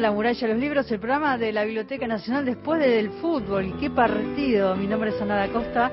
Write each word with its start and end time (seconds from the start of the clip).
La 0.00 0.12
Muralla 0.12 0.46
de 0.46 0.52
los 0.54 0.62
Libros, 0.62 0.90
el 0.92 1.00
programa 1.00 1.36
de 1.38 1.52
la 1.52 1.64
Biblioteca 1.64 2.06
Nacional 2.06 2.44
después 2.44 2.78
del 2.80 3.10
fútbol. 3.20 3.74
¡Qué 3.80 3.90
partido! 3.90 4.76
Mi 4.76 4.86
nombre 4.86 5.10
es 5.10 5.20
Ana 5.20 5.48
Costa 5.48 5.90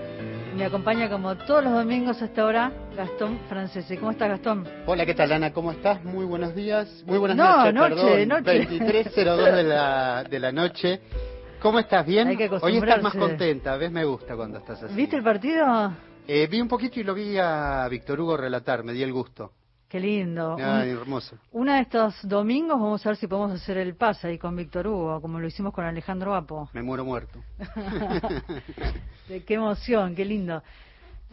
y 0.53 0.55
me 0.57 0.65
acompaña 0.65 1.09
como 1.09 1.35
todos 1.35 1.63
los 1.63 1.73
domingos 1.73 2.21
hasta 2.21 2.41
ahora 2.43 2.71
Gastón 2.95 3.39
Francese. 3.49 3.97
¿Cómo 3.97 4.11
estás, 4.11 4.29
Gastón? 4.29 4.67
Hola, 4.85 5.07
¿qué 5.07 5.15
tal, 5.15 5.31
Ana? 5.31 5.51
¿Cómo 5.51 5.71
estás? 5.71 6.03
Muy 6.03 6.23
buenos 6.25 6.53
días. 6.53 7.03
Muy 7.07 7.17
buenas 7.17 7.35
No, 7.35 7.71
noches, 7.71 7.73
noche, 7.73 8.25
perdón. 8.27 8.27
noche. 8.29 8.67
23.02 8.69 9.55
de 9.55 9.63
la, 9.63 10.23
de 10.29 10.39
la 10.39 10.51
noche. 10.51 11.01
¿Cómo 11.59 11.79
estás? 11.79 12.05
¿Bien? 12.05 12.27
Hay 12.27 12.37
que 12.37 12.47
Hoy 12.61 12.77
estás 12.77 13.01
más 13.01 13.15
contenta, 13.15 13.75
¿ves? 13.77 13.91
Me 13.91 14.05
gusta 14.05 14.35
cuando 14.35 14.59
estás 14.59 14.83
así. 14.83 14.93
¿Viste 14.93 15.15
el 15.15 15.23
partido? 15.23 15.93
Eh, 16.27 16.45
vi 16.45 16.61
un 16.61 16.67
poquito 16.67 16.99
y 16.99 17.03
lo 17.03 17.15
vi 17.15 17.37
a 17.39 17.87
Víctor 17.89 18.19
Hugo 18.21 18.37
relatar, 18.37 18.83
me 18.83 18.93
di 18.93 19.01
el 19.01 19.11
gusto. 19.11 19.51
Qué 19.95 20.01
lindo. 20.01 20.57
Ay, 20.61 20.91
Un- 20.91 20.97
hermoso. 20.97 21.37
Uno 21.53 21.71
de 21.73 21.79
estos 21.79 22.15
domingos 22.27 22.77
vamos 22.77 23.05
a 23.05 23.09
ver 23.11 23.15
si 23.17 23.27
podemos 23.27 23.53
hacer 23.53 23.77
el 23.77 23.95
pase 23.95 24.27
ahí 24.27 24.37
con 24.37 24.53
Víctor 24.53 24.87
Hugo, 24.87 25.21
como 25.21 25.39
lo 25.39 25.47
hicimos 25.47 25.73
con 25.73 25.85
Alejandro 25.85 26.35
Apo. 26.35 26.69
Me 26.73 26.83
muero 26.83 27.05
muerto. 27.05 27.39
Qué 29.47 29.53
emoción, 29.53 30.13
qué 30.13 30.25
lindo. 30.25 30.61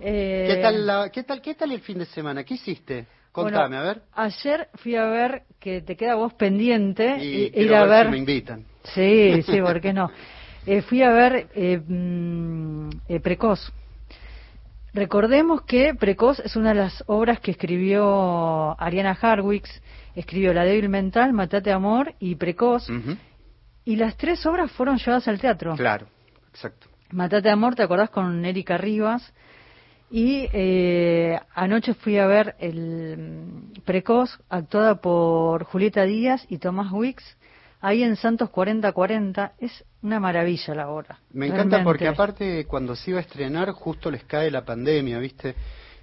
Eh, 0.01 0.45
¿Qué 0.47 0.57
tal, 0.63 0.87
la- 0.87 1.11
qué 1.11 1.25
tal, 1.25 1.43
qué 1.43 1.57
tal 1.57 1.73
el 1.73 1.81
fin 1.81 1.99
de 1.99 2.05
semana? 2.07 2.45
¿Qué 2.45 2.55
hiciste? 2.55 3.05
Contame, 3.33 3.67
Bueno, 3.71 3.79
a 3.79 3.83
ver. 3.83 4.03
Ayer 4.13 4.69
fui 4.75 4.95
a 4.95 5.07
ver 5.07 5.43
que 5.59 5.81
te 5.81 5.97
queda 5.97 6.15
vos 6.15 6.33
pendiente 6.35 7.17
Y 7.19 7.47
i- 7.47 7.51
quiero 7.51 7.67
ir 7.67 7.75
a 7.75 7.85
ver. 7.87 8.07
si 8.07 8.13
me 8.13 8.19
invitan. 8.19 8.65
Sí, 8.95 9.43
sí, 9.43 9.61
¿por 9.61 9.81
qué 9.81 9.93
no? 9.93 10.09
Eh, 10.67 10.83
fui 10.83 11.03
a 11.03 11.11
ver 11.11 11.49
eh, 11.57 11.79
mm, 11.85 12.91
eh, 13.09 13.19
Precoz. 13.19 13.73
Recordemos 14.95 15.63
que 15.63 15.95
Precoz 15.95 16.39
es 16.41 16.55
una 16.55 16.71
de 16.71 16.81
las 16.81 17.03
obras 17.07 17.41
que 17.41 17.53
escribió 17.53 18.79
Ariana 18.81 19.17
Harwicz. 19.21 19.83
Escribió 20.15 20.53
La 20.53 20.65
débil 20.65 20.91
mental, 20.91 21.33
Matate 21.33 21.73
amor 21.73 22.15
y 22.19 22.35
Precoz. 22.35 22.89
Y 23.85 23.97
las 23.97 24.17
tres 24.17 24.45
obras 24.45 24.71
fueron 24.73 24.99
llevadas 24.99 25.27
al 25.29 25.41
teatro. 25.41 25.75
Claro, 25.77 26.07
exacto. 26.51 26.89
Matate 27.11 27.51
amor, 27.51 27.75
¿te 27.75 27.83
acordás? 27.83 28.11
Con 28.11 28.45
Erika 28.45 28.77
Rivas. 28.77 29.33
Y 30.11 30.47
eh, 30.53 31.41
anoche 31.55 31.95
fui 31.95 32.19
a 32.19 32.27
ver 32.27 32.55
el 32.59 33.17
mm, 33.17 33.81
Precoz, 33.85 34.39
actuada 34.51 34.97
por 34.97 35.65
Julieta 35.65 36.03
Díaz 36.05 36.45
y 36.51 36.59
Tomás 36.59 36.93
Wicks, 36.93 37.25
ahí 37.83 38.03
en 38.03 38.17
Santos 38.17 38.49
4040. 38.49 39.53
Es 39.59 39.85
una 40.01 40.19
maravilla 40.19 40.75
la 40.75 40.89
obra. 40.89 41.19
Me 41.33 41.47
encanta 41.47 41.77
realmente. 41.77 41.85
porque 41.85 42.09
aparte 42.09 42.65
cuando 42.67 42.97
se 42.97 43.11
iba 43.11 43.19
a 43.19 43.23
estrenar 43.23 43.71
justo 43.73 44.11
les 44.11 44.25
cae 44.25 44.51
la 44.51 44.65
pandemia, 44.65 45.19
¿viste? 45.19 45.55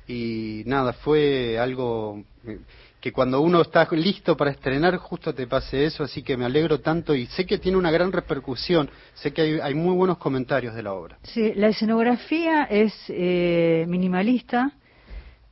Y 0.07 0.63
nada, 0.65 0.93
fue 0.93 1.57
algo 1.59 2.23
eh, 2.45 2.59
que 2.99 3.11
cuando 3.11 3.41
uno 3.41 3.61
está 3.61 3.87
listo 3.91 4.35
para 4.35 4.51
estrenar 4.51 4.97
justo 4.97 5.33
te 5.33 5.47
pase 5.47 5.85
eso, 5.85 6.03
así 6.03 6.21
que 6.21 6.35
me 6.35 6.45
alegro 6.45 6.79
tanto 6.79 7.15
y 7.15 7.27
sé 7.27 7.45
que 7.45 7.57
tiene 7.57 7.77
una 7.77 7.91
gran 7.91 8.11
repercusión, 8.11 8.89
sé 9.13 9.31
que 9.31 9.41
hay, 9.41 9.59
hay 9.59 9.73
muy 9.73 9.95
buenos 9.95 10.17
comentarios 10.17 10.75
de 10.75 10.83
la 10.83 10.93
obra. 10.93 11.17
Sí, 11.23 11.53
la 11.55 11.67
escenografía 11.67 12.63
es 12.63 12.93
eh, 13.07 13.85
minimalista, 13.87 14.73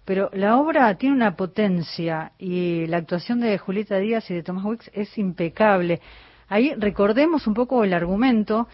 pero 0.07 0.29
la 0.31 0.55
obra 0.55 0.95
tiene 0.95 1.13
una 1.13 1.35
potencia 1.35 2.31
y 2.39 2.85
la 2.85 2.95
actuación 2.95 3.41
de 3.41 3.57
Julieta 3.57 3.97
Díaz 3.97 4.31
y 4.31 4.35
de 4.35 4.41
Tomás 4.41 4.63
Wicks 4.63 4.89
es 4.93 5.17
impecable. 5.17 5.99
Ahí 6.47 6.73
recordemos 6.77 7.45
un 7.45 7.53
poco 7.53 7.83
el 7.83 7.93
argumento. 7.93 8.69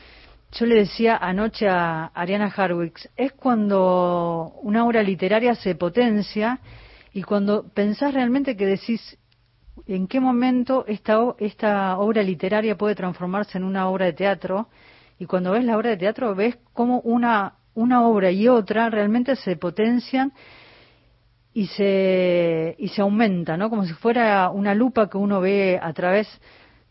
Yo 0.52 0.68
le 0.68 0.76
decía 0.76 1.18
anoche 1.18 1.68
a 1.68 2.12
Ariana 2.14 2.54
Harwicz, 2.56 3.10
es 3.18 3.32
cuando 3.32 4.54
una 4.62 4.86
obra 4.86 5.02
literaria 5.02 5.56
se 5.56 5.74
potencia 5.74 6.60
y 7.14 7.24
cuando 7.24 7.68
pensás 7.68 8.14
realmente 8.14 8.56
que 8.56 8.68
decís 8.68 9.18
en 9.88 10.06
qué 10.06 10.20
momento 10.20 10.86
esta, 10.88 11.18
esta 11.40 11.98
obra 11.98 12.22
literaria 12.22 12.78
puede 12.78 12.94
transformarse 12.94 13.58
en 13.58 13.64
una 13.64 13.90
obra 13.90 14.06
de 14.06 14.14
teatro 14.14 14.68
y 15.18 15.26
cuando 15.26 15.54
ves 15.54 15.66
la 15.66 15.78
obra 15.78 15.90
de 15.90 15.98
teatro 15.98 16.36
ves 16.36 16.60
cómo 16.74 17.00
una, 17.00 17.56
una 17.74 18.06
obra 18.06 18.30
y 18.30 18.48
otra 18.48 18.92
realmente 18.92 19.36
se 19.36 19.56
potencian 19.56 20.32
y 21.54 21.68
se, 21.68 22.76
y 22.80 22.88
se 22.90 23.02
aumenta, 23.02 23.58
¿no? 23.58 23.70
Como 23.70 23.86
si 23.86 23.94
fuera 23.94 24.50
una 24.50 24.74
lupa 24.74 25.10
que 25.10 25.18
uno 25.18 25.40
ve 25.40 25.80
a 25.82 25.94
través 25.94 26.28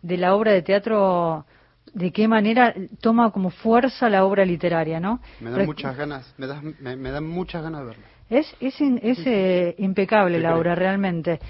de 0.02 0.16
la 0.16 0.34
obra 0.34 0.52
de 0.52 0.62
teatro, 0.62 1.44
de 1.92 2.12
qué 2.12 2.28
manera 2.28 2.74
toma 3.00 3.30
como 3.32 3.50
fuerza 3.50 4.08
la 4.08 4.24
obra 4.24 4.44
literaria, 4.44 5.00
¿no? 5.00 5.20
Me 5.40 5.50
dan 5.50 5.66
muchas 5.66 5.96
ganas, 5.96 6.34
me, 6.38 6.46
das- 6.46 6.62
me, 6.62 6.96
me 6.96 7.10
dan 7.10 7.24
muchas 7.26 7.62
ganas 7.62 7.80
de 7.80 7.86
verla. 7.86 8.04
es, 8.30 8.56
es, 8.60 8.80
in- 8.80 9.00
es, 9.02 9.18
eh, 9.26 9.74
impecable 9.78 10.36
Sí, 10.38 10.42
la 10.42 10.56
obra, 10.56 10.74
realmente. 10.74 11.40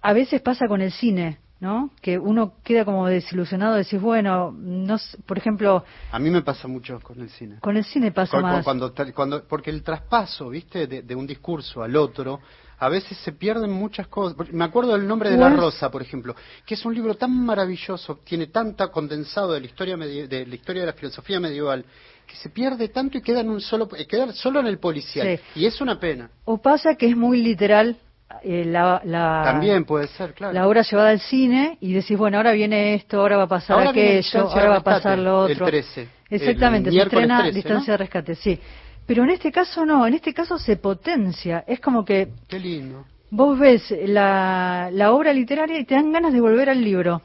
A 0.00 0.12
veces 0.12 0.40
pasa 0.40 0.66
con 0.66 0.80
el 0.80 0.90
cine, 0.92 1.38
¿no? 1.62 1.90
Que 2.00 2.18
uno 2.18 2.54
queda 2.64 2.84
como 2.84 3.06
desilusionado, 3.06 3.76
decís, 3.76 4.00
bueno, 4.00 4.50
no 4.50 4.96
por 5.24 5.38
ejemplo, 5.38 5.84
A 6.10 6.18
mí 6.18 6.28
me 6.28 6.42
pasa 6.42 6.66
mucho 6.66 6.98
con 7.00 7.20
el 7.20 7.30
cine. 7.30 7.58
con 7.60 7.76
el 7.76 7.84
cine 7.84 8.10
pasa 8.10 8.40
más. 8.40 8.64
Cuando, 8.64 8.92
cuando, 9.14 9.44
porque 9.44 9.70
el 9.70 9.84
traspaso, 9.84 10.48
viste, 10.48 10.88
de, 10.88 11.02
de 11.02 11.14
un 11.14 11.24
discurso 11.24 11.84
al 11.84 11.94
otro, 11.94 12.40
a 12.80 12.88
veces 12.88 13.16
se 13.18 13.30
pierden 13.30 13.70
muchas 13.70 14.08
cosas. 14.08 14.36
Me 14.52 14.64
acuerdo 14.64 14.94
del 14.94 15.06
nombre 15.06 15.30
de 15.30 15.36
la 15.36 15.50
rosa, 15.50 15.88
por 15.88 16.02
ejemplo, 16.02 16.34
que 16.66 16.74
es 16.74 16.84
un 16.84 16.96
libro 16.96 17.14
tan 17.14 17.30
maravilloso, 17.32 18.18
tiene 18.24 18.48
tanta 18.48 18.88
condensado 18.88 19.52
de 19.52 19.60
la 19.60 19.66
historia 19.66 19.96
de 19.96 20.44
la 20.44 20.54
historia 20.56 20.82
de 20.82 20.86
la 20.86 20.94
filosofía 20.94 21.38
medieval, 21.38 21.84
que 22.26 22.34
se 22.34 22.50
pierde 22.50 22.88
tanto 22.88 23.18
y 23.18 23.22
queda 23.22 23.38
en 23.38 23.50
un 23.50 23.60
solo, 23.60 23.88
eh, 23.96 24.08
queda 24.08 24.32
solo 24.32 24.58
en 24.58 24.66
el 24.66 24.80
policial. 24.80 25.38
Sí. 25.54 25.60
Y 25.60 25.66
es 25.66 25.80
una 25.80 26.00
pena. 26.00 26.28
O 26.44 26.60
pasa 26.60 26.96
que 26.96 27.06
es 27.06 27.16
muy 27.16 27.40
literal 27.40 27.98
eh, 28.42 28.64
la, 28.64 29.00
la, 29.04 29.42
También 29.44 29.84
puede 29.84 30.06
ser, 30.08 30.34
claro. 30.34 30.52
la 30.52 30.66
obra 30.66 30.82
llevada 30.82 31.10
al 31.10 31.20
cine 31.20 31.78
y 31.80 31.92
decís, 31.92 32.16
bueno, 32.16 32.36
ahora 32.38 32.52
viene 32.52 32.94
esto, 32.94 33.20
ahora 33.20 33.36
va 33.36 33.44
a 33.44 33.48
pasar 33.48 33.76
Ahora 33.78 33.90
aquello, 33.90 34.48
ahora 34.48 34.68
va 34.68 34.76
a 34.76 34.82
pasar 34.82 35.18
lo 35.18 35.46
el 35.46 35.52
otro. 35.52 35.66
13, 35.66 36.08
Exactamente, 36.30 36.88
el 36.90 36.94
se 36.96 37.02
estrena 37.02 37.38
13, 37.42 37.54
Distancia 37.54 37.92
¿no? 37.92 37.92
de 37.92 37.96
Rescate, 37.98 38.34
sí. 38.34 38.58
Pero 39.06 39.24
en 39.24 39.30
este 39.30 39.50
caso 39.50 39.84
no, 39.84 40.06
en 40.06 40.14
este 40.14 40.32
caso 40.32 40.58
se 40.58 40.76
potencia. 40.76 41.64
Es 41.66 41.80
como 41.80 42.04
que 42.04 42.28
Qué 42.48 42.58
lindo. 42.58 43.04
vos 43.30 43.58
ves 43.58 43.92
la, 44.06 44.88
la 44.92 45.12
obra 45.12 45.32
literaria 45.32 45.78
y 45.78 45.84
te 45.84 45.94
dan 45.94 46.12
ganas 46.12 46.32
de 46.32 46.40
volver 46.40 46.70
al 46.70 46.82
libro. 46.82 47.20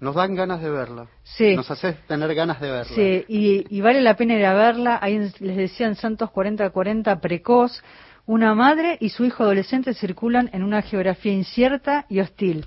Nos 0.00 0.14
dan 0.14 0.34
ganas 0.34 0.62
de 0.62 0.70
verla. 0.70 1.06
Sí. 1.22 1.54
Nos 1.54 1.70
haces 1.70 1.94
tener 2.06 2.34
ganas 2.34 2.58
de 2.60 2.70
verla. 2.70 2.94
Sí, 2.94 3.24
y, 3.28 3.66
y 3.68 3.80
vale 3.82 4.00
la 4.00 4.16
pena 4.16 4.34
ir 4.34 4.46
a 4.46 4.54
verla. 4.54 4.98
Ahí 5.02 5.18
les 5.40 5.56
decía 5.56 5.86
en 5.86 5.94
Santos 5.94 6.30
4040 6.30 7.20
precoz, 7.20 7.82
una 8.30 8.54
madre 8.54 8.96
y 9.00 9.08
su 9.08 9.24
hijo 9.24 9.42
adolescente 9.42 9.92
circulan 9.92 10.50
en 10.52 10.62
una 10.62 10.82
geografía 10.82 11.32
incierta 11.32 12.06
y 12.08 12.20
hostil. 12.20 12.64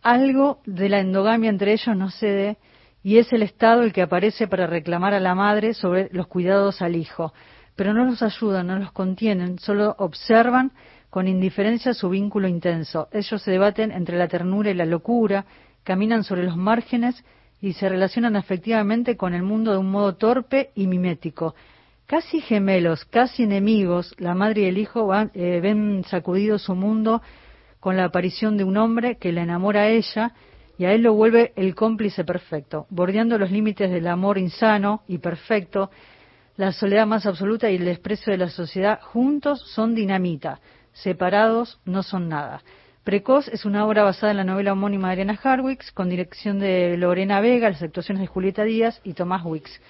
algo 0.00 0.60
de 0.64 0.88
la 0.88 1.00
endogamia 1.00 1.50
entre 1.50 1.72
ellos 1.72 1.96
no 1.96 2.08
cede 2.08 2.56
y 3.02 3.18
es 3.18 3.32
el 3.32 3.42
Estado 3.42 3.82
el 3.82 3.92
que 3.92 4.02
aparece 4.02 4.46
para 4.46 4.68
reclamar 4.68 5.12
a 5.12 5.18
la 5.18 5.34
madre 5.34 5.74
sobre 5.74 6.08
los 6.12 6.28
cuidados 6.28 6.82
al 6.82 6.94
hijo. 6.94 7.34
Pero 7.74 7.92
no 7.94 8.04
los 8.04 8.22
ayudan, 8.22 8.68
no 8.68 8.78
los 8.78 8.92
contienen, 8.92 9.58
solo 9.58 9.96
observan 9.98 10.70
con 11.10 11.26
indiferencia 11.26 11.94
su 11.94 12.08
vínculo 12.08 12.46
intenso. 12.46 13.08
Ellos 13.10 13.42
se 13.42 13.50
debaten 13.50 13.90
entre 13.90 14.16
la 14.16 14.28
ternura 14.28 14.70
y 14.70 14.74
la 14.74 14.86
locura, 14.86 15.46
caminan 15.82 16.22
sobre 16.22 16.44
los 16.44 16.56
márgenes 16.56 17.24
y 17.60 17.72
se 17.72 17.88
relacionan 17.88 18.36
afectivamente 18.36 19.16
con 19.16 19.34
el 19.34 19.42
mundo 19.42 19.72
de 19.72 19.78
un 19.78 19.90
modo 19.90 20.14
torpe 20.14 20.70
y 20.76 20.86
mimético. 20.86 21.56
Casi 22.12 22.42
gemelos, 22.42 23.06
casi 23.06 23.44
enemigos, 23.44 24.14
la 24.18 24.34
madre 24.34 24.60
y 24.60 24.64
el 24.66 24.76
hijo 24.76 25.10
eh, 25.14 25.60
ven 25.62 26.04
sacudido 26.04 26.58
su 26.58 26.74
mundo 26.74 27.22
con 27.80 27.96
la 27.96 28.04
aparición 28.04 28.58
de 28.58 28.64
un 28.64 28.76
hombre 28.76 29.16
que 29.16 29.32
la 29.32 29.44
enamora 29.44 29.84
a 29.84 29.88
ella 29.88 30.34
y 30.76 30.84
a 30.84 30.92
él 30.92 31.04
lo 31.04 31.14
vuelve 31.14 31.54
el 31.56 31.74
cómplice 31.74 32.22
perfecto, 32.22 32.86
bordeando 32.90 33.38
los 33.38 33.50
límites 33.50 33.90
del 33.90 34.06
amor 34.08 34.36
insano 34.36 35.04
y 35.08 35.16
perfecto, 35.16 35.90
la 36.56 36.72
soledad 36.72 37.06
más 37.06 37.24
absoluta 37.24 37.70
y 37.70 37.76
el 37.76 37.86
desprecio 37.86 38.30
de 38.30 38.36
la 38.36 38.50
sociedad, 38.50 39.00
juntos 39.00 39.62
son 39.74 39.94
dinamita, 39.94 40.60
separados 40.92 41.80
no 41.86 42.02
son 42.02 42.28
nada. 42.28 42.62
Precoz 43.04 43.48
es 43.48 43.64
una 43.64 43.86
obra 43.86 44.02
basada 44.02 44.32
en 44.32 44.36
la 44.36 44.44
novela 44.44 44.74
homónima 44.74 45.08
de 45.08 45.12
Ariana 45.12 45.40
Harwicks, 45.42 45.90
con 45.92 46.10
dirección 46.10 46.58
de 46.58 46.94
Lorena 46.98 47.40
Vega, 47.40 47.70
las 47.70 47.82
actuaciones 47.82 48.20
de 48.20 48.26
Julieta 48.26 48.64
Díaz 48.64 49.00
y 49.02 49.14
Tomás 49.14 49.46
Wicks. 49.46 49.80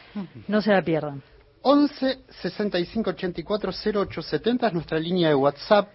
No 0.46 0.62
se 0.62 0.70
la 0.70 0.82
pierdan. 0.82 1.20
11 1.62 2.18
65 2.42 3.10
84 3.10 3.72
0870 3.72 4.66
es 4.66 4.72
nuestra 4.72 4.98
línea 4.98 5.28
de 5.28 5.34
WhatsApp 5.34 5.88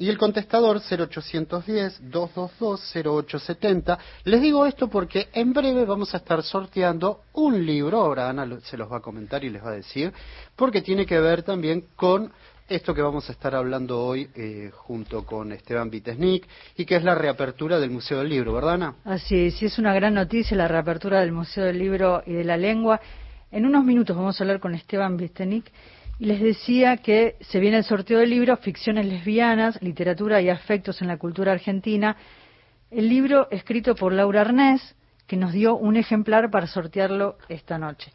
y 0.00 0.08
el 0.08 0.16
contestador 0.16 0.80
0810 0.80 2.10
222 2.10 2.80
0870. 2.94 3.98
Les 4.24 4.40
digo 4.40 4.64
esto 4.64 4.88
porque 4.88 5.28
en 5.34 5.52
breve 5.52 5.84
vamos 5.84 6.14
a 6.14 6.16
estar 6.16 6.42
sorteando 6.42 7.20
un 7.34 7.64
libro, 7.66 8.00
ahora 8.00 8.30
Ana 8.30 8.48
se 8.62 8.78
los 8.78 8.90
va 8.90 8.96
a 8.96 9.00
comentar 9.00 9.44
y 9.44 9.50
les 9.50 9.62
va 9.62 9.68
a 9.68 9.74
decir, 9.74 10.10
porque 10.56 10.80
tiene 10.80 11.04
que 11.04 11.20
ver 11.20 11.42
también 11.42 11.84
con 11.96 12.32
esto 12.66 12.94
que 12.94 13.02
vamos 13.02 13.28
a 13.28 13.32
estar 13.32 13.54
hablando 13.54 14.00
hoy 14.00 14.30
eh, 14.34 14.70
junto 14.72 15.26
con 15.26 15.52
Esteban 15.52 15.90
Vitesnik 15.90 16.46
y 16.76 16.86
que 16.86 16.96
es 16.96 17.02
la 17.02 17.14
reapertura 17.14 17.78
del 17.78 17.90
Museo 17.90 18.18
del 18.18 18.28
Libro, 18.28 18.54
¿verdad 18.54 18.74
Ana? 18.74 18.94
Así 19.04 19.46
es, 19.46 19.56
sí 19.58 19.66
es 19.66 19.78
una 19.78 19.92
gran 19.92 20.14
noticia 20.14 20.56
la 20.56 20.68
reapertura 20.68 21.20
del 21.20 21.32
Museo 21.32 21.64
del 21.64 21.78
Libro 21.78 22.22
y 22.24 22.32
de 22.32 22.44
la 22.44 22.56
Lengua. 22.56 23.00
En 23.52 23.66
unos 23.66 23.84
minutos 23.84 24.16
vamos 24.16 24.40
a 24.40 24.44
hablar 24.44 24.60
con 24.60 24.76
Esteban 24.76 25.16
Vitesnik 25.16 25.72
y 26.20 26.26
les 26.26 26.40
decía 26.40 26.98
que 26.98 27.34
se 27.40 27.58
viene 27.58 27.78
el 27.78 27.84
sorteo 27.84 28.20
del 28.20 28.30
libro 28.30 28.56
Ficciones 28.56 29.06
lesbianas, 29.06 29.82
literatura 29.82 30.40
y 30.40 30.48
afectos 30.48 31.02
en 31.02 31.08
la 31.08 31.16
cultura 31.16 31.50
argentina. 31.50 32.16
El 32.92 33.08
libro 33.08 33.50
escrito 33.50 33.96
por 33.96 34.12
Laura 34.12 34.42
Arnés, 34.42 34.94
que 35.26 35.36
nos 35.36 35.52
dio 35.52 35.74
un 35.74 35.96
ejemplar 35.96 36.48
para 36.52 36.68
sortearlo 36.68 37.38
esta 37.48 37.76
noche. 37.76 38.12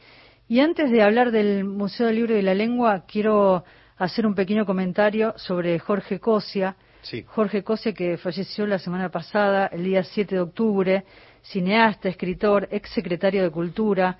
Y 0.47 0.61
antes 0.61 0.89
de 0.89 1.01
hablar 1.03 1.31
del 1.31 1.65
Museo 1.65 2.07
del 2.07 2.15
Libro 2.15 2.33
y 2.33 2.37
de 2.37 2.43
la 2.43 2.53
Lengua, 2.53 3.03
quiero 3.05 3.65
hacer 3.97 4.25
un 4.25 4.35
pequeño 4.35 4.65
comentario 4.65 5.33
sobre 5.35 5.77
Jorge 5.79 6.21
Cosia. 6.21 6.77
Jorge 7.25 7.61
Cosia, 7.61 7.93
que 7.93 8.17
falleció 8.17 8.65
la 8.65 8.79
semana 8.79 9.09
pasada, 9.09 9.67
el 9.67 9.83
día 9.83 10.01
7 10.03 10.35
de 10.35 10.41
octubre, 10.41 11.03
cineasta, 11.41 12.07
escritor, 12.07 12.69
ex 12.71 12.89
secretario 12.91 13.43
de 13.43 13.51
Cultura. 13.51 14.17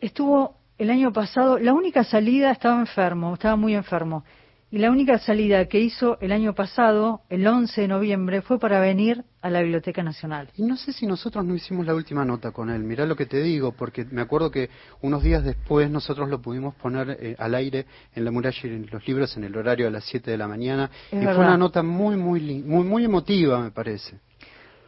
Estuvo 0.00 0.56
el 0.78 0.90
año 0.90 1.12
pasado, 1.12 1.58
la 1.58 1.74
única 1.74 2.04
salida 2.04 2.50
estaba 2.50 2.80
enfermo, 2.80 3.34
estaba 3.34 3.56
muy 3.56 3.74
enfermo. 3.74 4.24
Y 4.72 4.78
la 4.78 4.90
única 4.90 5.18
salida 5.18 5.66
que 5.66 5.80
hizo 5.80 6.16
el 6.20 6.30
año 6.30 6.54
pasado, 6.54 7.22
el 7.28 7.44
11 7.44 7.82
de 7.82 7.88
noviembre, 7.88 8.40
fue 8.40 8.58
para 8.58 8.80
venir 8.80 9.24
a 9.42 9.50
la 9.50 9.62
Biblioteca 9.62 10.02
Nacional. 10.02 10.48
Y 10.56 10.62
no 10.62 10.76
sé 10.76 10.92
si 10.92 11.06
nosotros 11.06 11.44
no 11.44 11.56
hicimos 11.56 11.84
la 11.84 11.94
última 11.94 12.24
nota 12.24 12.52
con 12.52 12.70
él. 12.70 12.84
Mirá 12.84 13.04
lo 13.04 13.16
que 13.16 13.26
te 13.26 13.42
digo, 13.42 13.72
porque 13.72 14.04
me 14.04 14.22
acuerdo 14.22 14.50
que 14.50 14.70
unos 15.02 15.24
días 15.24 15.44
después 15.44 15.90
nosotros 15.90 16.30
lo 16.30 16.40
pudimos 16.40 16.76
poner 16.76 17.18
eh, 17.20 17.34
al 17.36 17.56
aire 17.56 17.84
en 18.14 18.24
la 18.24 18.30
muralla 18.30 18.60
y 18.62 18.68
en 18.68 18.86
los 18.90 19.06
libros 19.06 19.36
en 19.36 19.44
el 19.44 19.56
horario 19.56 19.88
a 19.88 19.90
las 19.90 20.04
7 20.04 20.30
de 20.30 20.38
la 20.38 20.46
mañana. 20.46 20.88
y 21.10 21.16
fue 21.16 21.36
una 21.36 21.58
nota 21.58 21.82
muy, 21.82 22.16
muy, 22.16 22.62
muy, 22.62 22.84
muy 22.84 23.04
emotiva, 23.04 23.60
me 23.60 23.72
parece. 23.72 24.20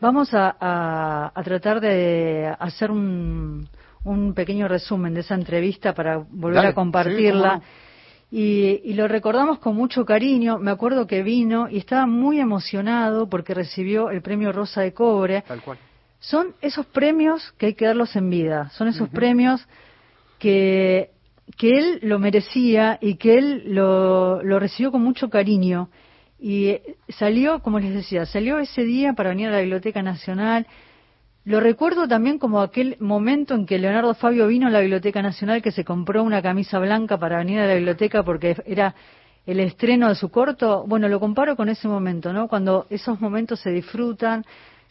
Vamos 0.01 0.31
a 0.33 1.33
tratar 1.45 1.81
de 1.81 2.55
hacer 2.59 2.91
un, 2.91 3.69
un 4.05 4.35
pequeño 4.35 4.69
resumen 4.69 5.15
de 5.15 5.21
esa 5.21 5.35
entrevista 5.35 5.95
para 5.95 6.19
volver 6.19 6.67
a 6.67 6.75
compartirla. 6.75 7.61
y, 8.31 8.93
lo 8.95 9.09
recordamos 9.09 9.59
con 9.59 9.77
mucho 9.77 10.05
cariño. 10.05 10.59
Me 10.59 10.71
acuerdo 10.71 11.07
que 11.07 11.23
vino 11.23 11.69
y 11.69 11.79
estaba 11.79 12.07
muy 12.07 12.41
emocionado 12.41 13.29
porque 13.29 13.55
recibió 13.55 14.11
el 14.11 14.23
premio 14.23 14.53
Rosa 14.53 14.81
de 14.81 14.93
Cobre. 14.93 15.43
Tal 15.47 15.63
cual. 15.63 15.79
Son 16.19 16.55
esos 16.61 16.87
premios 16.87 17.53
que 17.59 17.67
hay 17.67 17.75
que 17.75 17.87
darlos 17.87 18.15
en 18.15 18.31
vida. 18.31 18.71
Son 18.71 18.87
esos 18.87 19.09
premios 19.09 19.67
que, 20.39 21.11
que 21.59 21.79
él 21.79 21.99
lo 22.03 22.19
merecía 22.19 22.99
y 23.01 23.17
que 23.17 23.39
él 23.39 23.75
lo, 23.75 24.43
lo 24.43 24.59
recibió 24.61 24.93
con 24.93 25.03
mucho 25.03 25.31
cariño. 25.31 25.89
Y 26.39 26.79
salió, 27.09 27.61
como 27.61 27.79
les 27.79 27.93
decía, 27.93 28.27
salió 28.27 28.59
ese 28.59 28.83
día 28.85 29.13
para 29.13 29.31
venir 29.31 29.49
a 29.49 29.53
la 29.53 29.61
Biblioteca 29.61 30.03
Nacional 30.03 30.67
lo 31.45 31.59
recuerdo 31.59 32.07
también 32.07 32.39
como 32.39 32.61
aquel 32.61 32.97
momento 33.01 33.55
en 33.55 33.67
que 33.67 33.79
Leonardo 33.79 34.15
Fabio 34.15 34.47
vino 34.47 34.69
a 34.69 34.71
la 34.71 34.81
Biblioteca 34.81 35.23
Nacional 35.23 35.61
que 35.61 35.73
se 35.73 35.85
compró 35.85 36.23
una 36.23 36.41
camisa 36.41 36.79
blanca 36.79 37.19
para 37.19 37.39
venir 37.39 37.59
a 37.59 37.67
la 37.67 37.75
biblioteca 37.75 38.23
porque 38.23 38.57
era 38.65 38.95
el 39.45 39.59
estreno 39.59 40.09
de 40.09 40.15
su 40.15 40.29
corto. 40.29 40.85
Bueno, 40.87 41.09
lo 41.09 41.19
comparo 41.19 41.57
con 41.57 41.69
ese 41.69 41.89
momento, 41.89 42.33
¿no? 42.33 42.47
Cuando 42.47 42.87
esos 42.91 43.21
momentos 43.21 43.59
se 43.59 43.71
disfrutan, 43.71 44.45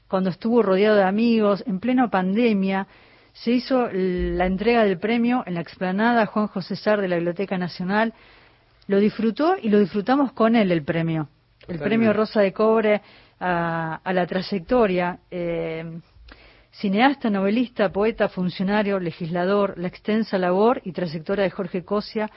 cuando 0.09 0.29
estuvo 0.29 0.61
rodeado 0.61 0.97
de 0.97 1.03
amigos, 1.03 1.63
en 1.65 1.79
plena 1.79 2.09
pandemia, 2.09 2.85
se 3.31 3.51
hizo 3.51 3.87
la 3.89 4.45
entrega 4.45 4.83
del 4.83 4.99
premio 4.99 5.43
en 5.45 5.53
la 5.53 5.61
explanada 5.61 6.25
Juan 6.25 6.47
José 6.47 6.75
Sar 6.75 6.99
de 6.99 7.07
la 7.07 7.15
Biblioteca 7.15 7.57
Nacional. 7.57 8.13
Lo 8.87 8.99
disfrutó 8.99 9.55
y 9.61 9.69
lo 9.69 9.79
disfrutamos 9.79 10.33
con 10.33 10.57
él 10.57 10.69
el 10.73 10.83
premio. 10.83 11.29
El 11.69 11.79
premio 11.79 12.11
Rosa 12.11 12.41
de 12.41 12.51
Cobre 12.51 13.01
a, 13.39 14.01
la 14.03 14.27
trayectoria. 14.27 15.19
Eh, 15.29 16.01
Cineasta, 16.71 17.29
novelista, 17.29 17.91
poeta, 17.91 18.29
funcionario, 18.29 18.97
legislador, 18.97 19.77
la 19.77 19.89
extensa 19.89 20.37
labor 20.37 20.81
y 20.85 20.93
trayectoria 20.93 21.43
de 21.43 21.51
Jorge 21.51 21.83
Cosia 21.83 22.29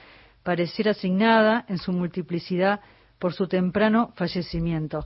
pareciera 0.43 0.91
asignada 0.91 1.65
en 1.69 1.77
su 1.77 1.93
multiplicidad 1.93 2.81
por 3.17 3.33
su 3.33 3.47
temprano 3.47 4.11
fallecimiento. 4.15 5.05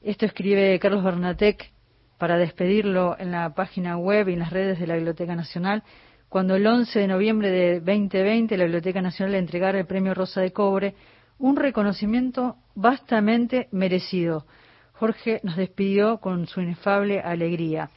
Esto 0.00 0.24
escribe 0.24 0.78
Carlos 0.78 1.04
Bernatec 1.04 1.70
para 2.16 2.38
despedirlo 2.38 3.14
en 3.18 3.30
la 3.30 3.54
página 3.54 3.98
web 3.98 4.28
y 4.28 4.32
en 4.32 4.38
las 4.38 4.50
redes 4.50 4.80
de 4.80 4.86
la 4.86 4.94
Biblioteca 4.94 5.36
Nacional, 5.36 5.82
cuando 6.30 6.56
el 6.56 6.66
11 6.66 6.98
de 6.98 7.08
noviembre 7.08 7.50
de 7.50 7.80
2020 7.80 8.56
la 8.56 8.64
Biblioteca 8.64 9.02
Nacional 9.02 9.32
le 9.32 9.38
entregara 9.38 9.78
el 9.78 9.86
Premio 9.86 10.14
Rosa 10.14 10.40
de 10.40 10.52
Cobre, 10.52 10.94
un 11.38 11.56
reconocimiento 11.56 12.56
vastamente 12.74 13.68
merecido. 13.70 14.46
Jorge 14.94 15.40
nos 15.42 15.56
despidió 15.56 16.18
con 16.18 16.46
su 16.46 16.62
inefable 16.62 17.20
alegría. 17.20 17.90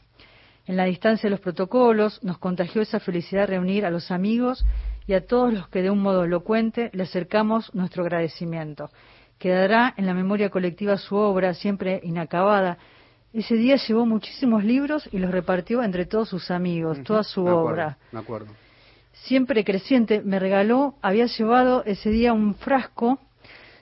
En 0.68 0.78
la 0.78 0.86
distancia 0.86 1.28
de 1.28 1.32
los 1.32 1.42
protocolos 1.42 2.24
nos 2.24 2.40
contagió 2.40 2.82
esa 2.82 3.00
felicidad 3.00 3.48
reunir 3.48 3.86
a 3.86 3.92
los 3.92 4.10
amigos 4.10 4.66
y 5.08 5.14
a 5.14 5.26
todos 5.26 5.54
los 5.54 5.68
que 5.70 5.84
de 5.84 5.92
un 5.92 6.00
modo 6.00 6.24
elocuente 6.24 6.90
le 6.94 7.04
acercamos 7.04 7.74
nuestro 7.76 8.04
agradecimiento. 8.04 8.90
Quedará 9.38 9.94
en 9.98 10.08
la 10.08 10.14
memoria 10.14 10.50
colectiva 10.50 10.98
su 10.98 11.16
obra, 11.16 11.54
siempre 11.54 12.00
inacabada. 12.04 12.80
Ese 13.32 13.56
día 13.56 13.76
llevó 13.76 14.06
muchísimos 14.06 14.64
libros 14.64 15.08
y 15.12 15.20
los 15.20 15.30
repartió 15.30 15.84
entre 15.84 16.06
todos 16.06 16.30
sus 16.30 16.50
amigos, 16.50 17.04
toda 17.04 17.24
su 17.24 17.46
obra. 17.46 17.98
Me 18.12 18.20
acuerdo. 18.20 18.52
Siempre 19.12 19.64
creciente, 19.64 20.22
me 20.22 20.40
regaló, 20.40 20.96
había 21.02 21.26
llevado 21.26 21.84
ese 21.86 22.10
día 22.10 22.34
un 22.34 22.56
frasco 22.56 23.20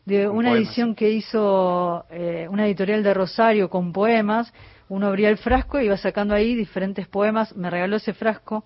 de 0.05 0.27
una 0.27 0.51
edición 0.51 0.95
que 0.95 1.11
hizo 1.11 2.05
eh, 2.09 2.47
una 2.49 2.65
editorial 2.65 3.03
de 3.03 3.13
Rosario 3.13 3.69
con 3.69 3.93
poemas 3.93 4.51
uno 4.89 5.07
abría 5.07 5.29
el 5.29 5.37
frasco 5.37 5.79
y 5.79 5.85
iba 5.85 5.97
sacando 5.97 6.33
ahí 6.33 6.55
diferentes 6.55 7.07
poemas. 7.07 7.55
Me 7.55 7.69
regaló 7.69 7.95
ese 7.95 8.13
frasco 8.13 8.65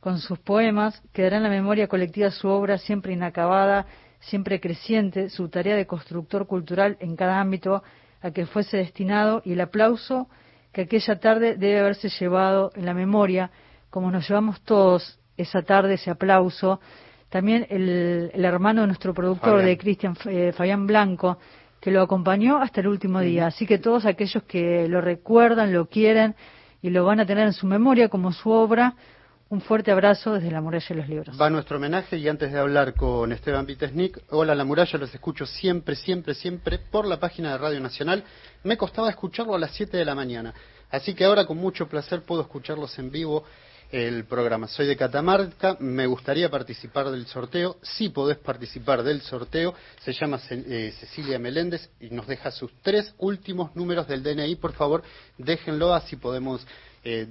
con 0.00 0.18
sus 0.18 0.38
poemas. 0.38 1.02
Quedará 1.12 1.38
en 1.38 1.42
la 1.42 1.48
memoria 1.48 1.88
colectiva 1.88 2.30
su 2.30 2.48
obra 2.48 2.78
siempre 2.78 3.12
inacabada, 3.12 3.86
siempre 4.20 4.60
creciente, 4.60 5.30
su 5.30 5.48
tarea 5.48 5.76
de 5.76 5.86
constructor 5.86 6.46
cultural 6.46 6.96
en 7.00 7.16
cada 7.16 7.40
ámbito 7.40 7.82
a 8.20 8.30
que 8.30 8.46
fuese 8.46 8.76
destinado 8.78 9.42
y 9.44 9.52
el 9.52 9.60
aplauso 9.60 10.28
que 10.72 10.82
aquella 10.82 11.18
tarde 11.18 11.56
debe 11.56 11.80
haberse 11.80 12.08
llevado 12.08 12.70
en 12.74 12.84
la 12.84 12.94
memoria, 12.94 13.50
como 13.90 14.10
nos 14.10 14.28
llevamos 14.28 14.60
todos 14.62 15.18
esa 15.36 15.62
tarde, 15.62 15.94
ese 15.94 16.10
aplauso. 16.10 16.80
También 17.30 17.66
el, 17.70 18.30
hermano 18.44 18.82
de 18.82 18.86
nuestro 18.88 19.14
productor, 19.14 19.62
de 19.62 19.76
Cristian 19.78 20.16
eh, 20.26 20.52
Fabián 20.52 20.86
Blanco, 20.86 21.38
que 21.80 21.90
lo 21.90 22.02
acompañó 22.02 22.58
hasta 22.58 22.80
el 22.80 22.88
último 22.88 23.20
día. 23.20 23.46
Así 23.46 23.66
que 23.66 23.78
todos 23.78 24.04
aquellos 24.04 24.42
que 24.44 24.88
lo 24.88 25.00
recuerdan, 25.00 25.72
lo 25.72 25.86
quieren 25.86 26.34
y 26.82 26.90
lo 26.90 27.04
van 27.04 27.20
a 27.20 27.26
tener 27.26 27.46
en 27.46 27.52
su 27.52 27.66
memoria 27.66 28.08
como 28.08 28.32
su 28.32 28.50
obra, 28.50 28.94
Un 29.50 29.62
fuerte 29.62 29.90
abrazo 29.90 30.34
desde 30.34 30.50
la 30.50 30.60
muralla 30.60 30.86
de 30.90 30.94
los 30.94 31.08
libros. 31.08 31.40
Va 31.40 31.48
nuestro 31.48 31.78
homenaje 31.78 32.18
y 32.18 32.28
antes 32.28 32.52
de 32.52 32.58
hablar 32.58 32.92
con 32.92 33.32
Esteban 33.32 33.64
Vitesnik, 33.64 34.18
hola 34.28 34.54
la 34.54 34.62
muralla, 34.62 34.98
los 34.98 35.14
escucho 35.14 35.46
siempre, 35.46 35.96
siempre, 35.96 36.34
siempre 36.34 36.78
por 36.78 37.06
la 37.06 37.18
página 37.18 37.52
de 37.52 37.58
Radio 37.58 37.80
Nacional. 37.80 38.24
Me 38.62 38.76
costaba 38.76 39.08
escucharlo 39.08 39.54
a 39.54 39.58
las 39.58 39.70
7 39.70 39.96
de 39.96 40.04
la 40.04 40.14
mañana, 40.14 40.52
así 40.90 41.14
que 41.14 41.24
ahora 41.24 41.46
con 41.46 41.56
mucho 41.56 41.88
placer 41.88 42.24
puedo 42.24 42.42
escucharlos 42.42 42.98
en 42.98 43.10
vivo 43.10 43.44
el 43.90 44.24
programa. 44.24 44.68
Soy 44.68 44.86
de 44.86 44.96
Catamarca, 44.96 45.76
me 45.80 46.06
gustaría 46.06 46.50
participar 46.50 47.10
del 47.10 47.26
sorteo. 47.26 47.76
Si 47.82 48.10
podés 48.10 48.38
participar 48.38 49.02
del 49.02 49.22
sorteo, 49.22 49.74
se 50.02 50.12
llama 50.12 50.40
eh, 50.50 50.92
Cecilia 51.00 51.38
Meléndez 51.38 51.88
y 52.00 52.10
nos 52.10 52.26
deja 52.26 52.50
sus 52.50 52.70
tres 52.82 53.14
últimos 53.18 53.74
números 53.74 54.06
del 54.06 54.22
DNI. 54.22 54.56
Por 54.56 54.72
favor, 54.74 55.02
déjenlo 55.38 55.94
así 55.94 56.16
podemos 56.16 56.66
eh, 57.04 57.28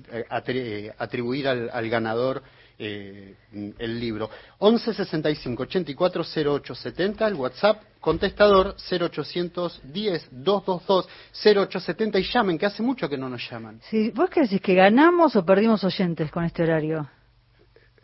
eh, 0.48 0.94
atribuir 0.98 1.48
al 1.48 1.90
ganador 1.90 2.42
eh, 2.80 3.36
el 3.80 4.00
libro. 4.00 4.30
11 4.60 4.94
65 4.94 5.64
84 5.64 6.24
08 6.46 6.76
70, 6.76 7.28
el 7.28 7.34
WhatsApp, 7.34 7.82
contestador 8.00 8.76
0810 8.90 10.30
222 10.32 11.08
0870 11.44 12.20
y 12.20 12.24
llamen, 12.24 12.58
que 12.58 12.66
hace 12.66 12.84
mucho 12.84 13.10
que 13.10 13.18
no 13.18 13.30
nos 13.30 13.50
llaman. 13.50 13.80
Sí, 13.90 14.12
¿Vos 14.12 14.30
qué 14.30 14.42
decís, 14.42 14.62
que 14.62 14.76
ganamos 14.76 15.36
o 15.36 15.46
perdimos 15.46 15.84
oyentes 15.84 16.30
con 16.32 16.44
este 16.44 16.64
horario? 16.64 17.10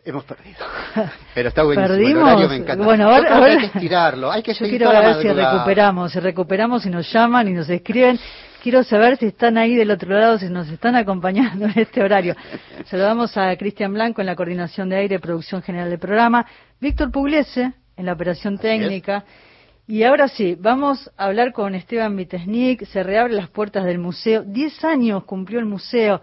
Hemos 0.04 0.24
perdido. 0.24 0.58
Pero 1.34 1.48
está 1.48 1.62
buenísimo. 1.62 1.96
¿Perdimos? 1.96 2.22
El 2.22 2.28
horario 2.28 2.48
me 2.48 2.56
encanta. 2.56 2.84
Bueno, 2.84 3.08
ahora, 3.08 3.44
hay 3.44 3.58
que 3.58 3.66
estirarlo. 3.66 4.30
Hay 4.30 4.42
que 4.42 4.52
Yo 4.52 4.66
quiero 4.66 4.90
ver 4.90 5.22
si 5.22 5.28
recuperamos, 5.28 6.12
si 6.12 6.20
recuperamos 6.20 6.84
y 6.84 6.90
nos 6.90 7.10
llaman 7.10 7.48
y 7.48 7.52
nos 7.52 7.70
escriben. 7.70 8.18
Quiero 8.64 8.82
saber 8.82 9.18
si 9.18 9.26
están 9.26 9.58
ahí 9.58 9.76
del 9.76 9.90
otro 9.90 10.18
lado, 10.18 10.38
si 10.38 10.48
nos 10.48 10.70
están 10.70 10.96
acompañando 10.96 11.66
en 11.66 11.78
este 11.78 12.02
horario. 12.02 12.34
Saludamos 12.86 13.36
a 13.36 13.54
Cristian 13.58 13.92
Blanco 13.92 14.22
en 14.22 14.26
la 14.26 14.34
coordinación 14.34 14.88
de 14.88 14.96
aire, 14.96 15.18
producción 15.18 15.60
general 15.60 15.90
del 15.90 15.98
programa, 15.98 16.46
Víctor 16.80 17.12
Pugliese 17.12 17.74
en 17.94 18.06
la 18.06 18.14
operación 18.14 18.56
técnica. 18.56 19.26
Y 19.86 20.02
ahora 20.04 20.28
sí, 20.28 20.56
vamos 20.58 21.12
a 21.18 21.26
hablar 21.26 21.52
con 21.52 21.74
Esteban 21.74 22.16
Vitesnik. 22.16 22.86
Se 22.86 23.02
reabren 23.02 23.36
las 23.36 23.50
puertas 23.50 23.84
del 23.84 23.98
museo. 23.98 24.42
Diez 24.42 24.82
años 24.82 25.24
cumplió 25.24 25.58
el 25.58 25.66
museo. 25.66 26.22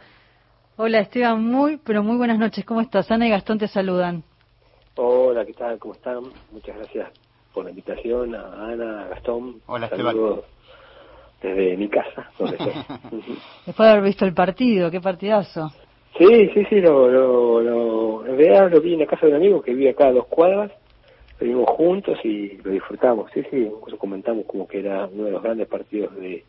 Hola 0.77 0.97
Esteban, 0.97 1.45
muy, 1.45 1.77
pero 1.77 2.01
muy 2.01 2.17
buenas 2.17 2.39
noches. 2.39 2.65
¿Cómo 2.65 2.81
estás? 2.81 3.11
Ana 3.11 3.27
y 3.27 3.29
Gastón 3.29 3.59
te 3.59 3.67
saludan. 3.67 4.23
Hola, 4.95 5.45
¿qué 5.45 5.53
tal? 5.53 5.77
¿Cómo 5.77 5.93
están? 5.93 6.23
Muchas 6.51 6.75
gracias 6.75 7.07
por 7.53 7.65
la 7.65 7.69
invitación 7.69 8.33
a 8.33 8.65
Ana, 8.65 9.03
a 9.03 9.07
Gastón. 9.09 9.61
Hola 9.67 9.85
Esteban 9.85 10.41
desde 11.41 11.77
mi 11.77 11.89
casa. 11.89 12.29
Después 13.65 13.77
de 13.77 13.89
haber 13.89 14.03
visto 14.03 14.25
el 14.25 14.33
partido, 14.33 14.91
qué 14.91 15.01
partidazo. 15.01 15.69
Sí, 16.17 16.49
sí, 16.53 16.65
sí, 16.69 16.81
lo, 16.81 17.09
lo, 17.09 17.61
lo, 17.61 18.25
en 18.25 18.37
realidad 18.37 18.69
lo 18.69 18.81
vi 18.81 18.93
en 18.93 18.99
la 18.99 19.05
casa 19.05 19.25
de 19.25 19.31
un 19.31 19.37
amigo 19.37 19.61
que 19.61 19.73
vive 19.73 19.91
acá 19.91 20.07
a 20.07 20.11
dos 20.11 20.27
cuadras, 20.27 20.71
lo 21.39 21.47
vimos 21.47 21.69
juntos 21.69 22.19
y 22.23 22.57
lo 22.57 22.71
disfrutamos, 22.71 23.31
sí, 23.33 23.41
sí, 23.49 23.57
incluso 23.57 23.97
comentamos 23.97 24.45
como 24.45 24.67
que 24.67 24.79
era 24.79 25.07
uno 25.11 25.23
de 25.23 25.31
los 25.31 25.41
grandes 25.41 25.67
partidos 25.67 26.13
de, 26.17 26.43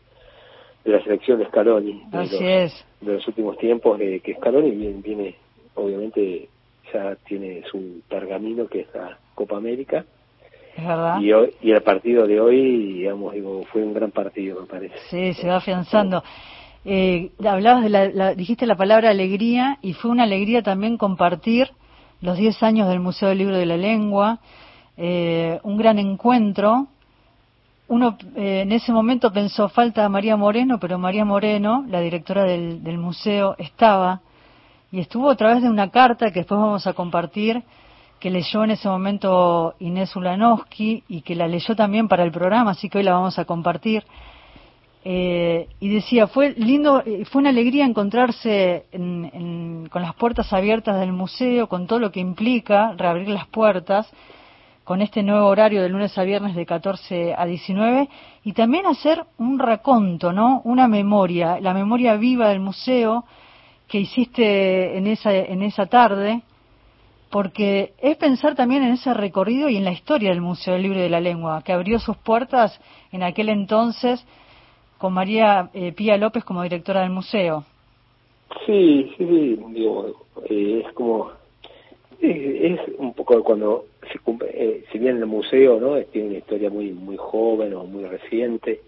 de 0.83 0.91
la 0.91 1.01
selección 1.03 1.39
de 1.39 1.47
Scaloni, 1.47 2.03
de, 2.11 2.17
Así 2.17 2.33
los, 2.33 2.41
es. 2.41 2.85
de 3.01 3.13
los 3.13 3.27
últimos 3.27 3.57
tiempos, 3.57 3.97
de 3.97 4.19
que 4.19 4.35
Scaloni 4.35 4.71
viene, 4.71 5.01
viene, 5.01 5.35
obviamente 5.75 6.49
ya 6.93 7.15
tiene 7.25 7.63
su 7.71 8.01
pergamino 8.09 8.67
que 8.67 8.81
es 8.81 8.93
la 8.93 9.17
Copa 9.33 9.57
América, 9.57 10.05
y, 11.21 11.31
hoy, 11.31 11.53
y 11.61 11.71
el 11.71 11.81
partido 11.83 12.25
de 12.25 12.39
hoy, 12.39 12.93
digamos, 12.93 13.33
digo, 13.33 13.63
fue 13.71 13.83
un 13.83 13.93
gran 13.93 14.11
partido, 14.11 14.61
me 14.61 14.67
parece. 14.67 14.95
Sí, 15.09 15.33
se 15.33 15.47
va 15.47 15.57
afianzando. 15.57 16.23
Eh, 16.85 17.31
hablabas 17.45 17.83
de 17.83 17.89
la, 17.89 18.33
dijiste 18.33 18.65
la 18.65 18.75
palabra 18.75 19.09
alegría 19.09 19.77
y 19.81 19.93
fue 19.93 20.11
una 20.11 20.23
alegría 20.23 20.63
también 20.63 20.97
compartir 20.97 21.71
los 22.21 22.37
10 22.37 22.61
años 22.63 22.89
del 22.89 22.99
Museo 22.99 23.29
del 23.29 23.37
Libro 23.37 23.57
de 23.57 23.65
la 23.65 23.77
Lengua, 23.77 24.39
eh, 24.97 25.59
un 25.63 25.77
gran 25.77 25.99
encuentro. 25.99 26.87
Uno 27.87 28.17
eh, 28.35 28.61
en 28.61 28.71
ese 28.71 28.91
momento 28.91 29.31
pensó 29.31 29.69
falta 29.69 30.07
María 30.09 30.35
Moreno, 30.35 30.79
pero 30.79 30.97
María 30.97 31.25
Moreno, 31.25 31.85
la 31.87 32.01
directora 32.01 32.43
del, 32.43 32.83
del 32.83 32.97
museo, 32.97 33.55
estaba 33.57 34.21
y 34.91 34.99
estuvo 34.99 35.29
a 35.29 35.35
través 35.35 35.63
de 35.63 35.69
una 35.69 35.89
carta 35.89 36.31
que 36.31 36.41
después 36.41 36.59
vamos 36.59 36.85
a 36.85 36.93
compartir 36.93 37.63
que 38.23 38.29
leyó 38.29 38.63
en 38.63 38.71
ese 38.71 38.87
momento 38.87 39.75
Inés 39.79 40.15
Ulanowski 40.15 41.03
y 41.09 41.23
que 41.23 41.35
la 41.35 41.45
leyó 41.45 41.75
también 41.75 42.07
para 42.07 42.23
el 42.23 42.31
programa, 42.31 42.71
así 42.71 42.87
que 42.87 42.99
hoy 42.99 43.03
la 43.03 43.15
vamos 43.15 43.37
a 43.37 43.43
compartir. 43.43 44.05
Eh, 45.03 45.67
y 45.81 45.89
decía, 45.89 46.27
fue 46.27 46.53
lindo, 46.55 47.03
eh, 47.05 47.25
fue 47.25 47.41
una 47.41 47.49
alegría 47.49 47.83
encontrarse 47.83 48.85
con 48.93 50.01
las 50.01 50.15
puertas 50.15 50.53
abiertas 50.53 51.01
del 51.01 51.11
museo, 51.11 51.67
con 51.67 51.85
todo 51.85 51.99
lo 51.99 52.13
que 52.13 52.21
implica 52.21 52.93
reabrir 52.95 53.27
las 53.27 53.45
puertas, 53.47 54.09
con 54.85 55.01
este 55.01 55.21
nuevo 55.21 55.47
horario 55.47 55.81
de 55.81 55.89
lunes 55.89 56.17
a 56.17 56.23
viernes 56.23 56.55
de 56.55 56.65
14 56.65 57.35
a 57.37 57.45
19, 57.45 58.07
y 58.45 58.53
también 58.53 58.85
hacer 58.85 59.21
un 59.37 59.59
raconto, 59.59 60.31
¿no? 60.31 60.61
Una 60.63 60.87
memoria, 60.87 61.59
la 61.59 61.73
memoria 61.73 62.15
viva 62.15 62.47
del 62.47 62.61
museo 62.61 63.25
que 63.85 63.99
hiciste 63.99 64.97
en 64.97 65.07
esa, 65.07 65.33
en 65.35 65.61
esa 65.61 65.87
tarde, 65.87 66.41
porque 67.33 67.93
es 67.97 68.15
pensar 68.17 68.53
también 68.53 68.83
en 68.83 68.91
ese 68.91 69.11
recorrido 69.11 69.67
y 69.67 69.75
en 69.75 69.85
la 69.85 69.91
historia 69.91 70.29
del 70.29 70.39
Museo 70.39 70.75
del 70.75 70.83
Libro 70.83 70.99
de 70.99 71.09
la 71.09 71.19
Lengua, 71.19 71.63
que 71.65 71.73
abrió 71.73 71.97
sus 71.97 72.15
puertas 72.15 72.79
en 73.11 73.23
aquel 73.23 73.49
entonces 73.49 74.23
con 74.99 75.13
María 75.13 75.71
eh, 75.73 75.93
Pía 75.93 76.15
López 76.17 76.43
como 76.43 76.61
directora 76.61 77.01
del 77.01 77.09
museo. 77.09 77.63
Sí, 78.67 79.11
sí, 79.17 79.25
sí, 79.25 79.59
digo, 79.69 80.27
eh, 80.47 80.83
es 80.85 80.93
como, 80.93 81.31
es, 82.21 82.79
un 82.99 83.15
poco 83.15 83.43
cuando 83.43 83.85
se 84.11 84.19
cumple, 84.19 84.49
eh, 84.53 84.83
si 84.91 84.99
bien 84.99 85.17
el 85.17 85.25
museo 85.25 85.79
no 85.79 85.99
tiene 86.03 86.27
una 86.27 86.37
historia 86.37 86.69
muy 86.69 86.91
muy 86.91 87.17
joven 87.17 87.73
o 87.73 87.83
muy 87.85 88.05
reciente, 88.05 88.79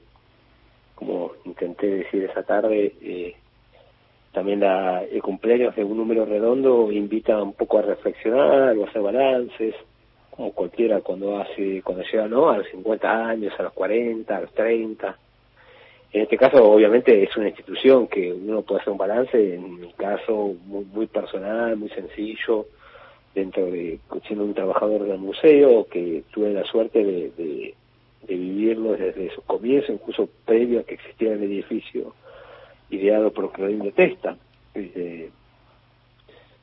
como 0.94 1.32
intenté 1.46 1.88
decir 1.88 2.26
esa 2.26 2.44
tarde, 2.44 2.94
eh, 3.02 3.36
también 4.36 4.60
la, 4.60 5.02
el 5.02 5.22
cumpleaños 5.22 5.74
de 5.78 5.86
un 5.86 5.96
número 5.96 6.26
redondo 6.26 6.92
invita 6.92 7.42
un 7.42 7.54
poco 7.54 7.80
a 7.80 7.84
reflexionar 7.84 8.78
o 8.78 8.84
a 8.84 8.90
hacer 8.90 9.02
balances, 9.02 9.74
como 10.30 10.52
cualquiera 10.52 11.00
cuando 11.00 11.40
hace, 11.40 11.82
cuando 11.82 12.04
llega 12.04 12.28
¿no? 12.28 12.50
a 12.50 12.58
los 12.58 12.68
50 12.68 13.28
años, 13.30 13.54
a 13.58 13.64
los 13.64 13.72
40, 13.72 14.36
a 14.36 14.42
los 14.42 14.52
30. 14.52 15.18
En 16.12 16.22
este 16.22 16.38
caso, 16.38 16.70
obviamente, 16.70 17.24
es 17.24 17.36
una 17.38 17.48
institución 17.48 18.08
que 18.08 18.34
uno 18.34 18.62
puede 18.62 18.82
hacer 18.82 18.92
un 18.92 18.98
balance, 18.98 19.56
en 19.56 19.80
mi 19.80 19.94
caso, 19.94 20.54
muy, 20.66 20.84
muy 20.84 21.08
personal, 21.08 21.78
muy 21.78 21.90
sencillo, 21.90 22.66
dentro 23.34 23.66
de, 23.68 24.00
siendo 24.28 24.44
un 24.44 24.54
trabajador 24.54 25.06
del 25.06 25.18
museo, 25.18 25.88
que 25.88 26.24
tuve 26.34 26.52
la 26.52 26.66
suerte 26.66 27.02
de, 27.06 27.32
de, 27.38 27.74
de 28.28 28.36
vivirlo 28.36 28.98
desde 28.98 29.34
su 29.34 29.42
comienzo, 29.44 29.94
incluso 29.94 30.28
previo 30.44 30.82
a 30.82 30.84
que 30.84 30.96
existiera 30.96 31.36
el 31.36 31.44
edificio 31.44 32.14
ideado 32.90 33.32
por 33.32 33.52
Clarín 33.52 33.80
de 33.80 33.92
Testa. 33.92 34.38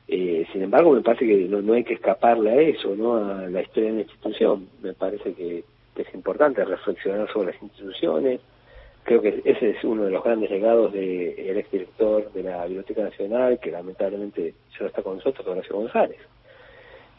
Eh, 0.07 0.45
sin 0.51 0.61
embargo, 0.61 0.91
me 0.91 1.01
parece 1.01 1.25
que 1.25 1.35
no, 1.47 1.73
hay 1.73 1.83
que 1.83 1.95
escaparle 1.95 2.51
a 2.51 2.61
eso, 2.61 2.95
¿no? 2.95 3.15
a 3.15 3.47
la 3.47 3.61
historia 3.61 3.89
de 3.89 3.95
la 3.95 4.01
institución. 4.01 4.67
Me 4.81 4.93
parece 4.93 5.33
que, 5.33 5.63
es 5.95 6.13
importante 6.15 6.65
reflexionar 6.65 7.31
sobre 7.31 7.53
las 7.53 7.61
instituciones. 7.61 8.41
Creo 9.03 9.21
que 9.21 9.41
ese 9.45 9.71
es 9.71 9.83
uno 9.83 10.05
de 10.05 10.11
los 10.11 10.23
grandes 10.23 10.49
legados 10.49 10.91
del 10.91 11.37
ex 11.37 11.57
exdirector 11.57 12.31
de 12.31 12.43
la 12.43 12.65
Biblioteca 12.65 13.03
Nacional, 13.03 13.59
que 13.59 13.69
lamentablemente 13.69 14.53
ya 14.71 14.79
no 14.81 14.87
está 14.87 15.03
con 15.03 15.17
nosotros, 15.17 15.45
Horacio 15.45 15.75
González. 15.75 16.17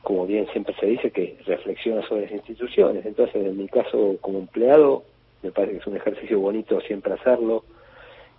Como 0.03 0.27
bien 0.27 0.47
siempre 0.53 0.75
se 0.81 0.87
dice, 0.87 1.11
que 1.13 1.37
reflexiona 1.47 2.07
sobre 2.09 2.23
las 2.23 2.33
instituciones. 2.33 3.07
Entonces, 3.07 3.37
en 3.37 3.57
mi 3.57 3.69
caso, 3.69 4.17
como 4.21 4.41
empleado, 4.41 5.05
me 5.43 5.53
parece 5.53 5.75
que 5.75 5.79
es 5.79 5.87
un 5.87 5.97
ejercicio 5.97 6.41
bonito 6.41 6.81
siempre 6.81 7.15
hacerlo 7.15 7.65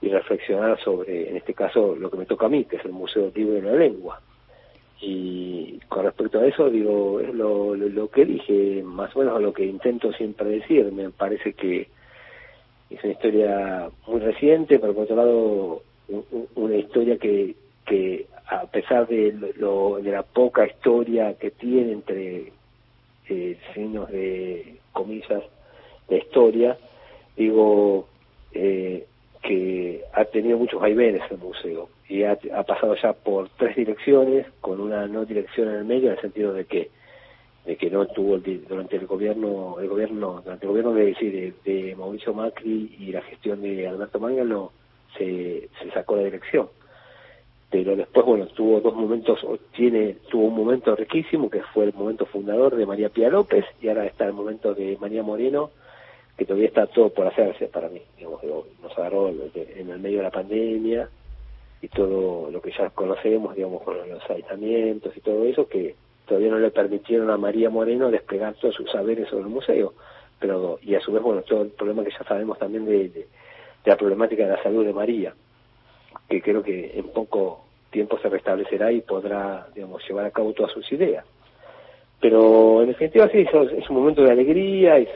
y 0.01 0.09
reflexionar 0.09 0.79
sobre, 0.83 1.29
en 1.29 1.37
este 1.37 1.53
caso, 1.53 1.95
lo 1.95 2.09
que 2.09 2.17
me 2.17 2.25
toca 2.25 2.45
a 2.45 2.49
mí, 2.49 2.65
que 2.65 2.77
es 2.77 2.85
el 2.85 2.91
Museo 2.91 3.31
Libre 3.33 3.61
de 3.61 3.71
la 3.71 3.77
Lengua. 3.77 4.21
Y 5.01 5.79
con 5.89 6.05
respecto 6.05 6.39
a 6.39 6.47
eso, 6.47 6.69
digo, 6.69 7.19
es 7.19 7.33
lo, 7.33 7.75
lo, 7.75 8.09
que 8.09 8.25
dije, 8.25 8.81
más 8.83 9.15
o 9.15 9.19
menos 9.19 9.41
lo 9.41 9.53
que 9.53 9.65
intento 9.65 10.11
siempre 10.13 10.49
decir. 10.49 10.91
Me 10.91 11.09
parece 11.09 11.53
que 11.53 11.87
es 12.89 13.03
una 13.03 13.13
historia 13.13 13.89
muy 14.07 14.19
reciente, 14.19 14.79
pero 14.79 14.93
por 14.93 15.03
otro 15.03 15.15
lado, 15.15 15.81
una 16.55 16.75
historia 16.75 17.17
que, 17.17 17.55
que 17.85 18.27
a 18.47 18.65
pesar 18.67 19.07
de, 19.07 19.53
lo, 19.57 19.99
de 20.01 20.11
la 20.11 20.23
poca 20.23 20.65
historia 20.65 21.33
que 21.33 21.51
tiene 21.51 21.93
entre 21.93 22.51
eh, 23.27 23.57
signos 23.73 24.09
de 24.11 24.77
comillas 24.91 25.43
de 26.07 26.17
historia, 26.17 26.77
digo, 27.35 28.07
eh, 28.53 29.05
que 29.45 30.03
ha 30.13 30.25
tenido 30.25 30.57
muchos 30.57 30.81
vaivenes 30.81 31.21
el 31.29 31.37
museo 31.37 31.89
y 32.09 32.23
ha, 32.23 32.35
pasado 32.65 32.95
ya 32.95 33.13
por 33.13 33.49
tres 33.49 33.75
direcciones 33.75 34.47
con 34.59 34.81
una 34.81 35.07
no 35.07 35.23
dirección 35.23 35.69
en 35.69 35.75
el 35.75 35.85
medio 35.85 36.07
en 36.07 36.15
el 36.15 36.21
sentido 36.21 36.53
de 36.53 36.65
que 36.65 36.89
de 37.65 37.77
que 37.77 37.89
no 37.89 38.05
tuvo 38.07 38.37
durante 38.37 38.95
el 38.95 39.05
gobierno 39.05 39.77
el 39.79 39.87
gobierno 39.87 40.41
durante 40.43 40.65
el 40.65 40.69
gobierno 40.69 40.93
de, 40.93 41.05
decir 41.05 41.55
de, 41.63 41.95
Mauricio 41.95 42.33
Macri 42.33 42.95
y 42.99 43.11
la 43.11 43.21
gestión 43.21 43.61
de 43.61 43.87
Alberto 43.87 44.19
Mangano 44.19 44.71
se, 45.17 45.69
se 45.81 45.91
sacó 45.91 46.15
la 46.15 46.23
dirección. 46.23 46.67
Pero 47.69 47.95
después, 47.95 48.25
bueno, 48.25 48.45
tuvo 48.47 48.79
dos 48.79 48.93
momentos, 48.95 49.39
tiene, 49.75 50.17
tuvo 50.29 50.45
un 50.45 50.55
momento 50.55 50.95
riquísimo, 50.95 51.49
que 51.49 51.61
fue 51.73 51.85
el 51.85 51.93
momento 51.93 52.25
fundador 52.25 52.75
de 52.75 52.85
María 52.85 53.09
Pía 53.09 53.29
López, 53.29 53.65
y 53.81 53.87
ahora 53.87 54.05
está 54.05 54.25
el 54.25 54.33
momento 54.33 54.73
de 54.73 54.97
María 55.01 55.23
Moreno, 55.23 55.71
que 56.37 56.45
todavía 56.45 56.67
está 56.67 56.87
todo 56.87 57.09
por 57.09 57.27
hacerse 57.27 57.67
para 57.67 57.89
mí. 57.89 58.01
Digamos, 58.17 58.41
nos 58.81 58.97
agarró 58.97 59.29
en 59.29 59.89
el 59.89 59.99
medio 59.99 60.17
de 60.17 60.23
la 60.23 60.31
pandemia 60.31 61.09
y 61.81 61.87
todo 61.87 62.51
lo 62.51 62.61
que 62.61 62.71
ya 62.71 62.89
conocemos, 62.89 63.55
digamos, 63.55 63.83
con 63.83 63.97
los 64.09 64.29
aislamientos 64.29 65.15
y 65.15 65.21
todo 65.21 65.45
eso, 65.45 65.67
que 65.67 65.95
todavía 66.25 66.51
no 66.51 66.59
le 66.59 66.71
permitieron 66.71 67.29
a 67.29 67.37
María 67.37 67.69
Moreno 67.69 68.11
desplegar 68.11 68.55
todos 68.55 68.75
sus 68.75 68.91
saberes 68.91 69.29
sobre 69.29 69.43
el 69.43 69.49
museo. 69.49 69.93
pero 70.39 70.79
Y 70.81 70.95
a 70.95 70.99
su 70.99 71.11
vez, 71.11 71.21
bueno, 71.21 71.41
todo 71.43 71.61
el 71.61 71.69
problema 71.69 72.03
que 72.03 72.11
ya 72.11 72.23
sabemos 72.27 72.59
también 72.59 72.85
de, 72.85 73.09
de 73.09 73.27
la 73.85 73.95
problemática 73.95 74.43
de 74.43 74.51
la 74.51 74.63
salud 74.63 74.85
de 74.85 74.93
María, 74.93 75.33
que 76.27 76.41
creo 76.41 76.63
que 76.63 76.97
en 76.97 77.09
poco 77.09 77.65
tiempo 77.91 78.17
se 78.19 78.29
restablecerá 78.29 78.91
y 78.91 79.01
podrá, 79.01 79.67
digamos, 79.73 80.05
llevar 80.07 80.25
a 80.25 80.31
cabo 80.31 80.51
todas 80.53 80.73
sus 80.73 80.91
ideas. 80.91 81.23
Pero 82.19 82.81
en 82.81 82.87
definitiva 82.87 83.29
sí, 83.29 83.39
es, 83.39 83.89
un 83.89 83.95
momento 83.95 84.23
de 84.23 84.31
alegría 84.31 84.99
y, 84.99 85.07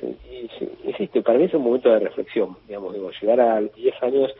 y, 0.99 1.21
para 1.21 1.37
mí 1.37 1.45
es 1.45 1.53
un 1.53 1.63
momento 1.63 1.89
de 1.89 1.99
reflexión, 1.99 2.57
digamos, 2.67 2.93
digo, 2.93 3.09
llegar 3.21 3.39
a 3.39 3.61
10 3.61 4.03
años 4.03 4.31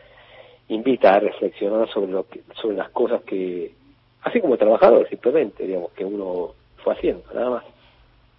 invita 0.68 1.14
a 1.14 1.20
reflexionar 1.20 1.88
sobre 1.88 2.12
lo 2.12 2.28
que, 2.28 2.42
sobre 2.60 2.76
las 2.76 2.90
cosas 2.90 3.22
que, 3.22 3.72
así 4.22 4.40
como 4.40 4.56
trabajador 4.56 5.08
simplemente, 5.08 5.66
digamos, 5.66 5.90
que 5.92 6.04
uno 6.04 6.50
fue 6.84 6.94
haciendo, 6.94 7.24
nada 7.34 7.50
más. 7.50 7.64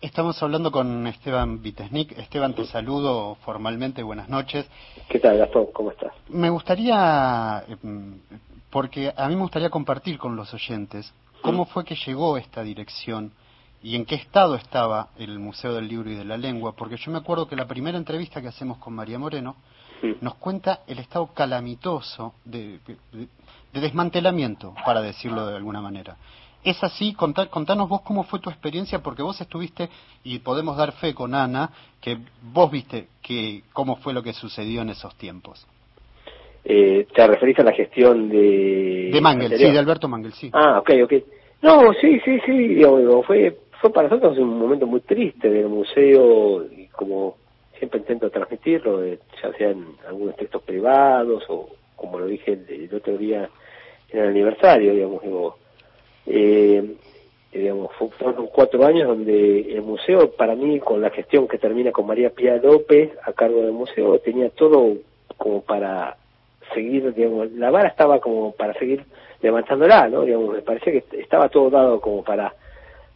Estamos 0.02 0.42
hablando 0.42 0.72
con 0.72 1.06
Esteban 1.06 1.62
Vitesnik. 1.62 2.18
Esteban, 2.18 2.56
te 2.56 2.66
saludo 2.66 3.36
formalmente. 3.46 4.02
Buenas 4.02 4.30
noches. 4.30 4.68
¿Qué 5.08 5.20
tal, 5.20 5.38
Gastón? 5.38 5.68
¿Cómo 5.74 5.92
estás? 5.92 6.12
Me 6.28 6.50
gustaría, 6.50 7.64
em, 7.70 8.20
porque 8.72 9.14
a 9.16 9.28
mí 9.28 9.36
me 9.36 9.42
gustaría 9.42 9.70
compartir 9.70 10.18
con 10.18 10.36
los 10.36 10.52
oyentes 10.56 11.14
cómo 11.44 11.66
fue 11.66 11.86
que 11.86 11.96
llegó 11.96 12.38
esta 12.38 12.64
dirección 12.64 13.32
y 13.84 13.96
en 13.96 14.06
qué 14.06 14.16
estado 14.16 14.56
estaba 14.56 15.10
el 15.18 15.40
Museo 15.40 15.74
del 15.74 15.88
Libro 15.88 16.10
y 16.10 16.16
de 16.16 16.26
la 16.26 16.38
Lengua, 16.38 16.74
porque 16.76 16.98
yo 16.98 17.12
me 17.12 17.18
acuerdo 17.18 17.48
que 17.48 17.56
la 17.56 17.68
primera 17.68 17.98
entrevista 17.98 18.42
que 18.42 18.48
hacemos 18.48 18.78
con 18.78 18.94
María 18.94 19.18
Moreno 19.18 19.56
nos 20.20 20.36
cuenta 20.36 20.82
el 20.88 21.00
estado 21.00 21.28
calamitoso 21.34 22.34
de, 22.44 22.80
desmantelamiento, 23.74 24.74
para 24.86 25.02
decirlo 25.02 25.46
de 25.46 25.56
alguna 25.56 25.82
manera. 25.82 26.18
¿Es 26.64 26.84
así? 26.84 27.14
contanos 27.14 27.90
vos 27.90 28.02
cómo 28.02 28.24
fue 28.24 28.40
tu 28.40 28.50
experiencia, 28.50 29.00
porque 29.00 29.24
vos 29.24 29.40
estuviste, 29.42 29.90
y 30.24 30.40
podemos 30.40 30.78
dar 30.78 30.92
fe 30.94 31.14
con 31.14 31.34
Ana, 31.34 31.72
que 32.00 32.18
vos 32.54 32.72
viste 32.72 33.08
que, 33.22 33.64
cómo 33.74 33.98
fue 33.98 34.14
lo 34.14 34.22
que 34.22 34.34
sucedió 34.34 34.82
en 34.82 34.90
esos 34.90 35.16
tiempos. 35.16 35.66
Eh, 36.64 37.08
¿Te 37.14 37.26
referís 37.26 37.58
a 37.60 37.64
la 37.64 37.74
gestión 37.74 38.30
de... 38.30 39.10
De 39.12 39.22
Mangel, 39.22 39.58
sí, 39.58 39.72
de 39.72 39.80
Alberto 39.80 40.08
Mangel, 40.08 40.34
sí. 40.34 40.52
Ah, 40.54 40.80
ok, 40.80 40.92
ok. 41.04 41.14
No, 41.64 41.94
sí, 42.00 42.20
sí, 42.24 42.40
sí, 42.46 42.52
digamos, 42.52 43.26
fue 43.26 43.56
fue 43.82 43.92
para 43.92 44.08
nosotros 44.08 44.38
un 44.38 44.60
momento 44.60 44.86
muy 44.86 45.02
triste 45.02 45.50
del 45.50 45.68
museo 45.68 46.64
y 46.72 46.86
como 46.90 47.36
siempre 47.78 48.00
intento 48.00 48.30
transmitirlo, 48.30 49.04
ya 49.04 49.18
sea 49.58 49.72
en 49.72 49.88
algunos 50.08 50.36
textos 50.36 50.62
privados 50.62 51.44
o 51.50 51.68
como 51.96 52.20
lo 52.20 52.28
dije 52.28 52.60
el, 52.70 52.94
otro 52.94 53.18
día 53.18 53.50
en 54.10 54.20
el 54.20 54.28
aniversario, 54.28 54.94
digamos, 54.94 55.24
digo, 55.24 55.58
eh, 56.28 56.96
digamos, 57.52 57.92
fueron 58.20 58.48
cuatro 58.48 58.86
años 58.86 59.08
donde 59.08 59.74
el 59.74 59.82
museo, 59.82 60.32
para 60.32 60.56
mí, 60.56 60.80
con 60.80 61.02
la 61.02 61.10
gestión 61.10 61.48
que 61.48 61.58
termina 61.58 61.92
con 61.92 62.06
María 62.06 62.30
Pía 62.30 62.58
López 62.58 63.12
a 63.24 63.34
cargo 63.34 63.62
del 63.62 63.72
museo, 63.72 64.20
tenía 64.20 64.52
todo 64.52 64.98
como 65.38 65.62
para 65.62 66.18
seguir, 66.74 67.14
digamos, 67.16 67.52
la 67.54 67.72
vara 67.72 67.90
estaba 67.90 68.20
como 68.20 68.52
para 68.52 68.76
seguir 68.76 69.04
levantándola, 69.42 70.08
¿no? 70.08 70.22
Digamos, 70.22 70.54
me 70.54 70.62
parecía 70.62 70.94
que 70.94 71.20
estaba 71.20 71.50
todo 71.50 71.72
dado 71.72 72.00
como 72.00 72.24
para 72.24 72.54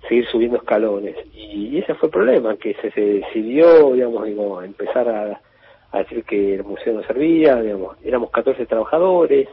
seguir 0.07 0.25
subiendo 0.27 0.57
escalones. 0.57 1.15
Y, 1.33 1.77
ese 1.77 1.93
fue 1.95 2.07
el 2.07 2.13
problema, 2.13 2.55
que 2.57 2.73
se, 2.75 2.89
decidió, 2.99 3.93
digamos, 3.93 4.25
digo, 4.25 4.61
empezar 4.61 5.07
a, 5.09 5.41
decir 5.97 6.25
que 6.25 6.55
el 6.55 6.63
museo 6.65 6.93
no 6.93 7.03
servía, 7.03 7.61
digamos, 7.61 7.95
éramos 8.03 8.29
14 8.29 8.65
trabajadores, 8.65 9.47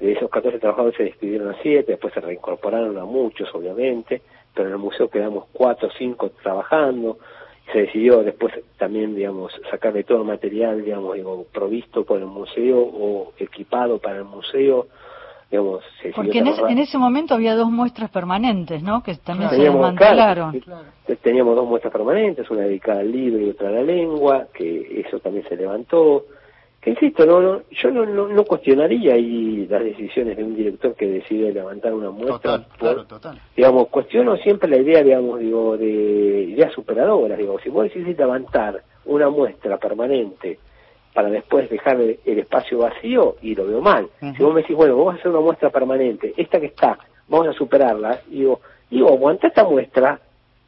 de 0.00 0.12
esos 0.12 0.28
14 0.28 0.58
trabajadores 0.58 0.96
se 0.96 1.04
despidieron 1.04 1.50
a 1.50 1.56
7, 1.62 1.84
después 1.92 2.12
se 2.12 2.20
reincorporaron 2.20 2.98
a 2.98 3.04
muchos, 3.04 3.48
obviamente, 3.54 4.22
pero 4.52 4.66
en 4.68 4.72
el 4.72 4.80
museo 4.80 5.08
quedamos 5.08 5.44
4 5.52 5.86
o 5.86 5.92
5 5.96 6.30
trabajando, 6.42 7.18
se 7.72 7.82
decidió 7.82 8.24
después 8.24 8.52
también, 8.76 9.14
digamos, 9.14 9.52
sacarle 9.70 10.02
todo 10.02 10.18
el 10.22 10.24
material, 10.26 10.84
digamos, 10.84 11.14
digo, 11.14 11.46
provisto 11.52 12.04
por 12.04 12.18
el 12.18 12.26
museo 12.26 12.80
o 12.80 13.32
equipado 13.38 13.98
para 13.98 14.16
el 14.18 14.24
museo, 14.24 14.88
porque 16.14 16.38
en, 16.38 16.78
ese 16.78 16.96
momento 16.96 17.34
había 17.34 17.54
dos 17.54 17.70
muestras 17.70 18.10
permanentes, 18.10 18.82
¿no? 18.82 19.02
Que 19.02 19.14
también 19.16 19.50
se 19.50 19.56
desmantelaron. 19.56 20.62
Teníamos 21.20 21.56
dos 21.56 21.66
muestras 21.66 21.92
permanentes, 21.92 22.50
una 22.50 22.62
dedicada 22.62 23.00
al 23.00 23.12
libro 23.12 23.44
y 23.44 23.50
otra 23.50 23.68
a 23.68 23.72
la 23.72 23.82
lengua, 23.82 24.46
que 24.54 25.04
eso 25.06 25.18
también 25.18 25.46
se 25.48 25.56
levantó. 25.56 26.24
Que 26.80 26.90
insisto, 26.90 27.26
no, 27.26 27.62
yo 27.70 27.90
no, 27.90 28.06
no, 28.06 28.44
cuestionaría 28.44 29.14
ahí 29.14 29.66
las 29.68 29.84
decisiones 29.84 30.36
de 30.36 30.42
un 30.42 30.56
director 30.56 30.94
que 30.94 31.06
decide 31.06 31.52
levantar 31.52 31.92
una 31.92 32.10
muestra. 32.10 32.64
Total, 32.78 33.06
total. 33.06 33.40
Digamos, 33.54 33.88
cuestiono 33.88 34.36
siempre 34.38 34.68
la 34.68 34.78
idea, 34.78 35.02
digamos, 35.02 35.38
digo, 35.38 35.76
de 35.76 35.86
ideas 35.86 36.72
superadoras. 36.72 37.38
Digo, 37.38 37.60
si 37.60 37.68
vos 37.68 37.84
decís 37.84 38.18
levantar 38.18 38.82
una 39.04 39.28
muestra 39.28 39.76
permanente 39.78 40.58
para 41.12 41.28
después 41.28 41.68
dejar 41.68 42.00
el, 42.00 42.18
espacio 42.24 42.78
vacío 42.78 43.36
y 43.42 43.54
lo 43.54 43.66
veo 43.66 43.80
mal. 43.80 44.08
Si 44.20 44.42
vos 44.42 44.54
me 44.54 44.62
decís, 44.62 44.76
bueno, 44.76 44.96
vamos 44.96 45.14
a 45.14 45.18
hacer 45.18 45.30
una 45.30 45.40
muestra 45.40 45.70
permanente, 45.70 46.32
esta 46.36 46.58
que 46.58 46.66
está, 46.66 46.98
vamos 47.28 47.48
a 47.48 47.52
superarla, 47.52 48.20
digo, 48.28 48.60
digo, 48.90 49.08
aguanta 49.08 49.48
esta 49.48 49.64
muestra, 49.64 50.20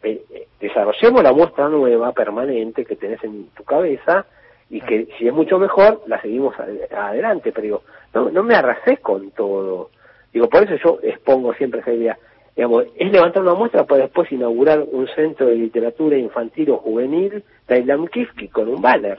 eh, 0.03 0.23
eh, 0.31 0.49
desarrollemos 0.61 1.23
la 1.23 1.33
muestra 1.33 1.69
nueva, 1.69 2.13
permanente, 2.13 2.85
que 2.85 2.97
tenés 2.97 3.23
en 3.25 3.49
tu 3.57 3.65
cabeza, 3.65 4.27
y 4.71 4.81
que 4.81 5.09
si 5.19 5.27
es 5.27 5.33
mucho 5.33 5.59
mejor, 5.59 6.03
la 6.07 6.21
seguimos 6.21 6.55
adelante, 6.59 7.53
pero 7.53 7.63
digo, 7.63 7.83
no, 8.13 8.31
no 8.31 8.43
me 8.43 8.55
arrasé 8.55 8.99
con 8.99 9.31
todo. 9.31 9.91
Digo, 10.33 10.49
por 10.49 10.65
eso 10.65 10.75
yo 10.83 10.99
expongo 11.03 11.55
siempre 11.55 11.81
esa 11.81 11.93
idea. 11.93 12.19
Digamos, 12.57 12.87
es 12.97 13.13
levantar 13.13 13.43
una 13.43 13.55
muestra 13.55 13.85
para 13.85 14.03
después 14.03 14.31
inaugurar 14.31 14.85
un 14.91 15.07
centro 15.09 15.47
de 15.47 15.57
literatura 15.57 16.17
infantil 16.17 16.71
o 16.71 16.79
juvenil 16.79 17.43
de 17.69 17.81
Islam 17.81 18.07
Kifki 18.07 18.49
con 18.49 18.69
un 18.69 18.81
banner 18.81 19.19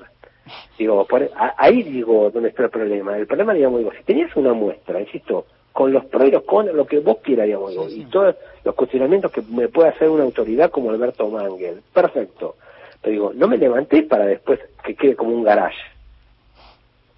Digo, 0.77 1.05
por, 1.05 1.29
ahí 1.57 1.83
digo 1.83 2.29
dónde 2.31 2.49
está 2.49 2.63
el 2.63 2.69
problema. 2.69 3.17
El 3.17 3.27
problema, 3.27 3.53
digamos, 3.53 3.79
digo, 3.79 3.91
si 3.97 4.03
tenías 4.03 4.35
una 4.35 4.53
muestra, 4.53 4.99
insisto, 4.99 5.45
con 5.75 5.91
los 5.91 6.05
pros 6.05 6.27
y 6.27 6.31
los 6.31 6.43
lo 6.73 6.85
que 6.85 6.99
vos 6.99 7.17
quieras, 7.21 7.47
digamos, 7.47 7.73
y 7.91 8.05
todos 8.05 8.35
los 8.63 8.75
cuestionamientos 8.75 9.31
que 9.31 9.41
me 9.41 9.67
puede 9.67 9.89
hacer 9.89 10.09
una 10.09 10.23
autoridad 10.23 10.71
como 10.71 10.89
Alberto 10.89 11.27
Mangel, 11.29 11.81
perfecto. 11.93 12.55
Pero 13.01 13.11
digo, 13.11 13.31
no 13.35 13.47
me 13.47 13.57
levanté 13.57 14.03
para 14.03 14.25
después 14.25 14.59
que 14.83 14.95
quede 14.95 15.15
como 15.15 15.31
un 15.31 15.43
garage. 15.43 15.75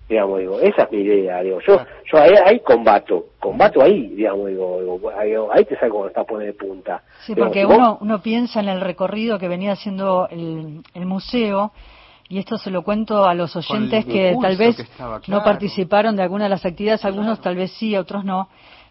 Digamos, 0.09 0.39
digo, 0.39 0.59
esa 0.59 0.83
es 0.83 0.91
mi 0.91 0.99
idea, 0.99 1.43
digo, 1.43 1.59
yo, 1.67 1.79
yo 2.11 2.17
ahí, 2.17 2.59
combato, 2.61 3.25
combato 3.39 3.81
ahí, 3.81 4.07
digamos, 4.15 4.47
digo, 4.47 5.01
ahí, 5.51 5.65
te 5.65 5.75
saco 5.75 5.91
cuando 5.91 6.07
está 6.07 6.23
pone 6.23 6.45
de 6.45 6.53
punta. 6.53 7.03
Sí, 7.25 7.35
porque 7.35 7.65
uno, 7.65 7.97
uno 8.01 8.21
piensa 8.21 8.61
en 8.61 8.69
el 8.69 8.81
recorrido 8.81 9.37
que 9.37 9.49
venía 9.49 9.73
haciendo 9.73 10.27
el, 10.31 10.81
el 10.93 11.05
museo, 11.05 11.73
y 12.29 12.39
esto 12.39 12.57
se 12.57 12.71
lo 12.71 12.83
cuento 12.83 13.25
a 13.25 13.33
los 13.33 13.55
oyentes 13.55 14.05
que 14.05 14.35
tal 14.41 14.57
vez 14.57 14.77
no 15.27 15.43
participaron 15.43 16.15
de 16.15 16.23
alguna 16.23 16.45
de 16.45 16.49
las 16.49 16.65
actividades, 16.65 17.05
algunos 17.05 17.39
tal 17.41 17.55
vez 17.55 17.71
sí, 17.71 17.95
otros 17.95 18.25
no, 18.25 18.49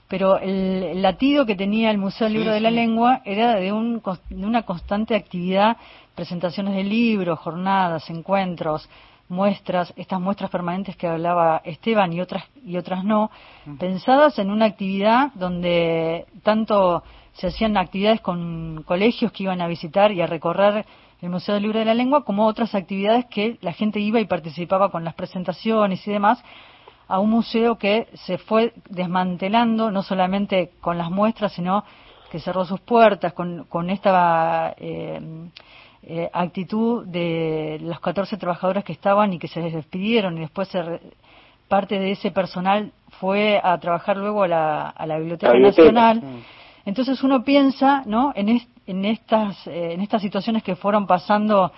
pero 0.09 0.39
el, 0.39 1.03
latido 1.03 1.45
que 1.47 1.57
tenía 1.57 1.91
el 1.91 1.99
Museo 1.99 2.27
del 2.27 2.35
Libro 2.35 2.53
de 2.53 2.61
la 2.61 2.71
Lengua 2.71 3.23
era 3.25 3.57
de, 3.57 3.73
un, 3.73 4.03
de 4.31 4.47
una 4.47 4.63
constante 4.63 5.15
actividad, 5.15 5.77
presentaciones 6.15 6.75
de 6.75 6.85
libros, 6.85 7.39
jornadas, 7.39 8.09
encuentros, 8.09 8.89
muestras, 9.29 9.93
estas 9.97 10.21
muestras 10.21 10.51
permanentes 10.51 10.97
que 10.97 11.09
hablaba 11.09 11.61
Esteban 11.65 12.13
y 12.13 12.21
otras 12.21 12.45
y 12.65 12.77
otras 12.77 13.05
no, 13.05 13.31
pensadas 13.79 14.39
en 14.39 14.51
una 14.51 14.67
actividad 14.67 15.33
donde 15.35 16.27
tanto 16.43 17.03
se 17.33 17.49
hacían 17.49 17.77
actividades 17.77 18.21
con 18.21 18.83
colegios 18.85 19.33
que 19.33 19.43
iban 19.43 19.61
a 19.61 19.67
visitar 19.67 20.13
y 20.13 20.23
a 20.23 20.27
recorrer 20.27 20.87
el 21.23 21.31
Museo 21.31 21.55
del 21.55 21.63
Libro 21.63 21.79
de 21.79 21.85
la 21.85 21.95
Lengua, 21.95 22.25
como 22.25 22.47
otras 22.47 22.75
actividades 22.75 23.27
que 23.27 23.59
la 23.61 23.73
gente 23.73 24.01
iba 24.01 24.21
y 24.21 24.27
participaba 24.27 24.91
con 24.91 25.05
las 25.05 25.15
presentaciones 25.15 26.07
y 26.07 26.13
demás, 26.13 26.43
a 27.09 27.19
un 27.21 27.31
museo 27.31 27.79
que 27.79 28.09
se 28.15 28.39
fue 28.39 28.75
desmantelando, 28.91 29.91
no 29.91 30.03
solamente 30.03 30.73
con 30.81 30.99
las 30.99 31.11
muestras, 31.11 31.53
sino 31.53 31.85
que 32.31 32.41
cerró 32.41 32.65
sus 32.65 32.81
puertas 32.81 33.33
con, 33.33 33.65
con 33.65 33.91
esta 33.91 34.75
eh, 34.77 35.21
eh, 36.03 36.31
actitud 36.33 37.07
de 37.07 37.79
los 37.81 38.01
14 38.01 38.37
trabajadores 38.37 38.85
que 38.85 38.93
estaban 38.93 39.33
y 39.33 39.39
que 39.39 39.49
se 39.49 39.61
les 39.61 39.73
despidieron 39.73 40.37
y 40.37 40.41
después 40.41 40.71
parte 41.69 41.99
de 41.99 42.13
ese 42.13 42.31
personal 42.31 42.93
fue 43.21 43.61
a 43.63 43.79
trabajar 43.79 44.17
luego 44.17 44.43
a 44.43 44.49
la, 44.49 44.89
a 44.89 45.07
la 45.07 45.19
Biblioteca 45.19 45.55
Nacional. 45.55 46.21
Mm. 46.23 46.43
Entonces 46.85 47.23
uno 47.25 47.43
piensa, 47.43 48.03
¿no? 48.07 48.33
En, 48.37 48.61
en 48.87 49.05
estas, 49.05 49.67
eh, 49.67 49.93
en 49.93 50.01
estas 50.01 50.23
situaciones 50.23 50.63
que 50.63 50.77
fueron 50.77 51.07
pasando 51.07 51.73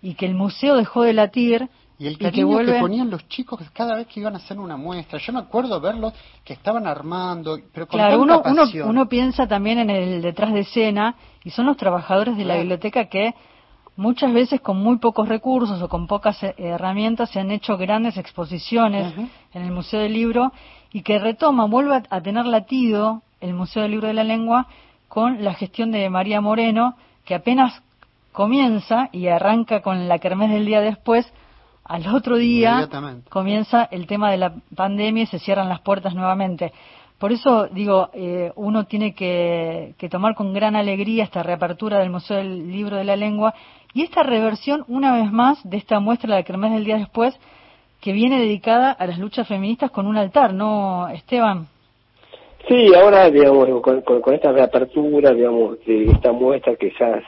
y 0.00 0.14
que 0.14 0.26
el 0.26 0.34
museo 0.34 0.76
dejó 0.76 1.02
de 1.02 1.12
latir 1.12 1.68
Y 1.98 2.06
el 2.06 2.18
cariño 2.18 2.58
que, 2.58 2.80
ponían 2.80 3.10
los 3.10 3.28
chicos 3.28 3.60
cada 3.72 3.96
vez 3.96 4.06
que 4.06 4.20
iban 4.20 4.34
a 4.34 4.38
hacer 4.38 4.58
una 4.58 4.76
muestra. 4.76 5.18
Yo 5.18 5.32
me 5.32 5.40
acuerdo 5.40 5.80
verlos 5.80 6.12
que 6.44 6.52
estaban 6.52 6.86
armando, 6.86 7.58
pero 7.72 7.86
con 7.86 7.98
claro, 7.98 8.22
uno, 8.22 8.42
uno, 8.44 8.62
uno, 8.84 9.08
piensa 9.08 9.46
también 9.46 9.78
en 9.78 9.90
el 9.90 10.22
detrás 10.22 10.52
de 10.52 10.60
escena 10.60 11.16
y 11.44 11.50
son 11.50 11.66
los 11.66 11.76
trabajadores 11.76 12.36
de 12.36 12.44
la 12.44 12.56
biblioteca 12.56 13.06
que 13.06 13.34
muchas 13.96 14.32
veces 14.32 14.60
con 14.60 14.78
muy 14.78 14.98
pocos 14.98 15.28
recursos 15.28 15.82
o 15.82 15.88
con 15.88 16.06
pocas 16.06 16.40
eh, 16.44 16.54
herramientas 16.56 17.30
se 17.30 17.40
han 17.40 17.50
hecho 17.50 17.76
grandes 17.76 18.16
exposiciones 18.16 19.12
en 19.52 19.62
el 19.62 19.72
Museo 19.72 20.00
del 20.00 20.12
Libro 20.12 20.52
y 20.92 21.02
que 21.02 21.18
retoman, 21.18 21.68
vuelve 21.68 22.02
a 22.08 22.20
tener 22.20 22.46
latido 22.46 23.22
el 23.40 23.54
Museo 23.54 23.82
del 23.82 23.90
Libro 23.90 24.06
de 24.06 24.14
la 24.14 24.24
Lengua 24.24 24.68
con 25.08 25.42
la 25.42 25.54
gestión 25.54 25.90
de 25.90 26.08
María 26.10 26.40
Moreno, 26.40 26.94
que 27.24 27.34
apenas 27.34 27.82
comienza 28.32 29.08
y 29.12 29.28
arranca 29.28 29.82
con 29.82 30.08
la 30.08 30.18
kermés 30.18 30.50
del 30.50 30.66
día 30.66 30.80
después, 30.80 31.32
al 31.84 32.06
otro 32.14 32.36
día 32.36 32.88
comienza 33.30 33.88
el 33.90 34.06
tema 34.06 34.30
de 34.30 34.36
la 34.36 34.54
pandemia 34.76 35.22
y 35.22 35.26
se 35.26 35.38
cierran 35.38 35.68
las 35.68 35.80
puertas 35.80 36.14
nuevamente. 36.14 36.72
Por 37.18 37.32
eso 37.32 37.66
digo, 37.66 38.10
eh, 38.12 38.52
uno 38.54 38.84
tiene 38.84 39.14
que, 39.14 39.94
tomar 40.10 40.34
con 40.34 40.52
gran 40.52 40.76
alegría 40.76 41.24
esta 41.24 41.42
reapertura 41.42 41.98
del 41.98 42.10
Museo 42.10 42.36
del 42.36 42.70
Libro 42.70 42.96
de 42.96 43.04
la 43.04 43.16
Lengua 43.16 43.54
y 43.92 44.02
esta 44.02 44.22
reversión, 44.22 44.84
una 44.86 45.14
vez 45.14 45.32
más, 45.32 45.58
de 45.68 45.78
esta 45.78 45.98
muestra 45.98 46.34
de 46.34 46.40
la 46.40 46.44
Kermés 46.44 46.72
del 46.72 46.84
día 46.84 46.98
después, 46.98 47.34
que 48.00 48.12
viene 48.12 48.38
dedicada 48.38 48.92
a 48.92 49.06
las 49.06 49.18
luchas 49.18 49.48
feministas 49.48 49.90
con 49.90 50.06
un 50.06 50.16
altar, 50.16 50.54
¿no, 50.54 51.08
Esteban? 51.08 51.66
Sí, 52.68 52.94
ahora, 52.94 53.30
digamos, 53.30 53.80
con, 53.80 54.34
esta 54.34 54.52
reapertura, 54.52 55.32
digamos, 55.32 55.82
de 55.86 56.04
esta 56.04 56.32
muestra 56.32 56.76
que 56.76 56.92
ya, 57.00 57.22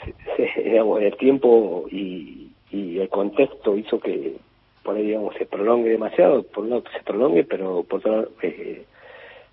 digamos, 0.63 1.01
el 1.01 1.17
tiempo 1.17 1.87
y, 1.91 2.49
el 2.71 3.09
contexto 3.09 3.75
hizo 3.79 3.99
que, 3.99 4.37
por 4.83 4.95
ahí, 4.95 5.07
digamos, 5.07 5.35
se 5.37 5.47
prolongue 5.47 5.89
demasiado, 5.89 6.43
por 6.43 6.65
no 6.65 6.83
que 6.83 6.93
se 6.93 7.03
prolongue, 7.03 7.45
pero 7.45 7.83
por 7.85 8.01
otro 8.01 8.29
eh, 8.43 8.85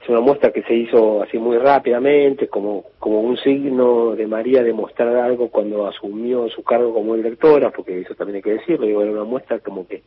es 0.01 0.09
una 0.09 0.19
muestra 0.19 0.51
que 0.51 0.63
se 0.63 0.75
hizo 0.75 1.23
así 1.23 1.37
muy 1.37 1.57
rápidamente, 1.57 2.49
como, 2.49 2.83
como 2.99 3.21
un 3.21 3.37
signo 3.37 4.13
de 4.15 4.27
María 4.27 4.63
de 4.63 4.73
mostrar 4.73 5.15
algo 5.15 5.49
cuando 5.49 5.87
asumió 5.87 6.49
su 6.49 6.63
cargo 6.63 6.93
como 6.93 7.15
directora, 7.15 7.71
porque 7.71 8.01
eso 8.01 8.13
también 8.15 8.37
hay 8.37 8.41
que 8.41 8.57
decirlo, 8.57 8.85
digo, 8.85 9.01
era 9.01 9.11
una 9.11 9.23
muestra 9.23 9.59
como 9.59 9.87
que 9.87 10.03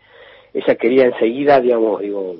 ella 0.52 0.74
quería 0.74 1.06
enseguida, 1.06 1.58
digamos, 1.58 2.00
digo, 2.02 2.36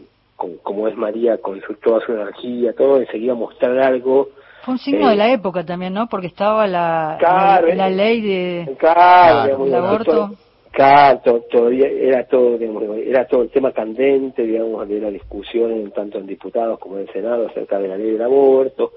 como, 0.63 0.89
es 0.89 0.97
María, 0.97 1.39
con 1.39 1.61
toda 1.83 2.01
su 2.05 2.13
energía, 2.13 2.75
todo, 2.75 2.99
enseguida 3.01 3.35
mostrar 3.35 3.79
algo. 3.79 4.29
Fue 4.65 4.75
un 4.75 4.79
signo 4.79 5.09
de 5.09 5.17
la 5.17 5.29
eh, 5.29 5.35
época 5.35 5.65
también, 5.65 5.95
¿no? 5.95 6.09
Porque 6.09 6.27
estaba 6.27 6.67
la, 6.67 7.19
la, 7.21 7.89
ley 7.89 8.21
de 8.21 8.77
claro, 8.79 9.65
aborto. 9.77 10.31
Claro, 10.71 11.43
todavía 11.51 11.89
era 11.89 12.25
todo, 12.27 12.57
era 12.57 13.27
todo 13.27 13.43
el 13.43 13.51
tema 13.51 13.73
candente, 13.73 14.43
digamos, 14.43 14.89
de 14.89 15.01
la 15.01 15.11
discusión 15.11 15.91
tanto 15.91 16.19
en 16.19 16.27
diputados 16.27 16.79
como 16.79 16.97
en 16.97 17.03
el 17.03 17.13
Senado 17.13 17.49
acerca 17.49 17.79
de 17.79 17.89
la 17.89 17.97
ley 17.97 18.13
del 18.13 18.23
aborto. 18.23 18.93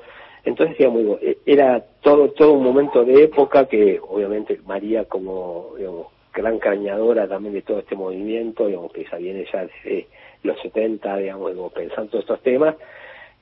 Entonces, 0.45 0.77
digamos, 0.77 1.21
e, 1.21 1.37
era 1.45 1.83
todo, 2.01 2.29
todo 2.29 2.53
un 2.53 2.63
momento 2.63 3.03
de 3.03 3.23
época 3.23 3.65
que, 3.65 3.99
obviamente, 4.07 4.59
María 4.65 5.05
como, 5.05 5.71
digamos, 5.77 6.07
gran 6.33 6.59
cañadora 6.59 7.27
también 7.27 7.53
de 7.53 7.61
todo 7.61 7.79
este 7.79 7.95
movimiento, 7.95 8.67
digamos, 8.67 8.91
que 8.91 9.05
ya 9.09 9.17
viene 9.17 9.45
ya 9.51 9.61
desde 9.61 10.07
los 10.43 10.59
70, 10.61 11.17
digamos, 11.17 11.51
pensando 11.73 12.11
todos 12.11 12.23
estos 12.23 12.41
temas, 12.41 12.75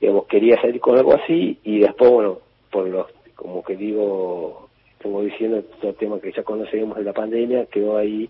digamos, 0.00 0.26
quería 0.26 0.60
salir 0.60 0.80
con 0.80 0.96
algo 0.96 1.14
así 1.14 1.58
y 1.64 1.80
después, 1.80 2.10
bueno, 2.10 2.38
por 2.70 2.88
los, 2.88 3.06
como 3.34 3.62
que 3.62 3.76
digo, 3.76 4.68
como 5.02 5.22
diciendo, 5.22 5.62
todo 5.80 5.90
el 5.90 5.96
tema 5.96 6.20
que 6.20 6.32
ya 6.32 6.42
conocemos 6.42 6.96
de 6.96 7.04
la 7.04 7.12
pandemia 7.12 7.66
quedó 7.66 7.96
ahí, 7.96 8.28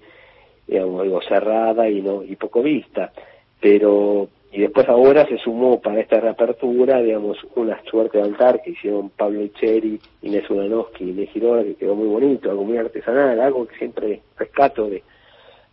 digamos, 0.66 1.02
algo 1.02 1.20
cerrada 1.22 1.88
y 1.88 2.00
no 2.00 2.22
y 2.22 2.34
poco 2.36 2.62
vista. 2.62 3.12
Pero, 3.60 4.28
y 4.50 4.60
después 4.60 4.88
ahora 4.88 5.26
se 5.26 5.38
sumó 5.38 5.80
para 5.80 6.00
esta 6.00 6.18
reapertura, 6.18 7.00
digamos, 7.00 7.38
una 7.54 7.80
suerte 7.84 8.18
de 8.18 8.24
altar 8.24 8.60
que 8.62 8.70
hicieron 8.70 9.10
Pablo 9.10 9.40
Echeri, 9.40 10.00
Inés 10.22 10.48
Ulanowski 10.50 11.04
y 11.04 11.10
Inés 11.10 11.30
Girona, 11.30 11.62
que 11.62 11.74
quedó 11.74 11.94
muy 11.94 12.08
bonito, 12.08 12.50
algo 12.50 12.64
muy 12.64 12.76
artesanal, 12.78 13.40
algo 13.40 13.66
que 13.66 13.76
siempre 13.76 14.20
rescato 14.36 14.88
de 14.88 15.02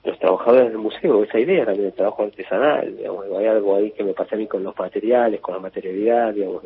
los 0.09 0.19
trabajadores 0.19 0.69
del 0.69 0.77
museo, 0.77 1.23
esa 1.23 1.39
idea 1.39 1.65
también 1.65 1.85
del 1.85 1.93
trabajo 1.93 2.23
artesanal, 2.23 2.95
digamos, 2.97 3.25
hay 3.37 3.45
algo 3.45 3.75
ahí 3.75 3.91
que 3.91 4.03
me 4.03 4.13
pasa 4.13 4.35
a 4.35 4.37
mí 4.37 4.47
con 4.47 4.63
los 4.63 4.77
materiales, 4.77 5.39
con 5.41 5.55
la 5.55 5.61
materialidad, 5.61 6.33
digamos, 6.33 6.63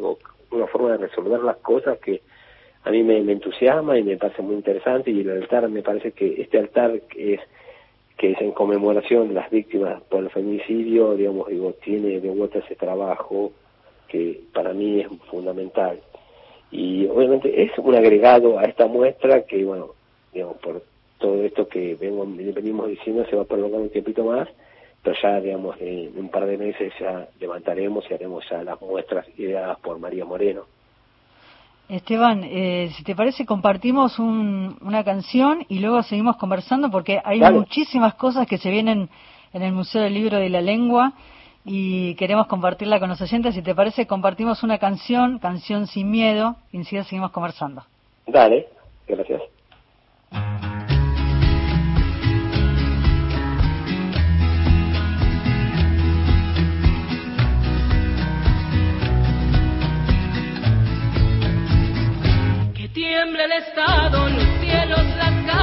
una 0.51 0.67
forma 0.67 0.91
de 0.91 0.97
resolver 0.97 1.41
las 1.41 1.57
cosas 1.57 1.97
que 1.99 2.21
a 2.83 2.91
mí 2.91 3.03
me, 3.03 3.19
entusiasma 3.19 3.97
y 3.97 4.03
me 4.03 4.17
parece 4.17 4.41
muy 4.41 4.55
interesante 4.55 5.11
y 5.11 5.21
el 5.21 5.29
altar 5.29 5.69
me 5.69 5.81
parece 5.81 6.11
que 6.11 6.41
este 6.41 6.59
altar 6.59 6.99
que 7.01 7.35
es 7.35 7.41
que 8.17 8.31
es 8.31 8.41
en 8.41 8.51
conmemoración 8.51 9.29
de 9.29 9.33
las 9.33 9.49
víctimas 9.49 10.01
por 10.03 10.23
el 10.23 10.29
feminicidio, 10.29 11.15
digamos, 11.15 11.47
digo, 11.47 11.73
tiene 11.83 12.19
de 12.19 12.29
vuelta 12.29 12.59
ese 12.59 12.75
trabajo 12.75 13.51
que 14.07 14.39
para 14.53 14.71
mí 14.71 15.01
es 15.01 15.07
fundamental. 15.29 15.99
Y 16.71 17.07
obviamente 17.07 17.63
es 17.63 17.71
un 17.77 17.95
agregado 17.95 18.59
a 18.59 18.65
esta 18.65 18.85
muestra 18.85 19.41
que, 19.41 19.65
bueno, 19.65 19.95
digamos, 20.31 20.57
por 20.57 20.83
todo 21.23 21.41
esto 21.45 21.69
que 21.69 21.95
venimos 21.95 22.89
diciendo 22.89 23.25
se 23.29 23.37
va 23.37 23.43
a 23.43 23.45
prolongar 23.45 23.79
un 23.79 23.89
tiempito 23.89 24.25
más, 24.25 24.49
pero 25.01 25.15
ya, 25.23 25.39
digamos, 25.39 25.77
en 25.79 26.11
un 26.17 26.27
par 26.27 26.45
de 26.45 26.57
meses 26.57 26.91
ya 26.99 27.29
levantaremos 27.39 28.03
y 28.09 28.13
haremos 28.13 28.43
ya 28.49 28.61
las 28.61 28.81
muestras 28.81 29.25
ideadas 29.39 29.79
por 29.79 29.99
María 29.99 30.25
Moreno. 30.25 30.63
Esteban, 31.87 32.43
eh, 32.43 32.89
si 32.97 33.05
te 33.05 33.15
parece, 33.15 33.45
compartimos 33.45 34.19
una 34.19 35.03
canción 35.05 35.65
y 35.69 35.79
luego 35.79 36.03
seguimos 36.03 36.35
conversando 36.35 36.91
porque 36.91 37.21
hay 37.23 37.39
muchísimas 37.39 38.15
cosas 38.15 38.45
que 38.45 38.57
se 38.57 38.69
vienen 38.69 39.07
en 39.53 39.61
el 39.61 39.71
Museo 39.71 40.01
del 40.01 40.15
Libro 40.15 40.39
de 40.39 40.49
la 40.49 40.59
Lengua 40.59 41.13
y 41.63 42.15
queremos 42.15 42.47
compartirla 42.47 42.99
con 42.99 43.07
los 43.07 43.21
oyentes. 43.21 43.55
Si 43.55 43.61
te 43.61 43.73
parece, 43.73 44.07
compartimos 44.07 44.61
una 44.61 44.77
canción, 44.77 45.39
Canción 45.39 45.87
sin 45.87 46.11
Miedo, 46.11 46.57
y 46.73 46.77
enseguida 46.77 47.05
seguimos 47.05 47.31
conversando. 47.31 47.83
Dale, 48.27 48.67
gracias. 49.07 49.52
Tiemble 63.13 63.43
el 63.45 63.51
Estado, 63.51 64.27
los 64.27 64.59
cielos, 64.59 65.05
las 65.17 65.45
calles, 65.45 65.62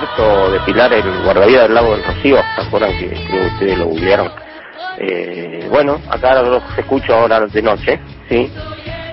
Roberto 0.00 0.52
de 0.52 0.60
Pilar, 0.60 0.92
el 0.92 1.24
guardavidas 1.24 1.64
del 1.64 1.74
lago 1.74 1.90
del 1.90 2.04
Rocío, 2.04 2.36
¿se 2.54 2.66
acuerdan 2.66 2.96
que 2.98 3.06
ustedes 3.06 3.78
lo 3.78 3.86
googlearon? 3.86 4.30
Eh, 4.98 5.66
bueno, 5.70 6.00
acá 6.08 6.40
los 6.40 6.62
escucho 6.78 7.14
ahora 7.14 7.40
de 7.40 7.62
noche, 7.62 7.98
¿sí? 8.28 8.48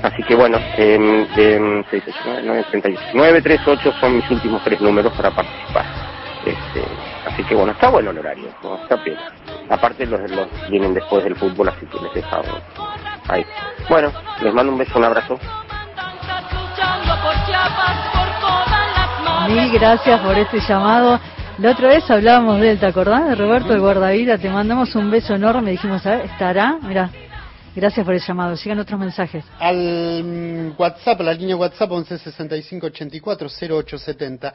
Así 0.04 0.22
que 0.24 0.36
bueno, 0.36 0.60
eh, 0.78 1.26
eh, 1.38 1.60
938 1.60 3.94
son 4.00 4.18
mis 4.18 4.30
últimos 4.30 4.64
tres 4.64 4.80
números 4.80 5.12
para 5.14 5.32
participar. 5.32 5.86
Este, 6.46 6.84
así 7.26 7.44
que 7.46 7.56
bueno, 7.56 7.72
está 7.72 7.90
bueno 7.90 8.12
el 8.12 8.20
horario, 8.20 8.50
está 8.84 8.98
bien. 8.98 9.18
Aparte 9.68 10.06
los, 10.06 10.20
los 10.30 10.48
vienen 10.70 10.94
después 10.94 11.24
del 11.24 11.36
fútbol, 11.36 11.70
así 11.70 11.88
que 11.88 12.00
les 12.00 12.14
dejo 12.14 12.44
ahí. 13.28 13.44
Bueno, 13.90 14.12
les 14.42 14.54
mando 14.54 14.72
un 14.72 14.78
beso, 14.78 15.00
un 15.00 15.06
abrazo. 15.06 15.40
Mil 19.48 19.72
gracias 19.72 20.20
por 20.22 20.38
este 20.38 20.60
llamado. 20.60 21.20
La 21.60 21.72
otra 21.72 21.88
vez 21.90 22.10
hablábamos 22.10 22.60
de 22.60 22.72
él, 22.72 22.80
¿te 22.80 22.88
acordás 22.88 23.30
de 23.30 23.36
Roberto 23.36 23.74
el 23.74 23.80
guardavida? 23.80 24.40
Te 24.40 24.50
mandamos 24.50 24.96
un 24.96 25.12
beso 25.12 25.36
enorme, 25.36 25.72
dijimos, 25.72 26.06
a 26.06 26.16
ver, 26.16 26.26
¿estará? 26.26 26.78
Mira, 26.82 27.12
gracias 27.76 28.04
por 28.04 28.16
el 28.16 28.22
llamado. 28.22 28.56
Llegan 28.56 28.80
otros 28.80 29.00
mensajes. 29.00 29.46
Al 29.60 30.24
mm, 30.24 30.74
WhatsApp, 30.80 31.22
la 31.22 31.34
línea 31.34 31.56
WhatsApp 31.56 31.92
1165840870. 31.92 34.54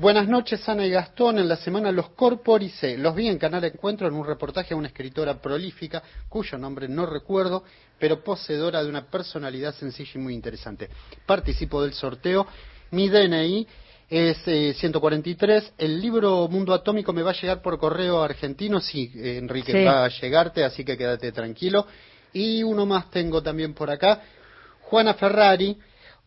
Buenas 0.00 0.26
noches, 0.26 0.68
Ana 0.68 0.84
y 0.86 0.90
Gastón. 0.90 1.38
En 1.38 1.48
la 1.48 1.54
semana 1.56 1.92
los 1.92 2.08
corporicé. 2.10 2.98
Los 2.98 3.14
vi 3.14 3.28
en 3.28 3.38
Canal 3.38 3.62
Encuentro 3.64 4.08
en 4.08 4.14
un 4.14 4.26
reportaje 4.26 4.74
a 4.74 4.76
una 4.76 4.88
escritora 4.88 5.40
prolífica, 5.40 6.02
cuyo 6.28 6.58
nombre 6.58 6.88
no 6.88 7.06
recuerdo, 7.06 7.62
pero 7.98 8.24
poseedora 8.24 8.82
de 8.82 8.88
una 8.88 9.06
personalidad 9.06 9.72
sencilla 9.74 10.10
y 10.16 10.18
muy 10.18 10.34
interesante. 10.34 10.88
Participo 11.26 11.80
del 11.82 11.92
sorteo. 11.92 12.44
Mi 12.90 13.08
DNI 13.08 13.68
es 14.12 14.36
eh, 14.46 14.74
143. 14.74 15.72
El 15.78 15.98
libro 15.98 16.46
Mundo 16.46 16.74
Atómico 16.74 17.14
me 17.14 17.22
va 17.22 17.30
a 17.30 17.34
llegar 17.40 17.62
por 17.62 17.78
correo 17.78 18.22
argentino. 18.22 18.78
Sí, 18.78 19.10
eh, 19.16 19.38
Enrique, 19.38 19.72
Sí. 19.72 19.82
va 19.84 20.04
a 20.04 20.08
llegarte, 20.08 20.64
así 20.64 20.84
que 20.84 20.98
quédate 20.98 21.32
tranquilo. 21.32 21.86
Y 22.34 22.62
uno 22.62 22.84
más 22.84 23.10
tengo 23.10 23.42
también 23.42 23.72
por 23.72 23.90
acá. 23.90 24.20
Juana 24.82 25.14
Ferrari. 25.14 25.78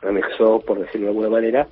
anexó, 0.06 0.60
por 0.60 0.78
decirlo 0.78 1.06
de 1.06 1.10
alguna 1.10 1.28
manera, 1.28 1.68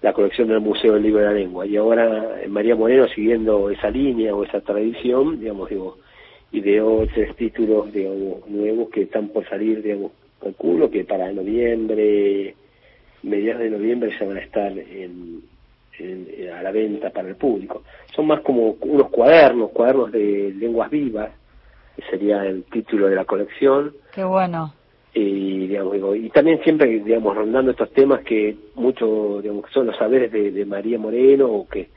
la 0.00 0.12
colección 0.12 0.48
del 0.48 0.60
Museo 0.60 0.94
del 0.94 1.02
Libro 1.02 1.20
de 1.20 1.26
la 1.26 1.32
Lengua. 1.32 1.66
Y 1.66 1.76
ahora 1.76 2.40
eh, 2.40 2.48
María 2.48 2.74
Moreno, 2.74 3.06
siguiendo 3.08 3.70
esa 3.70 3.90
línea 3.90 4.34
o 4.34 4.44
esa 4.44 4.60
tradición, 4.60 5.38
digamos, 5.38 5.68
digo, 5.68 5.98
ideó 6.52 7.06
tres 7.14 7.34
títulos 7.36 7.92
digamos, 7.92 8.48
nuevos 8.48 8.88
que 8.90 9.02
están 9.02 9.28
por 9.28 9.46
salir, 9.48 9.82
digamos, 9.82 10.12
calculo 10.40 10.90
que 10.90 11.04
para 11.04 11.30
noviembre, 11.32 12.54
mediados 13.22 13.62
de 13.62 13.70
noviembre 13.70 14.10
ya 14.18 14.26
van 14.26 14.36
a 14.38 14.40
estar 14.40 14.72
en, 14.72 15.42
en- 15.98 16.28
en- 16.38 16.50
a 16.52 16.62
la 16.62 16.70
venta 16.70 17.10
para 17.10 17.28
el 17.28 17.36
público. 17.36 17.82
Son 18.14 18.26
más 18.26 18.40
como 18.40 18.76
unos 18.80 19.10
cuadernos, 19.10 19.70
cuadernos 19.70 20.12
de 20.12 20.54
lenguas 20.56 20.90
vivas, 20.90 21.30
que 21.96 22.02
sería 22.10 22.44
el 22.46 22.64
título 22.64 23.08
de 23.08 23.16
la 23.16 23.24
colección, 23.24 23.92
Qué 24.14 24.22
bueno. 24.24 24.72
y 25.12 25.66
digamos 25.66 25.92
digo, 25.94 26.14
y 26.14 26.30
también 26.30 26.60
siempre 26.62 26.86
digamos 27.00 27.34
rondando 27.36 27.72
estos 27.72 27.90
temas 27.92 28.20
que 28.22 28.56
mucho 28.76 29.40
digamos 29.42 29.64
son 29.72 29.86
los 29.86 29.96
saberes 29.96 30.30
de, 30.30 30.52
de 30.52 30.64
María 30.64 30.98
Moreno 30.98 31.46
o 31.50 31.66
que 31.68 31.88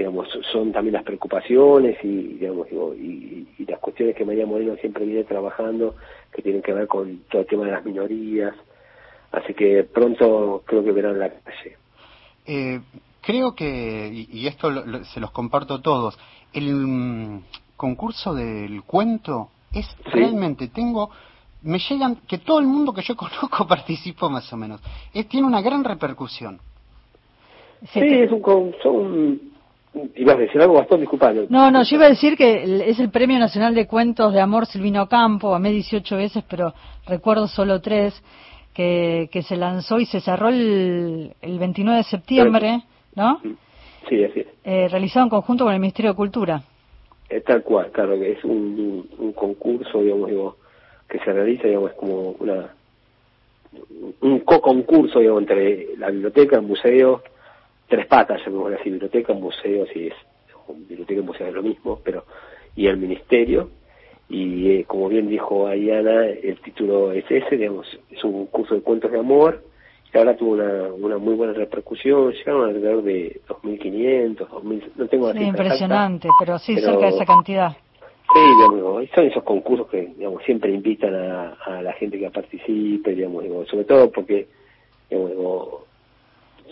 digamos 0.00 0.28
son 0.50 0.72
también 0.72 0.94
las 0.94 1.04
preocupaciones 1.04 1.98
y 2.02 2.38
digamos 2.40 2.70
digo 2.70 2.94
y, 2.94 3.46
y 3.58 3.66
las 3.66 3.78
cuestiones 3.80 4.16
que 4.16 4.24
María 4.24 4.46
Moreno 4.46 4.74
siempre 4.76 5.04
viene 5.04 5.24
trabajando 5.24 5.94
que 6.32 6.40
tienen 6.40 6.62
que 6.62 6.72
ver 6.72 6.86
con 6.86 7.18
todo 7.30 7.42
el 7.42 7.46
tema 7.46 7.66
de 7.66 7.72
las 7.72 7.84
minorías 7.84 8.54
así 9.30 9.52
que 9.52 9.84
pronto 9.84 10.62
creo 10.66 10.82
que 10.82 10.92
verán 10.92 11.18
la 11.18 11.28
calle 11.28 11.76
Eh, 12.46 12.80
creo 13.20 13.54
que, 13.54 14.08
y, 14.10 14.38
y 14.40 14.46
esto 14.46 14.70
lo- 14.70 14.86
lo- 14.86 15.04
se 15.04 15.20
los 15.20 15.30
comparto 15.32 15.74
a 15.74 15.82
todos, 15.82 16.18
el 16.54 16.74
mm, 16.74 17.42
concurso 17.76 18.32
del 18.34 18.82
cuento 18.84 19.50
es 19.72 19.86
Sí. 19.86 19.96
realmente, 20.20 20.68
tengo, 20.68 21.10
me 21.62 21.78
llegan, 21.78 22.16
que 22.26 22.38
todo 22.38 22.58
el 22.58 22.66
mundo 22.66 22.94
que 22.94 23.02
yo 23.02 23.14
conozco 23.24 23.66
participó 23.68 24.30
más 24.30 24.50
o 24.52 24.56
menos. 24.56 24.80
Es, 25.12 25.28
tiene 25.28 25.46
una 25.46 25.60
gran 25.60 25.84
repercusión. 25.84 26.58
sí 27.92 28.00
es 28.00 28.32
un 28.32 28.42
son 28.82 29.49
ibas 30.14 30.36
a 30.36 30.40
decir 30.40 30.60
algo 30.60 30.74
bastante 30.74 31.02
disculpado 31.02 31.46
No, 31.48 31.70
no, 31.70 31.82
yo 31.82 31.96
iba 31.96 32.06
a 32.06 32.10
decir 32.10 32.36
que 32.36 32.88
es 32.88 33.00
el 33.00 33.10
Premio 33.10 33.38
Nacional 33.38 33.74
de 33.74 33.86
Cuentos 33.86 34.32
de 34.32 34.40
Amor 34.40 34.66
Silvino 34.66 35.08
Campo, 35.08 35.54
amé 35.54 35.70
18 35.72 36.16
veces, 36.16 36.44
pero 36.48 36.72
recuerdo 37.06 37.48
solo 37.48 37.80
tres, 37.80 38.22
que, 38.74 39.28
que 39.32 39.42
se 39.42 39.56
lanzó 39.56 39.98
y 39.98 40.06
se 40.06 40.20
cerró 40.20 40.48
el, 40.48 41.34
el 41.40 41.58
29 41.58 41.98
de 41.98 42.04
septiembre, 42.04 42.82
¿no? 43.16 43.40
sí 44.08 44.24
así 44.24 44.40
es 44.40 44.46
Eh, 44.64 44.88
realizado 44.88 45.26
en 45.26 45.30
conjunto 45.30 45.64
con 45.64 45.74
el 45.74 45.80
Ministerio 45.80 46.12
de 46.12 46.16
Cultura. 46.16 46.62
Eh, 47.28 47.40
tal 47.40 47.62
cual, 47.62 47.90
claro, 47.92 48.18
que 48.18 48.32
es 48.32 48.44
un, 48.44 48.50
un, 48.52 49.08
un 49.18 49.32
concurso, 49.32 50.00
digamos, 50.00 50.28
digo, 50.28 50.56
que 51.08 51.18
se 51.18 51.32
realiza, 51.32 51.66
digamos, 51.66 51.90
es 51.90 51.96
como 51.96 52.30
una 52.38 52.74
un 54.20 54.40
co-concurso, 54.40 55.20
digamos, 55.20 55.42
entre 55.42 55.96
la 55.96 56.10
biblioteca, 56.10 56.56
el 56.56 56.62
museo, 56.62 57.22
tres 57.90 58.06
patas, 58.06 58.40
llamémoslo 58.46 58.76
así, 58.76 58.88
biblioteca, 58.88 59.34
museo, 59.34 59.84
si 59.92 60.06
es, 60.06 60.14
biblioteca 60.88 61.20
y 61.20 61.24
museo 61.24 61.48
es 61.48 61.52
lo 61.54 61.62
mismo, 61.62 62.00
pero, 62.04 62.24
y 62.76 62.86
el 62.86 62.96
ministerio, 62.96 63.68
y 64.28 64.70
eh, 64.70 64.84
como 64.86 65.08
bien 65.08 65.28
dijo 65.28 65.66
Ayana, 65.66 66.26
el 66.26 66.60
título 66.60 67.10
es 67.12 67.24
ese, 67.28 67.56
digamos, 67.56 67.86
es 68.08 68.22
un 68.22 68.46
curso 68.46 68.76
de 68.76 68.82
cuentos 68.82 69.10
de 69.10 69.18
amor, 69.18 69.64
que 70.12 70.18
ahora 70.18 70.36
tuvo 70.36 70.52
una, 70.52 70.92
una 70.92 71.18
muy 71.18 71.34
buena 71.34 71.52
repercusión, 71.52 72.32
llegaron 72.32 72.68
alrededor 72.68 73.02
de 73.02 73.40
2.500, 73.48 74.36
2.000, 74.48 74.82
no 74.96 75.06
tengo 75.08 75.32
la 75.32 75.38
Sí, 75.40 75.44
impresionante, 75.46 76.28
pero 76.38 76.58
sí, 76.58 76.74
pero- 76.76 76.92
cerca 76.92 77.06
de 77.06 77.12
esa 77.16 77.26
cantidad. 77.26 77.76
Sí, 78.32 78.38
digamos, 78.40 79.08
son 79.12 79.24
esos 79.26 79.42
concursos 79.42 79.88
que 79.88 80.02
digamos, 80.16 80.44
siempre 80.44 80.70
invitan 80.72 81.12
a, 81.16 81.54
a 81.66 81.82
la 81.82 81.92
gente 81.94 82.16
que 82.16 82.30
participe, 82.30 83.12
digamos, 83.16 83.42
digo, 83.42 83.66
sobre 83.66 83.84
todo 83.84 84.08
porque 84.12 84.46
digamos, 85.10 85.32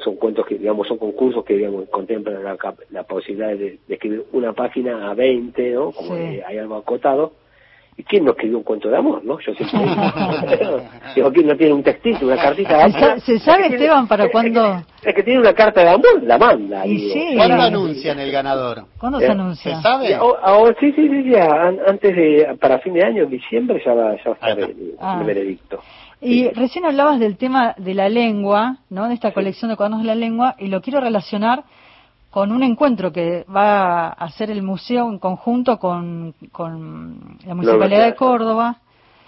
son 0.05 0.17
cuentos 0.17 0.47
que, 0.47 0.57
digamos, 0.57 0.87
son 0.89 0.99
concursos 0.99 1.45
que, 1.45 1.55
digamos, 1.57 1.89
contemplan 1.89 2.43
la, 2.45 2.57
la 2.91 3.03
posibilidad 3.05 3.49
de, 3.49 3.79
de 3.87 3.95
escribir 3.95 4.25
una 4.33 4.53
página 4.53 5.11
a 5.11 5.15
20, 5.15 5.71
¿no? 5.73 5.93
Como 5.93 6.17
Sí. 6.17 6.41
hay 6.47 6.59
algo 6.59 6.77
acotado. 6.77 7.33
¿Y 7.97 8.05
quién 8.05 8.25
no 8.25 8.31
escribió 8.31 8.59
un 8.59 8.63
cuento 8.63 8.89
de 8.89 8.97
amor, 8.97 9.25
no? 9.25 9.41
Yo 9.41 9.53
siempre 9.55 9.81
digo. 9.81 10.81
digo, 11.17 11.33
¿quién 11.33 11.47
no 11.49 11.57
tiene 11.57 11.73
un 11.73 11.83
textito, 11.83 12.27
una 12.27 12.37
cartita 12.37 12.85
de 12.87 12.93
¿Se 12.93 12.99
sa- 13.01 13.19
se 13.19 13.39
sabe, 13.41 13.65
El 13.67 13.71
que 13.73 13.77
tiene- 13.79 13.85
Esteban, 13.87 14.07
para 14.07 14.23
el 14.23 14.29
que- 14.29 14.33
cuándo? 14.33 14.85
El 15.03 15.15
que 15.15 15.23
tiene 15.25 15.41
una 15.41 15.53
carta 15.53 15.81
de 15.83 15.89
amor, 15.89 16.23
la 16.23 16.39
manda. 16.39 16.87
Y 16.87 17.11
sí. 17.11 17.35
¿Cuándo 17.37 17.61
anuncian 17.61 18.21
el 18.21 18.31
ganador? 18.31 18.85
¿Cuándo 19.01 19.19
Eh, 19.19 19.23
se 19.23 19.27
¿Se 19.27 19.33
anuncia? 19.33 19.83
sabe? 19.83 20.11
Y 20.11 20.13
ahora- 20.13 20.41
ahora- 20.45 20.77
sí, 20.79 20.93
sí, 20.93 21.09
sí, 21.09 21.31
ya, 21.31 21.47
an- 21.47 21.81
antes 21.89 22.15
de, 22.15 22.57
para 22.61 22.79
fin 22.79 22.95
de 22.95 23.03
año, 23.05 23.25
en 23.25 23.31
diciembre, 23.31 23.83
ya 23.85 23.93
va, 23.95 24.15
ya 24.17 24.31
va 24.31 24.37
a 24.41 24.51
estar 24.53 24.61
el. 24.61 24.95
Ah. 25.01 25.17
el 25.21 25.27
veredicto. 25.27 25.81
Y 26.21 26.49
recién 26.49 26.85
hablabas 26.85 27.21
del 27.21 27.37
tema 27.37 27.75
de 27.79 27.95
la 27.95 28.09
lengua, 28.09 28.79
¿no? 28.91 29.09
De 29.09 29.15
esta 29.15 29.33
colección 29.33 29.71
de 29.71 29.77
cuadernos 29.77 30.01
de 30.03 30.07
la 30.09 30.15
lengua, 30.15 30.55
y 30.59 30.67
lo 30.67 30.81
quiero 30.81 31.01
relacionar 31.01 31.63
con 32.31 32.53
un 32.53 32.63
encuentro 32.63 33.13
que 33.13 33.45
va 33.55 34.09
a 34.09 34.11
hacer 34.11 34.51
el 34.51 34.63
museo 34.63 35.09
en 35.09 35.19
conjunto 35.19 35.79
con, 35.79 36.35
con 36.53 37.39
la 37.47 37.55
Municipalidad 37.55 38.05
de 38.07 38.15
Córdoba 38.15 38.77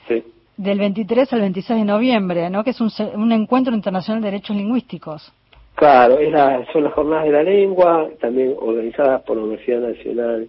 Sí. 0.08 0.22
del 0.56 0.78
23 0.78 1.32
al 1.32 1.40
26 1.40 1.78
de 1.78 1.84
noviembre, 1.84 2.50
¿no? 2.50 2.64
Que 2.64 2.70
es 2.70 2.80
un, 2.80 2.90
un 3.14 3.32
encuentro 3.32 3.74
internacional 3.74 4.20
de 4.22 4.30
derechos 4.32 4.56
lingüísticos. 4.56 5.32
Claro, 5.76 6.18
es 6.18 6.30
la- 6.32 6.66
son 6.72 6.84
las 6.84 6.92
jornadas 6.92 7.24
de 7.24 7.30
la 7.32 7.42
lengua, 7.44 8.08
también 8.20 8.54
organizadas 8.60 9.22
por 9.22 9.36
la 9.36 9.44
Universidad 9.44 9.80
Nacional 9.80 10.48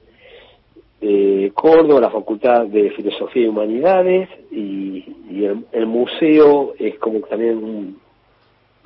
de 1.01 1.51
Córdoba, 1.55 1.99
la 2.01 2.11
Facultad 2.11 2.67
de 2.67 2.91
Filosofía 2.91 3.43
y 3.43 3.47
Humanidades, 3.47 4.29
y, 4.51 5.03
y 5.29 5.45
el, 5.71 5.87
museo 5.87 6.73
es 6.77 6.97
como 6.99 7.19
también 7.21 7.57
un, 7.57 7.99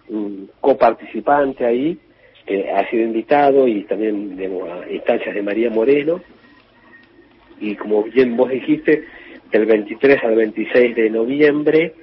un 0.09 0.49
coparticipante 0.61 1.65
ahí, 1.65 1.97
que 2.45 2.71
ha 2.71 2.89
sido 2.89 3.03
invitado, 3.03 3.67
y 3.67 3.83
también 3.83 4.37
digamos, 4.37 4.69
a 4.69 4.89
instancias 4.89 5.35
de 5.35 5.41
María 5.41 5.69
Moreno, 5.69 6.21
y 7.59 7.75
como 7.75 8.03
bien 8.03 8.37
vos 8.37 8.49
dijiste, 8.49 9.03
del 9.51 9.65
23 9.65 10.23
al 10.23 10.35
26 10.35 10.95
de 10.95 11.09
noviembre 11.09 11.93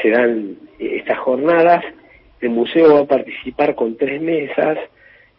se 0.00 0.10
dan 0.10 0.56
eh, 0.78 0.96
estas 0.96 1.18
jornadas. 1.18 1.84
El 2.40 2.50
museo 2.50 2.94
va 2.94 3.00
a 3.00 3.06
participar 3.06 3.74
con 3.74 3.96
tres 3.96 4.20
mesas. 4.20 4.78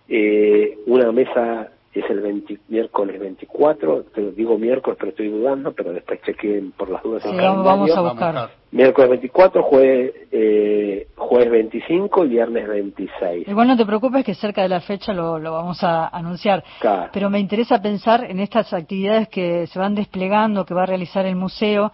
eh, 0.10 0.78
una 0.88 1.12
mesa 1.12 1.72
es 2.00 2.10
el 2.10 2.22
20 2.22 2.58
miércoles 2.70 3.20
24, 3.20 4.06
pero 4.14 4.32
digo 4.32 4.58
miércoles, 4.58 4.98
pero 5.00 5.12
estoy 5.12 5.28
dudando, 5.28 5.74
pero 5.74 5.92
después 5.92 6.22
chequen 6.22 6.72
por 6.72 6.90
las 6.90 7.04
dudas 7.04 7.22
Sí, 7.24 7.30
vamos, 7.36 7.66
vamos 7.66 7.92
a 7.92 8.02
buscar. 8.02 8.50
Miércoles 8.72 9.10
24, 9.10 9.64
jueves, 9.64 10.14
eh, 10.32 11.08
jueves 11.18 11.52
25 11.52 12.26
y 12.26 12.30
viernes 12.30 12.68
26. 12.68 13.48
Igual 13.48 13.68
no 13.68 13.76
te 13.76 13.86
preocupes 13.86 14.24
que 14.24 14.34
cerca 14.34 14.62
de 14.62 14.70
la 14.70 14.80
fecha 14.80 15.12
lo, 15.12 15.38
lo 15.38 15.52
vamos 15.52 15.84
a 15.84 16.08
anunciar. 16.08 16.64
Claro. 16.80 17.10
Pero 17.12 17.30
me 17.30 17.40
interesa 17.40 17.82
pensar 17.82 18.24
en 18.24 18.40
estas 18.40 18.72
actividades 18.74 19.28
que 19.28 19.68
se 19.68 19.78
van 19.78 19.94
desplegando, 19.94 20.66
que 20.66 20.74
va 20.74 20.84
a 20.84 20.88
realizar 20.88 21.26
el 21.26 21.36
museo, 21.36 21.92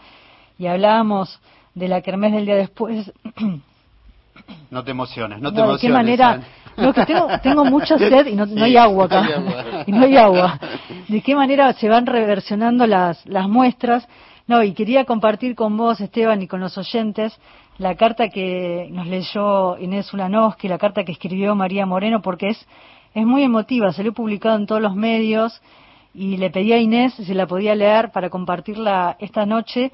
y 0.59 0.67
hablábamos 0.67 1.41
de 1.73 1.87
la 1.87 2.01
kermés 2.01 2.33
del 2.33 2.45
día 2.45 2.55
después. 2.55 3.11
No 4.71 4.83
te 4.83 4.91
emociones, 4.91 5.41
no 5.41 5.51
te 5.51 5.57
No, 5.57 5.63
¿De 5.63 5.69
emociones. 5.69 5.81
qué 5.81 5.89
manera? 5.89 6.41
No, 6.77 6.93
que 6.93 7.05
tengo, 7.05 7.27
tengo 7.41 7.65
mucha 7.65 7.97
sed 7.97 8.27
y 8.27 8.35
no, 8.35 8.45
hay 8.63 8.77
agua 8.77 9.05
acá. 9.05 9.21
no 9.21 9.27
hay 9.27 9.33
agua. 9.33 9.83
y 9.87 9.91
no 9.91 10.03
hay 10.03 10.17
agua. 10.17 10.59
¿De 11.07 11.21
qué 11.21 11.35
manera 11.35 11.73
se 11.73 11.89
van 11.89 12.05
reversionando 12.05 12.85
las, 12.85 13.25
las 13.25 13.47
muestras? 13.49 14.07
No, 14.47 14.63
y 14.63 14.73
quería 14.73 15.03
compartir 15.05 15.55
con 15.55 15.75
vos, 15.75 15.99
Esteban, 15.99 16.41
y 16.41 16.47
con 16.47 16.61
los 16.61 16.77
oyentes, 16.77 17.37
la 17.79 17.95
carta 17.95 18.29
que 18.29 18.87
nos 18.91 19.05
leyó 19.07 19.77
Inés 19.77 20.13
Ulanowski, 20.13 20.69
la 20.69 20.77
carta 20.77 21.03
que 21.03 21.11
escribió 21.11 21.53
María 21.53 21.85
Moreno, 21.85 22.21
porque 22.21 22.49
es, 22.49 22.67
es 23.13 23.25
muy 23.25 23.43
emotiva, 23.43 23.91
salió 23.91 24.13
publicado 24.13 24.55
en 24.55 24.65
todos 24.65 24.81
los 24.81 24.95
medios, 24.95 25.61
y 26.13 26.37
le 26.37 26.49
pedí 26.49 26.71
a 26.71 26.79
Inés 26.79 27.13
si 27.15 27.33
la 27.33 27.45
podía 27.45 27.75
leer 27.75 28.11
para 28.11 28.29
compartirla 28.29 29.17
esta 29.19 29.45
noche, 29.45 29.91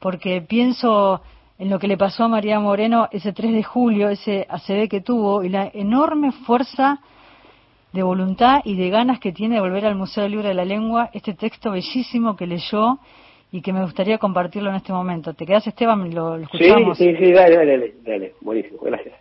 porque 0.00 0.42
pienso 0.42 1.22
en 1.58 1.70
lo 1.70 1.78
que 1.78 1.88
le 1.88 1.96
pasó 1.96 2.24
a 2.24 2.28
María 2.28 2.58
Moreno 2.60 3.08
ese 3.12 3.32
3 3.32 3.52
de 3.52 3.62
julio, 3.62 4.08
ese 4.08 4.46
ACV 4.48 4.88
que 4.88 5.00
tuvo, 5.00 5.44
y 5.44 5.48
la 5.48 5.70
enorme 5.72 6.32
fuerza 6.32 7.00
de 7.92 8.02
voluntad 8.02 8.60
y 8.64 8.76
de 8.76 8.90
ganas 8.90 9.20
que 9.20 9.32
tiene 9.32 9.54
de 9.56 9.60
volver 9.60 9.86
al 9.86 9.94
Museo 9.94 10.24
del 10.24 10.32
Libro 10.32 10.48
de 10.48 10.54
la 10.54 10.64
Lengua, 10.64 11.10
este 11.12 11.34
texto 11.34 11.70
bellísimo 11.70 12.34
que 12.34 12.46
leyó 12.46 12.98
y 13.52 13.62
que 13.62 13.72
me 13.72 13.82
gustaría 13.82 14.18
compartirlo 14.18 14.70
en 14.70 14.76
este 14.76 14.92
momento. 14.92 15.32
¿Te 15.34 15.46
quedas, 15.46 15.64
Esteban? 15.66 16.12
Lo, 16.12 16.36
lo 16.36 16.48
Sí, 16.48 16.56
escuchamos. 16.64 16.98
sí, 16.98 17.14
sí, 17.16 17.32
dale, 17.32 17.56
dale, 17.56 17.70
dale, 17.78 17.94
dale. 18.04 18.32
Buenísimo, 18.40 18.78
gracias. 18.82 19.14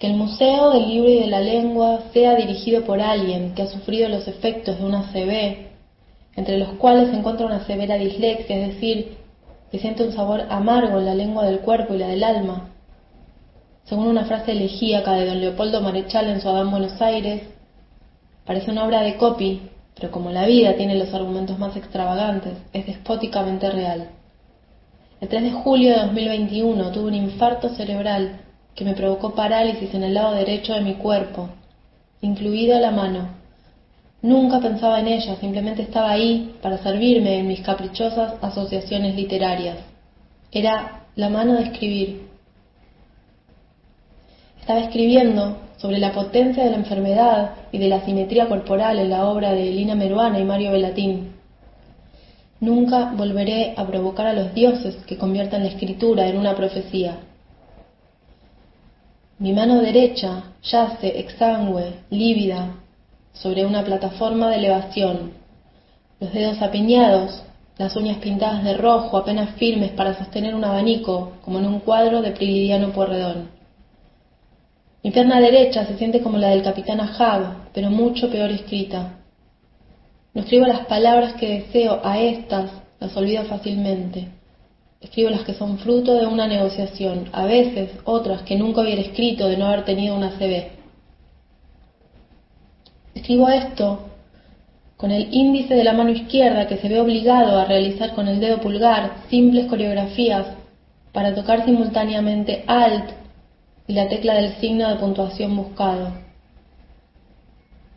Que 0.00 0.08
el 0.08 0.14
Museo 0.14 0.70
del 0.72 0.88
Libro 0.88 1.08
y 1.08 1.20
de 1.20 1.26
la 1.28 1.40
Lengua 1.40 2.00
sea 2.12 2.34
dirigido 2.34 2.82
por 2.84 3.00
alguien 3.00 3.54
que 3.54 3.62
ha 3.62 3.66
sufrido 3.66 4.08
los 4.08 4.26
efectos 4.26 4.76
de 4.78 4.84
una 4.84 5.04
CB, 5.12 5.68
entre 6.34 6.58
los 6.58 6.70
cuales 6.78 7.10
se 7.10 7.16
encuentra 7.16 7.46
una 7.46 7.64
severa 7.64 7.94
dislexia, 7.94 8.56
es 8.56 8.74
decir, 8.74 9.16
siente 9.78 10.04
un 10.04 10.12
sabor 10.12 10.46
amargo 10.50 10.98
en 10.98 11.06
la 11.06 11.14
lengua 11.14 11.44
del 11.44 11.60
cuerpo 11.60 11.94
y 11.94 11.98
la 11.98 12.08
del 12.08 12.24
alma. 12.24 12.70
Según 13.84 14.08
una 14.08 14.24
frase 14.24 14.52
elegíaca 14.52 15.12
de 15.12 15.26
don 15.26 15.40
Leopoldo 15.40 15.80
Marechal 15.80 16.28
en 16.28 16.40
su 16.40 16.48
Adán 16.48 16.70
Buenos 16.70 17.00
Aires, 17.00 17.42
parece 18.44 18.70
una 18.70 18.84
obra 18.84 19.02
de 19.02 19.16
copy, 19.16 19.62
pero 19.94 20.10
como 20.10 20.30
la 20.30 20.46
vida 20.46 20.74
tiene 20.74 20.96
los 20.96 21.14
argumentos 21.14 21.58
más 21.58 21.76
extravagantes, 21.76 22.54
es 22.72 22.86
despóticamente 22.86 23.70
real. 23.70 24.08
El 25.20 25.28
3 25.28 25.42
de 25.44 25.52
julio 25.52 25.90
de 25.90 26.02
2021 26.02 26.92
tuve 26.92 27.08
un 27.08 27.14
infarto 27.14 27.70
cerebral 27.70 28.40
que 28.74 28.84
me 28.84 28.94
provocó 28.94 29.34
parálisis 29.34 29.94
en 29.94 30.02
el 30.02 30.14
lado 30.14 30.34
derecho 30.34 30.74
de 30.74 30.82
mi 30.82 30.94
cuerpo, 30.94 31.48
incluida 32.20 32.78
la 32.80 32.90
mano. 32.90 33.35
Nunca 34.22 34.60
pensaba 34.60 35.00
en 35.00 35.08
ella, 35.08 35.36
simplemente 35.36 35.82
estaba 35.82 36.10
ahí 36.10 36.54
para 36.62 36.78
servirme 36.78 37.38
en 37.38 37.46
mis 37.46 37.60
caprichosas 37.60 38.34
asociaciones 38.40 39.14
literarias. 39.14 39.76
Era 40.50 41.04
la 41.16 41.28
mano 41.28 41.54
de 41.54 41.64
escribir. 41.64 42.26
Estaba 44.60 44.80
escribiendo 44.80 45.58
sobre 45.76 45.98
la 45.98 46.12
potencia 46.12 46.64
de 46.64 46.70
la 46.70 46.76
enfermedad 46.76 47.50
y 47.70 47.78
de 47.78 47.88
la 47.88 48.04
simetría 48.04 48.48
corporal 48.48 48.98
en 48.98 49.10
la 49.10 49.26
obra 49.26 49.52
de 49.52 49.64
Lina 49.66 49.94
Meruana 49.94 50.40
y 50.40 50.44
Mario 50.44 50.72
Velatín. 50.72 51.34
Nunca 52.58 53.12
volveré 53.14 53.74
a 53.76 53.86
provocar 53.86 54.26
a 54.26 54.32
los 54.32 54.54
dioses 54.54 54.96
que 55.06 55.18
conviertan 55.18 55.62
la 55.62 55.68
escritura 55.68 56.26
en 56.26 56.38
una 56.38 56.56
profecía. 56.56 57.18
Mi 59.38 59.52
mano 59.52 59.82
derecha 59.82 60.54
yace 60.62 61.20
exangüe, 61.20 61.92
lívida, 62.08 62.70
sobre 63.40 63.64
una 63.64 63.84
plataforma 63.84 64.50
de 64.50 64.56
elevación, 64.56 65.32
los 66.20 66.32
dedos 66.32 66.62
apiñados, 66.62 67.42
las 67.78 67.94
uñas 67.94 68.18
pintadas 68.18 68.64
de 68.64 68.74
rojo 68.74 69.18
apenas 69.18 69.54
firmes 69.56 69.90
para 69.90 70.16
sostener 70.16 70.54
un 70.54 70.64
abanico, 70.64 71.32
como 71.44 71.58
en 71.58 71.66
un 71.66 71.80
cuadro 71.80 72.22
de 72.22 72.30
Prilidiano 72.30 72.92
Porredón. 72.92 73.50
Mi 75.02 75.10
pierna 75.10 75.40
derecha 75.40 75.84
se 75.84 75.98
siente 75.98 76.22
como 76.22 76.38
la 76.38 76.48
del 76.48 76.62
capitán 76.62 77.00
Ahab, 77.00 77.70
pero 77.74 77.90
mucho 77.90 78.30
peor 78.30 78.50
escrita. 78.50 79.12
No 80.32 80.40
escribo 80.40 80.66
las 80.66 80.86
palabras 80.86 81.34
que 81.34 81.60
deseo, 81.60 82.00
a 82.02 82.18
estas 82.18 82.70
las 82.98 83.16
olvido 83.16 83.44
fácilmente. 83.44 84.28
Escribo 85.00 85.30
las 85.30 85.44
que 85.44 85.54
son 85.54 85.78
fruto 85.78 86.14
de 86.14 86.26
una 86.26 86.46
negociación, 86.46 87.28
a 87.32 87.44
veces 87.44 87.90
otras 88.04 88.42
que 88.42 88.56
nunca 88.56 88.80
hubiera 88.80 89.02
escrito 89.02 89.48
de 89.48 89.58
no 89.58 89.66
haber 89.66 89.84
tenido 89.84 90.16
una 90.16 90.30
CB. 90.30 90.75
Escribo 93.16 93.48
esto 93.48 94.10
con 94.98 95.10
el 95.10 95.32
índice 95.32 95.74
de 95.74 95.84
la 95.84 95.94
mano 95.94 96.10
izquierda 96.10 96.66
que 96.66 96.76
se 96.76 96.86
ve 96.86 97.00
obligado 97.00 97.58
a 97.58 97.64
realizar 97.64 98.14
con 98.14 98.28
el 98.28 98.40
dedo 98.40 98.60
pulgar 98.60 99.22
simples 99.30 99.66
coreografías 99.68 100.48
para 101.12 101.34
tocar 101.34 101.64
simultáneamente 101.64 102.62
Alt 102.66 103.12
y 103.88 103.94
la 103.94 104.06
tecla 104.08 104.34
del 104.34 104.56
signo 104.56 104.90
de 104.90 104.96
puntuación 104.96 105.56
buscado. 105.56 106.10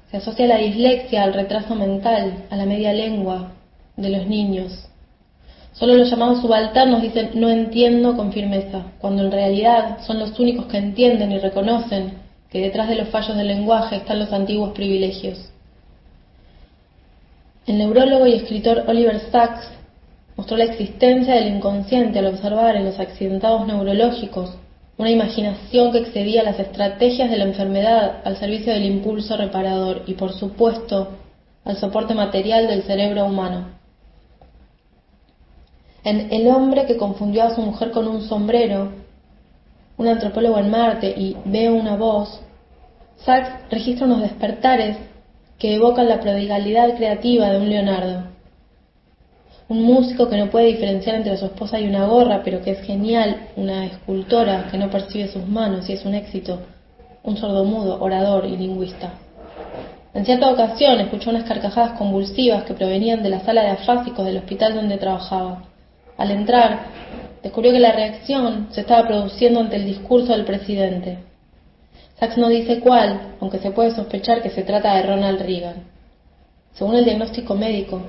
Se 0.09 0.17
asocia 0.17 0.47
la 0.47 0.55
dislexia 0.55 1.23
al 1.23 1.33
retraso 1.33 1.75
mental, 1.75 2.45
a 2.49 2.55
la 2.55 2.65
media 2.65 2.93
lengua 2.93 3.51
de 3.97 4.09
los 4.11 4.25
niños. 4.25 4.87
Solo 5.73 5.95
los 5.95 6.09
llamados 6.09 6.39
subalternos 6.39 7.01
dicen 7.01 7.31
no 7.33 7.49
entiendo 7.49 8.15
con 8.15 8.31
firmeza, 8.31 8.85
cuando 8.99 9.25
en 9.25 9.31
realidad 9.31 9.97
son 10.07 10.17
los 10.17 10.39
únicos 10.39 10.67
que 10.67 10.77
entienden 10.77 11.33
y 11.33 11.39
reconocen 11.39 12.28
que 12.51 12.61
detrás 12.61 12.89
de 12.89 12.95
los 12.95 13.09
fallos 13.09 13.37
del 13.37 13.47
lenguaje 13.47 13.97
están 13.97 14.19
los 14.19 14.33
antiguos 14.33 14.71
privilegios. 14.73 15.49
El 17.67 17.77
neurólogo 17.77 18.25
y 18.25 18.33
escritor 18.33 18.85
Oliver 18.87 19.19
Sacks 19.31 19.69
mostró 20.35 20.57
la 20.57 20.63
existencia 20.63 21.35
del 21.35 21.55
inconsciente 21.55 22.19
al 22.19 22.27
observar 22.27 22.75
en 22.75 22.85
los 22.85 22.99
accidentados 22.99 23.67
neurológicos 23.67 24.55
una 24.97 25.11
imaginación 25.11 25.91
que 25.91 25.99
excedía 25.99 26.43
las 26.43 26.59
estrategias 26.59 27.29
de 27.29 27.37
la 27.37 27.45
enfermedad 27.45 28.17
al 28.25 28.37
servicio 28.37 28.73
del 28.73 28.85
impulso 28.85 29.37
reparador 29.37 30.03
y, 30.07 30.15
por 30.15 30.33
supuesto, 30.33 31.09
al 31.63 31.77
soporte 31.77 32.13
material 32.13 32.67
del 32.67 32.83
cerebro 32.83 33.25
humano. 33.25 33.67
En 36.03 36.33
El 36.33 36.47
hombre 36.47 36.85
que 36.85 36.97
confundió 36.97 37.43
a 37.43 37.55
su 37.55 37.61
mujer 37.61 37.91
con 37.91 38.07
un 38.07 38.23
sombrero, 38.23 38.91
un 39.99 40.07
antropólogo 40.07 40.57
en 40.57 40.71
Marte 40.71 41.13
y 41.15 41.35
Veo 41.43 41.75
una 41.75 41.97
voz, 41.97 42.39
Sachs 43.17 43.69
registra 43.69 44.05
unos 44.05 44.21
despertares 44.21 44.97
que 45.59 45.75
evocan 45.75 46.07
la 46.07 46.21
prodigalidad 46.21 46.95
creativa 46.95 47.49
de 47.49 47.57
un 47.57 47.69
Leonardo. 47.69 48.23
Un 49.67 49.83
músico 49.83 50.29
que 50.29 50.37
no 50.37 50.49
puede 50.49 50.67
diferenciar 50.67 51.17
entre 51.17 51.35
su 51.35 51.45
esposa 51.47 51.81
y 51.81 51.85
una 51.85 52.05
gorra, 52.05 52.41
pero 52.45 52.61
que 52.61 52.71
es 52.71 52.81
genial, 52.81 53.49
una 53.57 53.85
escultora 53.85 54.69
que 54.71 54.77
no 54.77 54.89
percibe 54.89 55.27
sus 55.27 55.45
manos 55.45 55.89
y 55.89 55.93
es 55.93 56.05
un 56.05 56.15
éxito, 56.15 56.61
un 57.23 57.35
sordomudo, 57.35 58.01
orador 58.01 58.45
y 58.45 58.55
lingüista. 58.55 59.11
En 60.13 60.25
cierta 60.25 60.49
ocasión 60.49 61.01
escuchó 61.01 61.29
unas 61.29 61.43
carcajadas 61.43 61.97
convulsivas 61.97 62.63
que 62.63 62.73
provenían 62.73 63.21
de 63.21 63.31
la 63.31 63.41
sala 63.41 63.63
de 63.63 63.71
afásicos 63.71 64.25
del 64.25 64.37
hospital 64.37 64.75
donde 64.75 64.97
trabajaba. 64.97 65.63
Al 66.17 66.31
entrar, 66.31 66.79
descubrió 67.43 67.71
que 67.71 67.79
la 67.79 67.91
reacción 67.91 68.67
se 68.71 68.81
estaba 68.81 69.07
produciendo 69.07 69.59
ante 69.59 69.77
el 69.77 69.85
discurso 69.85 70.33
del 70.33 70.45
presidente. 70.45 71.19
Sachs 72.19 72.37
no 72.37 72.49
dice 72.49 72.79
cuál, 72.79 73.35
aunque 73.39 73.59
se 73.59 73.71
puede 73.71 73.91
sospechar 73.91 74.41
que 74.41 74.49
se 74.49 74.63
trata 74.63 74.95
de 74.95 75.03
Ronald 75.03 75.41
Reagan. 75.41 75.85
Según 76.73 76.95
el 76.95 77.05
diagnóstico 77.05 77.55
médico, 77.55 78.01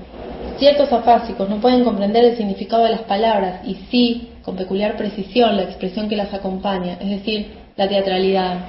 ciertos 0.57 0.91
afásicos 0.91 1.49
no 1.49 1.61
pueden 1.61 1.83
comprender 1.83 2.25
el 2.25 2.37
significado 2.37 2.83
de 2.83 2.91
las 2.91 3.01
palabras 3.01 3.61
y 3.65 3.75
sí, 3.89 4.29
con 4.43 4.55
peculiar 4.55 4.97
precisión, 4.97 5.55
la 5.55 5.63
expresión 5.63 6.09
que 6.09 6.15
las 6.15 6.33
acompaña, 6.33 6.97
es 6.99 7.09
decir, 7.09 7.53
la 7.77 7.87
teatralidad. 7.87 8.59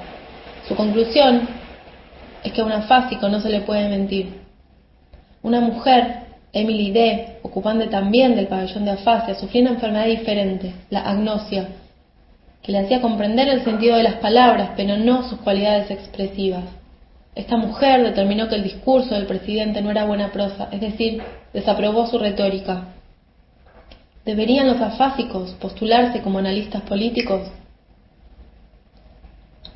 Su 0.67 0.75
conclusión 0.75 1.47
es 2.43 2.51
que 2.51 2.61
a 2.61 2.65
un 2.65 2.71
afásico 2.71 3.27
no 3.29 3.39
se 3.41 3.49
le 3.49 3.61
puede 3.61 3.89
mentir. 3.89 4.41
Una 5.41 5.59
mujer, 5.59 6.22
Emily 6.53 6.91
D., 6.91 7.39
ocupante 7.41 7.87
también 7.87 8.35
del 8.35 8.47
pabellón 8.47 8.85
de 8.85 8.91
afasia, 8.91 9.35
sufría 9.35 9.63
una 9.63 9.71
enfermedad 9.71 10.05
diferente, 10.05 10.73
la 10.91 11.01
agnosia, 11.01 11.67
que 12.61 12.71
le 12.71 12.79
hacía 12.79 13.01
comprender 13.01 13.49
el 13.49 13.63
sentido 13.63 13.97
de 13.97 14.03
las 14.03 14.15
palabras, 14.15 14.69
pero 14.77 14.95
no 14.95 15.27
sus 15.27 15.39
cualidades 15.39 15.89
expresivas. 15.89 16.63
Esta 17.35 17.57
mujer 17.57 18.03
determinó 18.03 18.47
que 18.47 18.55
el 18.55 18.63
discurso 18.63 19.15
del 19.15 19.25
presidente 19.25 19.81
no 19.81 19.89
era 19.89 20.05
buena 20.05 20.31
prosa, 20.31 20.69
es 20.71 20.79
decir, 20.79 21.21
desaprobó 21.51 22.05
su 22.05 22.19
retórica. 22.19 22.89
¿Deberían 24.23 24.67
los 24.67 24.79
afásicos 24.79 25.51
postularse 25.59 26.21
como 26.21 26.39
analistas 26.39 26.83
políticos? 26.83 27.49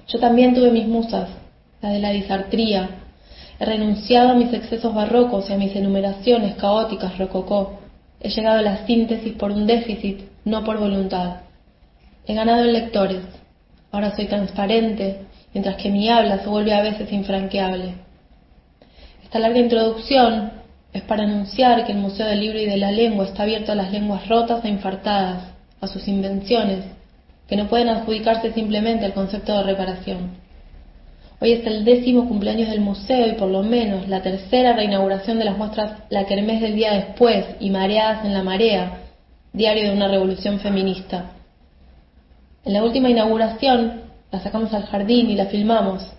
Yo 0.07 0.19
también 0.19 0.53
tuve 0.53 0.71
mis 0.71 0.87
musas, 0.87 1.29
la 1.81 1.89
de 1.89 1.99
la 1.99 2.11
disartría. 2.11 2.89
He 3.59 3.65
renunciado 3.65 4.31
a 4.31 4.35
mis 4.35 4.53
excesos 4.53 4.93
barrocos 4.93 5.49
y 5.49 5.53
a 5.53 5.57
mis 5.57 5.75
enumeraciones 5.75 6.55
caóticas 6.55 7.17
rococó. 7.17 7.79
He 8.19 8.29
llegado 8.29 8.59
a 8.59 8.61
la 8.61 8.85
síntesis 8.85 9.33
por 9.33 9.51
un 9.51 9.65
déficit, 9.65 10.21
no 10.45 10.63
por 10.63 10.77
voluntad. 10.77 11.37
He 12.27 12.35
ganado 12.35 12.63
en 12.63 12.73
lectores. 12.73 13.23
Ahora 13.91 14.15
soy 14.15 14.25
transparente, 14.25 15.21
mientras 15.53 15.77
que 15.77 15.89
mi 15.89 16.09
habla 16.09 16.39
se 16.39 16.49
vuelve 16.49 16.73
a 16.73 16.81
veces 16.81 17.11
infranqueable. 17.11 17.95
Esta 19.23 19.39
larga 19.39 19.59
introducción 19.59 20.51
es 20.93 21.01
para 21.03 21.23
anunciar 21.23 21.85
que 21.85 21.93
el 21.93 21.97
Museo 21.97 22.27
del 22.27 22.39
Libro 22.39 22.59
y 22.59 22.65
de 22.65 22.77
la 22.77 22.91
Lengua 22.91 23.25
está 23.25 23.43
abierto 23.43 23.71
a 23.71 23.75
las 23.75 23.91
lenguas 23.91 24.27
rotas 24.27 24.63
e 24.63 24.69
infartadas, 24.69 25.43
a 25.81 25.87
sus 25.87 26.07
invenciones, 26.07 26.85
que 27.47 27.55
no 27.55 27.67
pueden 27.67 27.89
adjudicarse 27.89 28.53
simplemente 28.53 29.05
al 29.05 29.13
concepto 29.13 29.57
de 29.57 29.63
reparación. 29.63 30.46
Hoy 31.39 31.51
es 31.51 31.67
el 31.67 31.85
décimo 31.85 32.27
cumpleaños 32.27 32.69
del 32.69 32.81
museo 32.81 33.27
y 33.27 33.33
por 33.33 33.49
lo 33.49 33.61
menos 33.61 34.07
la 34.07 34.23
tercera 34.23 34.73
reinauguración 34.73 35.37
de 35.37 35.45
las 35.45 35.55
muestras 35.55 35.99
La 36.09 36.25
Kermés 36.25 36.61
del 36.61 36.75
día 36.75 36.93
después 36.93 37.45
y 37.59 37.69
Mareadas 37.69 38.25
en 38.25 38.33
la 38.33 38.41
Marea, 38.41 39.03
diario 39.53 39.83
de 39.83 39.95
una 39.95 40.07
revolución 40.07 40.59
feminista. 40.59 41.33
En 42.65 42.73
la 42.73 42.83
última 42.83 43.09
inauguración 43.09 44.01
la 44.31 44.39
sacamos 44.39 44.73
al 44.73 44.87
jardín 44.87 45.29
y 45.29 45.35
la 45.35 45.45
filmamos. 45.45 46.11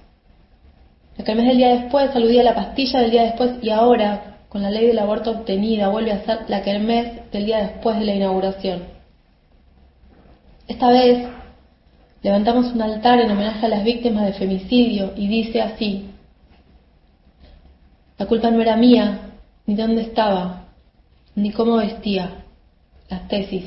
La 1.17 1.25
Kermés 1.25 1.49
del 1.49 1.57
día 1.57 1.81
después 1.81 2.15
aludía 2.15 2.43
a 2.43 2.45
la 2.45 2.55
pastilla 2.55 3.01
del 3.01 3.11
día 3.11 3.23
después 3.25 3.55
y 3.61 3.71
ahora, 3.71 4.37
con 4.49 4.63
la 4.63 4.71
ley 4.71 4.87
del 4.87 5.01
aborto 5.01 5.33
obtenida, 5.33 5.89
vuelve 5.89 6.13
a 6.13 6.25
ser 6.25 6.45
la 6.47 6.63
Kermés 6.63 7.29
del 7.33 7.45
día 7.45 7.59
después 7.59 7.99
de 7.99 8.05
la 8.05 8.15
inauguración. 8.15 8.85
Esta 10.69 10.91
vez 10.91 11.27
levantamos 12.23 12.73
un 12.73 12.83
altar 12.83 13.21
en 13.21 13.31
homenaje 13.31 13.67
a 13.67 13.69
las 13.69 13.85
víctimas 13.85 14.27
de 14.27 14.33
femicidio 14.33 15.13
y 15.17 15.29
dice 15.29 15.61
así, 15.61 16.11
la 18.19 18.27
culpa 18.27 18.51
no 18.51 18.61
era 18.61 18.77
mía, 18.77 19.33
ni 19.67 19.77
dónde 19.77 20.03
estaba, 20.03 20.65
ni 21.35 21.53
cómo 21.53 21.77
vestía, 21.77 22.45
las 23.09 23.29
tesis. 23.29 23.65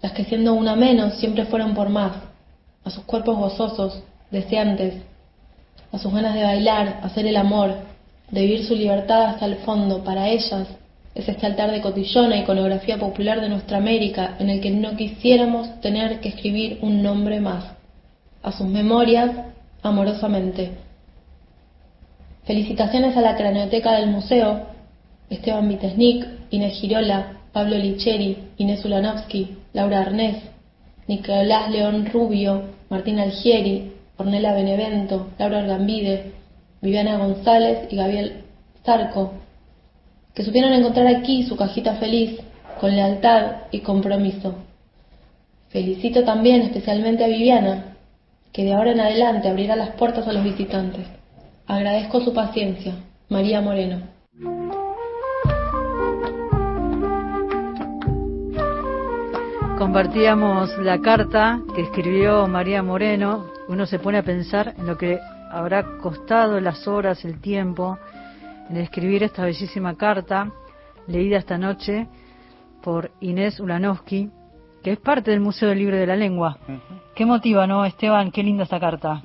Las 0.00 0.12
que 0.12 0.24
siendo 0.24 0.54
una 0.54 0.76
menos 0.76 1.14
siempre 1.14 1.44
fueron 1.46 1.74
por 1.74 1.88
más, 1.88 2.12
a 2.84 2.90
sus 2.90 3.02
cuerpos 3.04 3.36
gozosos, 3.36 4.00
deseantes, 4.30 5.02
a 5.90 5.98
sus 5.98 6.12
ganas 6.12 6.34
de 6.34 6.44
bailar, 6.44 7.00
hacer 7.02 7.26
el 7.26 7.36
amor, 7.36 7.74
de 8.30 8.42
vivir 8.42 8.64
su 8.64 8.76
libertad 8.76 9.24
hasta 9.24 9.46
el 9.46 9.56
fondo, 9.56 10.04
para 10.04 10.28
ellas 10.28 10.68
es 11.18 11.28
este 11.28 11.46
altar 11.46 11.72
de 11.72 11.80
cotillona, 11.80 12.36
iconografía 12.36 12.96
popular 12.96 13.40
de 13.40 13.48
nuestra 13.48 13.78
América, 13.78 14.36
en 14.38 14.50
el 14.50 14.60
que 14.60 14.70
no 14.70 14.96
quisiéramos 14.96 15.80
tener 15.80 16.20
que 16.20 16.28
escribir 16.28 16.78
un 16.80 17.02
nombre 17.02 17.40
más. 17.40 17.64
A 18.40 18.52
sus 18.52 18.68
memorias, 18.68 19.32
amorosamente. 19.82 20.70
Felicitaciones 22.44 23.16
a 23.16 23.20
la 23.20 23.36
craneoteca 23.36 23.94
del 23.94 24.10
museo, 24.10 24.68
Esteban 25.28 25.68
Vitesnik, 25.68 26.24
Inés 26.50 26.78
Girola, 26.80 27.32
Pablo 27.52 27.76
Licheri, 27.76 28.38
Inés 28.56 28.84
Ulanovsky, 28.84 29.56
Laura 29.72 30.02
Arnés, 30.02 30.36
Nicolás 31.08 31.68
León 31.68 32.06
Rubio, 32.12 32.62
Martín 32.90 33.18
Algieri, 33.18 33.92
Ornella 34.18 34.54
Benevento, 34.54 35.30
Laura 35.36 35.58
Argambide, 35.58 36.32
Viviana 36.80 37.18
González 37.18 37.88
y 37.90 37.96
Gabriel 37.96 38.44
Zarco, 38.84 39.32
que 40.34 40.42
supieron 40.42 40.72
encontrar 40.72 41.06
aquí 41.08 41.44
su 41.44 41.56
cajita 41.56 41.96
feliz, 41.96 42.40
con 42.80 42.94
lealtad 42.94 43.62
y 43.70 43.80
compromiso. 43.80 44.54
Felicito 45.68 46.24
también 46.24 46.62
especialmente 46.62 47.24
a 47.24 47.28
Viviana, 47.28 47.96
que 48.52 48.64
de 48.64 48.72
ahora 48.72 48.92
en 48.92 49.00
adelante 49.00 49.48
abrirá 49.48 49.76
las 49.76 49.90
puertas 49.90 50.26
a 50.26 50.32
los 50.32 50.44
visitantes. 50.44 51.06
Agradezco 51.66 52.20
su 52.20 52.32
paciencia. 52.32 52.94
María 53.28 53.60
Moreno. 53.60 54.00
Compartíamos 59.76 60.76
la 60.78 60.98
carta 61.00 61.60
que 61.74 61.82
escribió 61.82 62.46
María 62.48 62.82
Moreno. 62.82 63.46
Uno 63.68 63.84
se 63.86 63.98
pone 63.98 64.18
a 64.18 64.22
pensar 64.22 64.74
en 64.78 64.86
lo 64.86 64.96
que 64.96 65.20
habrá 65.50 65.98
costado 65.98 66.58
las 66.58 66.88
horas, 66.88 67.24
el 67.24 67.40
tiempo, 67.40 67.98
en 68.68 68.76
escribir 68.76 69.22
esta 69.22 69.44
bellísima 69.44 69.96
carta, 69.96 70.52
leída 71.06 71.38
esta 71.38 71.58
noche 71.58 72.06
por 72.82 73.10
Inés 73.20 73.60
Ulanowski, 73.60 74.30
que 74.82 74.92
es 74.92 74.98
parte 74.98 75.30
del 75.30 75.40
Museo 75.40 75.68
del 75.68 75.78
Libro 75.78 75.96
de 75.96 76.06
la 76.06 76.16
Lengua. 76.16 76.58
¿Qué 77.14 77.26
motiva, 77.26 77.66
no, 77.66 77.84
Esteban? 77.84 78.30
Qué 78.30 78.42
linda 78.42 78.64
esta 78.64 78.78
carta. 78.78 79.22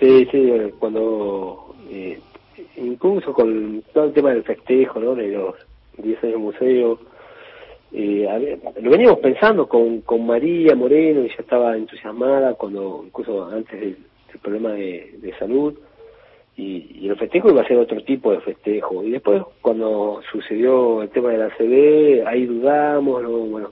Sí, 0.00 0.26
sí, 0.30 0.50
eh, 0.50 0.74
cuando 0.78 1.74
eh, 1.90 2.18
incluso 2.76 3.32
con 3.32 3.82
todo 3.92 4.04
el 4.04 4.12
tema 4.12 4.30
del 4.30 4.42
festejo, 4.42 5.00
¿no? 5.00 5.14
De 5.14 5.28
los 5.28 5.54
10 5.98 6.24
años 6.24 6.32
del 6.32 6.38
museo, 6.38 6.98
eh, 7.92 8.58
lo 8.82 8.90
veníamos 8.90 9.20
pensando 9.20 9.68
con, 9.68 10.02
con 10.02 10.26
María 10.26 10.74
Moreno, 10.74 11.24
y 11.24 11.28
ya 11.28 11.36
estaba 11.38 11.76
entusiasmada 11.76 12.54
cuando, 12.54 13.02
incluso 13.06 13.46
antes 13.46 13.80
del, 13.80 13.96
del 14.28 14.38
problema 14.42 14.70
de, 14.72 15.14
de 15.18 15.38
salud, 15.38 15.78
y, 16.56 16.86
y 17.00 17.08
el 17.08 17.16
festejo 17.16 17.50
iba 17.50 17.62
a 17.62 17.66
ser 17.68 17.76
otro 17.78 18.00
tipo 18.02 18.32
de 18.32 18.40
festejo. 18.40 19.02
Y 19.04 19.10
después, 19.10 19.42
cuando 19.60 20.20
sucedió 20.32 21.02
el 21.02 21.10
tema 21.10 21.30
de 21.30 21.38
la 21.38 21.50
CB, 21.50 22.26
ahí 22.26 22.46
dudamos, 22.46 23.22
¿no? 23.22 23.30
bueno, 23.30 23.70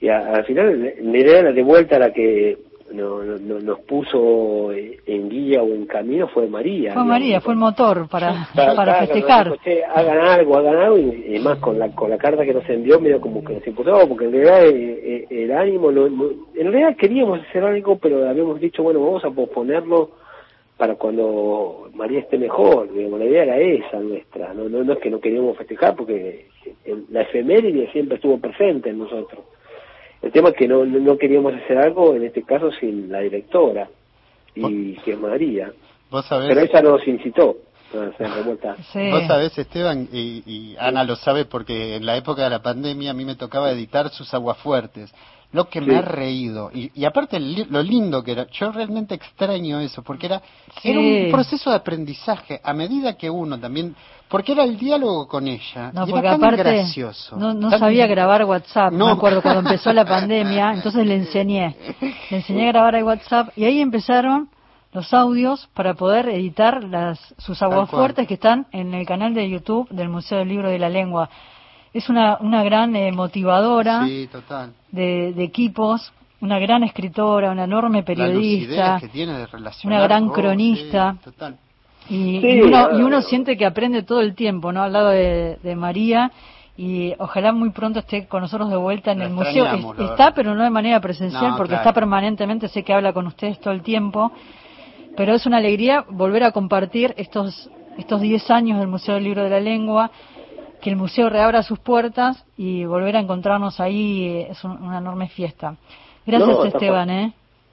y 0.00 0.08
a- 0.08 0.34
al 0.34 0.44
final 0.44 0.94
la 1.00 1.18
idea 1.18 1.42
de 1.44 1.62
vuelta 1.62 1.98
la 1.98 2.12
que 2.12 2.58
no- 2.92 3.22
no- 3.22 3.38
no- 3.38 3.60
nos 3.60 3.78
puso 3.80 4.70
en 4.72 5.28
guía 5.30 5.62
o 5.62 5.66
en 5.68 5.86
camino 5.86 6.28
fue 6.28 6.46
María. 6.46 6.92
Fue 6.92 7.02
digamos. 7.02 7.06
María, 7.06 7.40
fue 7.40 7.54
el 7.54 7.58
motor 7.60 8.06
para, 8.08 8.48
para 8.54 8.94
festejar. 8.96 9.44
dijo, 9.50 9.56
"Che, 9.64 9.82
hagan 9.84 10.18
algo, 10.18 10.58
hagan 10.58 10.76
algo, 10.76 10.98
y, 10.98 11.36
y 11.36 11.38
más 11.38 11.58
con 11.58 11.78
la, 11.78 11.88
con 11.94 12.10
la 12.10 12.18
carta 12.18 12.44
que 12.44 12.52
nos 12.52 12.68
envió, 12.68 13.00
medio 13.00 13.20
como 13.20 13.42
que 13.42 13.54
nos 13.54 13.66
imputaba, 13.66 14.04
porque 14.06 14.26
en 14.26 14.32
realidad 14.32 14.66
eh, 14.66 15.26
eh, 15.30 15.42
el 15.44 15.52
ánimo, 15.52 15.90
en 15.90 16.70
realidad 16.72 16.96
queríamos 16.96 17.40
hacer 17.48 17.64
algo, 17.64 17.96
pero 17.96 18.28
habíamos 18.28 18.60
dicho, 18.60 18.82
bueno, 18.82 19.00
vamos 19.02 19.24
a 19.24 19.30
posponerlo 19.30 20.10
para 20.82 20.96
cuando 20.96 21.88
María 21.94 22.18
esté 22.18 22.36
mejor, 22.36 22.92
digamos, 22.92 23.20
la 23.20 23.26
idea 23.26 23.44
era 23.44 23.56
esa 23.56 24.00
nuestra, 24.00 24.52
no, 24.52 24.68
no, 24.68 24.82
no 24.82 24.94
es 24.94 24.98
que 24.98 25.10
no 25.10 25.20
queríamos 25.20 25.56
festejar, 25.56 25.94
porque 25.94 26.46
la 27.08 27.20
efeméride 27.20 27.88
siempre 27.92 28.16
estuvo 28.16 28.40
presente 28.40 28.90
en 28.90 28.98
nosotros. 28.98 29.44
El 30.20 30.32
tema 30.32 30.48
es 30.48 30.56
que 30.56 30.66
no, 30.66 31.16
queríamos 31.18 31.54
hacer 31.54 31.78
algo, 31.78 32.16
en 32.16 32.24
este 32.24 32.42
caso, 32.42 32.72
sin 32.80 33.12
la 33.12 33.20
directora, 33.20 33.90
y 34.56 34.94
que 34.94 35.12
es 35.12 35.20
María. 35.20 35.72
Vos 36.10 36.26
sabés, 36.26 36.48
Pero 36.48 36.62
ella 36.62 36.82
nos 36.82 37.06
incitó 37.06 37.58
a 37.94 38.06
hacer 38.06 38.28
revuelta. 38.28 38.76
Sí. 38.92 39.08
Vos 39.08 39.24
sabés, 39.28 39.56
Esteban, 39.56 40.08
y, 40.12 40.42
y 40.44 40.76
Ana 40.80 41.04
lo 41.04 41.14
sabe 41.14 41.44
porque 41.44 41.94
en 41.94 42.06
la 42.06 42.16
época 42.16 42.42
de 42.42 42.50
la 42.50 42.60
pandemia 42.60 43.12
a 43.12 43.14
mí 43.14 43.24
me 43.24 43.36
tocaba 43.36 43.70
editar 43.70 44.08
sus 44.08 44.34
aguafuertes. 44.34 45.14
Lo 45.52 45.68
que 45.68 45.80
Sí. 45.80 45.86
me 45.86 45.96
he 45.96 46.02
reído. 46.02 46.70
Y, 46.72 46.90
y 46.94 47.04
aparte 47.04 47.38
li- 47.38 47.66
lo 47.68 47.82
lindo 47.82 48.22
que 48.22 48.32
era, 48.32 48.46
yo 48.50 48.72
realmente 48.72 49.14
extraño 49.14 49.80
eso, 49.80 50.02
porque 50.02 50.26
era, 50.26 50.40
Sí. 50.80 50.90
era 50.90 51.00
un 51.00 51.30
proceso 51.30 51.70
de 51.70 51.76
aprendizaje 51.76 52.60
a 52.64 52.72
medida 52.72 53.16
que 53.16 53.28
uno 53.30 53.58
también, 53.58 53.94
porque 54.28 54.52
era 54.52 54.64
el 54.64 54.78
diálogo 54.78 55.28
con 55.28 55.46
ella, 55.46 55.90
No, 55.92 56.06
y 56.06 56.10
porque 56.10 56.26
era 56.26 56.38
tan 56.38 56.44
aparte 56.44 56.62
gracioso. 56.62 57.36
no, 57.36 57.52
no 57.52 57.68
tan- 57.68 57.80
sabía 57.80 58.06
grabar 58.06 58.44
WhatsApp. 58.44 58.92
No. 58.92 59.06
Me 59.06 59.12
acuerdo 59.12 59.42
cuando 59.42 59.60
empezó 59.60 59.92
la 59.92 60.04
pandemia, 60.06 60.72
entonces 60.72 61.06
le 61.06 61.16
enseñé. 61.16 61.76
Le 62.30 62.36
enseñé 62.38 62.64
a 62.68 62.72
grabar 62.72 62.94
el 62.94 63.04
WhatsApp 63.04 63.50
y 63.56 63.64
ahí 63.64 63.80
empezaron 63.80 64.48
los 64.94 65.12
audios 65.14 65.68
para 65.74 65.94
poder 65.94 66.28
editar 66.28 66.84
las, 66.84 67.18
sus 67.38 67.58
Tal 67.58 67.72
aguas 67.72 67.88
cual. 67.90 68.00
fuertes 68.00 68.26
que 68.28 68.34
están 68.34 68.66
en 68.72 68.92
el 68.94 69.06
canal 69.06 69.32
de 69.34 69.48
YouTube 69.48 69.88
del 69.90 70.08
Museo 70.08 70.38
del 70.38 70.48
Libro 70.48 70.70
de 70.70 70.78
la 70.78 70.88
Lengua. 70.88 71.28
Es 71.94 72.08
una, 72.08 72.38
una 72.40 72.62
gran 72.64 72.94
eh, 72.96 73.12
motivadora 73.12 74.06
Sí, 74.06 74.28
total. 74.32 74.72
de, 74.90 75.32
de 75.34 75.44
equipos, 75.44 76.12
una 76.40 76.58
gran 76.58 76.82
escritora, 76.84 77.50
una 77.50 77.64
enorme 77.64 78.02
periodista. 78.02 78.94
lucidez 78.94 79.00
que 79.00 79.08
tiene 79.08 79.38
de 79.38 79.46
relacionar 79.46 79.98
una 79.98 80.06
gran 80.08 80.24
todo, 80.26 80.34
cronista. 80.34 81.12
sí, 81.12 81.18
total. 81.24 81.56
Y, 82.08 82.40
Sí, 82.40 82.46
y 82.48 82.60
uno, 82.62 82.98
y 82.98 83.02
uno 83.02 83.22
siente 83.22 83.56
que 83.56 83.64
aprende 83.66 84.02
todo 84.02 84.20
el 84.20 84.34
tiempo, 84.34 84.72
¿no? 84.72 84.82
Al 84.82 84.92
lado 84.92 85.08
de, 85.10 85.58
de 85.62 85.76
María. 85.76 86.32
Y 86.76 87.12
ojalá 87.18 87.52
muy 87.52 87.70
pronto 87.70 87.98
esté 87.98 88.26
con 88.26 88.40
nosotros 88.40 88.70
de 88.70 88.76
vuelta 88.76 89.12
en 89.12 89.20
el 89.20 89.30
museo. 89.30 89.66
Es- 89.66 90.10
está, 90.10 90.32
pero 90.34 90.54
no 90.54 90.64
de 90.64 90.70
manera 90.70 90.98
presencial, 91.00 91.50
No, 91.50 91.56
porque 91.56 91.74
claro. 91.74 91.82
está 91.82 91.92
permanentemente. 91.92 92.66
Sé 92.68 92.82
que 92.82 92.94
habla 92.94 93.12
con 93.12 93.26
ustedes 93.26 93.60
todo 93.60 93.74
el 93.74 93.82
tiempo. 93.82 94.32
Pero 95.16 95.34
es 95.34 95.44
una 95.44 95.58
alegría 95.58 96.06
volver 96.08 96.42
a 96.44 96.52
compartir 96.52 97.12
estos 97.18 97.70
estos 97.98 98.22
10 98.22 98.50
años 98.50 98.78
del 98.78 98.88
Museo 98.88 99.14
del 99.16 99.24
Libro 99.24 99.44
de 99.44 99.50
la 99.50 99.60
Lengua, 99.60 100.10
que 100.82 100.90
el 100.90 100.96
museo 100.96 101.30
reabra 101.30 101.62
sus 101.62 101.78
puertas 101.78 102.44
y 102.56 102.84
volver 102.84 103.16
a 103.16 103.20
encontrarnos 103.20 103.78
ahí 103.80 104.26
eh, 104.26 104.48
es 104.50 104.62
un- 104.64 104.82
una 104.82 104.98
enorme 104.98 105.28
fiesta. 105.28 105.76
Gracias, 106.26 106.48
No, 106.48 106.64
Esteban, 106.64 107.10
¿eh? 107.10 107.32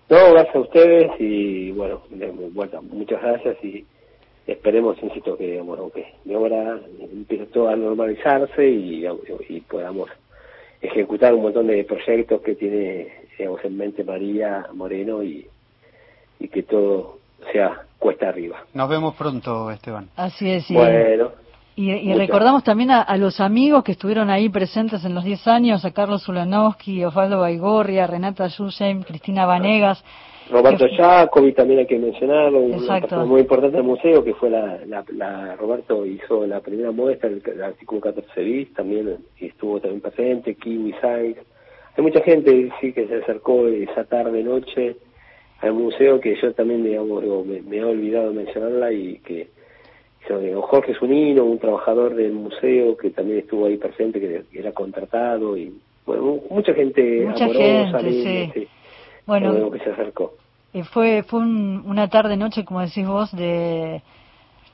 No, 0.10 0.18
gracias 0.34 0.56
a 0.56 0.60
ustedes 0.60 1.12
y 1.20 1.72
bueno, 1.72 2.02
de 2.10 2.28
vuelta, 2.54 2.80
muchas 2.82 3.22
gracias 3.22 3.58
y 3.64 3.86
esperemos, 4.48 4.98
insisto, 5.04 5.38
que 5.38 5.52
digamos, 5.52 5.92
que 5.94 6.06
de 6.26 6.36
ahora 6.36 6.80
empiece 7.00 7.46
todo 7.48 7.70
a 7.70 7.76
normalizarse 7.76 8.68
y, 8.68 9.06
y 9.50 9.60
podamos 9.62 10.10
ejecutar 10.82 11.34
un 11.34 11.44
montón 11.44 11.68
de 11.68 11.84
proyectos 11.84 12.42
que 12.42 12.56
tiene 12.56 13.08
digamos, 13.38 13.64
en 13.64 13.78
mente 13.78 14.04
María 14.04 14.66
Moreno 14.74 15.22
y, 15.24 15.48
y 16.40 16.48
que 16.48 16.64
todo 16.64 17.20
sea 17.54 17.84
cuesta 17.98 18.30
arriba. 18.30 18.66
Nos 18.74 18.90
vemos 18.90 19.16
pronto, 19.16 19.70
Esteban. 19.72 20.10
Así 20.16 20.50
es. 20.50 20.70
y- 20.72 20.74
Bueno, 20.74 21.32
Y, 21.80 21.92
y 21.92 22.14
recordamos 22.14 22.64
también 22.66 22.92
a, 22.92 23.02
a 23.04 23.16
los 23.16 23.40
amigos 23.40 23.86
que 23.86 23.94
estuvieron 23.94 24.30
ahí 24.30 24.50
presentes 24.50 25.06
en 25.06 25.16
los 25.16 25.24
10 25.24 25.48
años, 25.48 25.86
a 25.86 25.92
Carlos 25.92 26.28
Ulanowski, 26.28 27.06
Osvaldo 27.06 27.40
Baigorria, 27.40 28.06
Renata 28.06 28.48
Yusem, 28.48 29.04
Cristina 29.04 29.46
Vanegas. 29.46 30.04
Roberto 30.52 30.86
Jacobi 30.98 31.54
también 31.54 31.80
hay 31.80 31.86
que 31.88 31.98
mencionarlo, 31.98 32.60
una 32.60 32.76
Exacto. 32.76 33.02
persona 33.08 33.26
muy 33.26 33.42
importante 33.42 33.78
del 33.78 33.86
museo 33.86 34.24
que 34.26 34.34
fue 34.34 34.50
la, 34.50 34.80
la, 34.88 35.06
la- 35.16 35.56
Roberto 35.56 36.06
hizo 36.06 36.46
la 36.46 36.60
primera 36.60 36.92
muestra 36.92 37.30
del, 37.30 37.42
del 37.42 37.64
artículo 37.64 38.02
14 38.02 38.42
bis 38.44 38.74
también 38.74 39.16
estuvo 39.40 39.80
también 39.80 40.02
presente, 40.02 40.56
Kiwi 40.56 40.94
Sainz. 41.00 41.38
Hay 41.96 42.04
mucha 42.04 42.22
gente 42.24 42.72
sí 42.82 42.92
que 42.92 43.08
se 43.08 43.16
acercó 43.24 43.68
esa 43.68 44.04
tarde 44.04 44.44
noche 44.44 44.98
al 45.62 45.74
museo 45.74 46.20
que 46.20 46.36
yo 46.42 46.52
también 46.54 46.84
digamos 46.84 47.22
digo, 47.22 47.46
me, 47.46 47.62
me 47.62 47.78
he 47.78 47.84
olvidado 47.86 48.34
mencionarla 48.34 48.92
y 48.92 49.20
que 49.20 49.48
Jorge 50.62 50.94
Zunino, 50.96 51.44
un 51.46 51.60
trabajador 51.60 52.14
del 52.16 52.34
museo 52.34 52.96
que 52.98 53.10
también 53.10 53.40
estuvo 53.40 53.66
ahí 53.66 53.78
presente, 53.78 54.20
que 54.20 54.46
era 54.60 54.72
contratado 54.72 55.58
y 55.58 55.74
bueno, 56.06 56.38
mucha 56.50 56.74
gente 56.74 57.26
Mucha 57.28 57.46
amorosa, 57.46 58.00
gente, 58.00 58.12
linda, 58.12 58.54
sí. 58.54 58.60
sí. 58.62 58.68
Bueno, 59.26 59.72
que 59.72 59.80
se 59.80 59.90
acercó. 59.92 60.34
eh, 60.74 60.84
fue, 60.84 61.24
fue 61.24 61.40
un- 61.40 61.84
una 61.86 62.08
tarde-noche, 62.10 62.66
como 62.66 62.82
decís 62.82 63.08
vos, 63.08 63.32
de, 63.36 64.02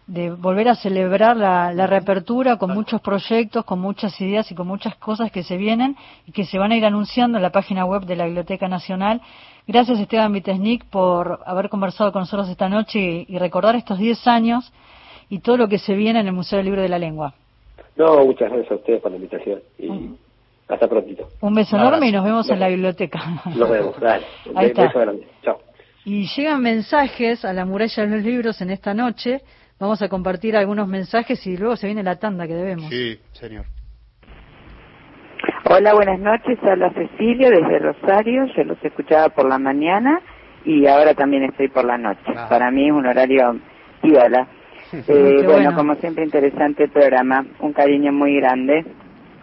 de 0.08 0.32
volver 0.32 0.70
a 0.70 0.76
celebrar 0.76 1.36
la, 1.38 1.74
la 1.74 1.88
reapertura 1.88 2.58
con 2.58 2.74
muchos 2.74 3.02
proyectos, 3.02 3.66
con 3.66 3.80
muchas 3.80 4.20
ideas 4.22 4.50
y 4.52 4.56
con 4.56 4.68
muchas 4.68 4.96
cosas 4.96 5.32
que 5.32 5.44
se 5.44 5.58
vienen 5.58 5.96
y 6.26 6.32
que 6.32 6.46
se 6.46 6.58
van 6.58 6.72
a 6.72 6.78
ir 6.78 6.86
anunciando 6.86 7.38
en 7.38 7.44
la 7.44 7.52
página 7.52 7.86
web 7.86 8.06
de 8.06 8.16
la 8.16 8.26
Biblioteca 8.26 8.68
Nacional. 8.68 9.22
Gracias, 9.68 10.00
Esteban 10.00 10.32
Vitesnik, 10.32 10.86
por 10.86 11.40
haber 11.46 11.70
conversado 11.70 12.12
con 12.12 12.22
nosotros 12.22 12.48
esta 12.50 12.70
noche 12.70 13.00
y, 13.00 13.36
y 13.36 13.38
recordar 13.40 13.76
estos 13.76 13.98
10 13.98 14.28
años 14.28 14.72
y 15.30 15.40
todo 15.40 15.58
lo 15.58 15.68
que 15.68 15.78
se 15.78 15.94
viene 15.96 16.20
en 16.20 16.28
el 16.28 16.34
Museo 16.34 16.58
del 16.58 16.66
Libro 16.66 16.82
de 16.82 16.90
la 16.90 17.00
Lengua. 17.00 17.34
No, 17.98 18.26
muchas 18.26 18.50
gracias 18.52 18.72
a 18.72 18.76
ustedes 18.76 19.02
por 19.02 19.12
la 19.12 19.18
invitación 19.18 19.60
y 19.80 19.90
Mm. 19.90 20.16
hasta 20.68 20.88
prontito. 20.88 21.28
Un 21.42 21.54
beso 21.54 21.78
enorme 21.78 22.08
y 22.10 22.12
nos 22.12 22.24
vemos 22.26 22.50
en 22.50 22.60
la 22.60 22.68
biblioteca. 22.68 23.20
Nos 23.56 23.70
vemos, 23.70 24.00
dale. 24.00 24.26
Ahí 24.56 24.66
Be- 24.66 24.68
está. 24.68 24.84
Beso 24.88 25.00
grande. 25.00 25.28
Chao. 25.44 25.60
Y 26.04 26.28
llegan 26.36 26.62
mensajes 26.62 27.44
a 27.46 27.54
la 27.54 27.66
muralla 27.66 28.06
de 28.06 28.10
los 28.16 28.24
libros 28.24 28.62
en 28.62 28.70
esta 28.70 28.94
noche. 28.94 29.42
Vamos 29.80 30.02
a 30.02 30.08
compartir 30.10 30.56
algunos 30.56 30.88
mensajes 30.88 31.46
y 31.48 31.58
luego 31.58 31.76
se 31.76 31.88
viene 31.88 32.04
la 32.04 32.18
tanda 32.18 32.46
que 32.48 32.54
debemos. 32.54 32.90
Sí, 32.90 33.20
señor. 33.34 33.66
Hola, 35.70 35.94
buenas 35.96 36.20
noches. 36.20 36.58
Habla 36.64 36.92
Cecilio 36.94 37.50
desde 37.50 37.80
Rosario. 37.80 38.46
Yo 38.56 38.64
los 38.64 38.78
escuchaba 38.84 39.30
por 39.30 39.50
la 39.50 39.58
mañana 39.58 40.22
y 40.64 40.86
ahora 40.88 41.14
también 41.14 41.44
estoy 41.44 41.70
por 41.70 41.86
la 41.86 41.98
noche. 41.98 42.22
Ah. 42.36 42.48
Para 42.50 42.70
mí 42.72 42.86
es 42.88 42.92
un 42.94 43.06
horario 43.06 43.60
piola. 44.02 44.48
Eh, 44.94 45.04
bueno, 45.08 45.52
bueno. 45.52 45.76
como 45.76 45.96
siempre, 45.96 46.24
interesante 46.24 46.84
el 46.84 46.92
programa. 46.92 47.46
Un 47.60 47.74
cariño 47.74 48.12
muy 48.12 48.36
grande. 48.38 48.86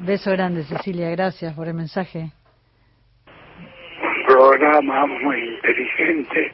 Beso 0.01 0.31
grande, 0.31 0.65
Cecilia. 0.65 1.11
Gracias 1.11 1.55
por 1.55 1.69
el 1.69 1.75
mensaje. 1.75 2.31
un 4.03 4.27
programa 4.27 5.07
muy 5.07 5.55
inteligente 5.55 6.53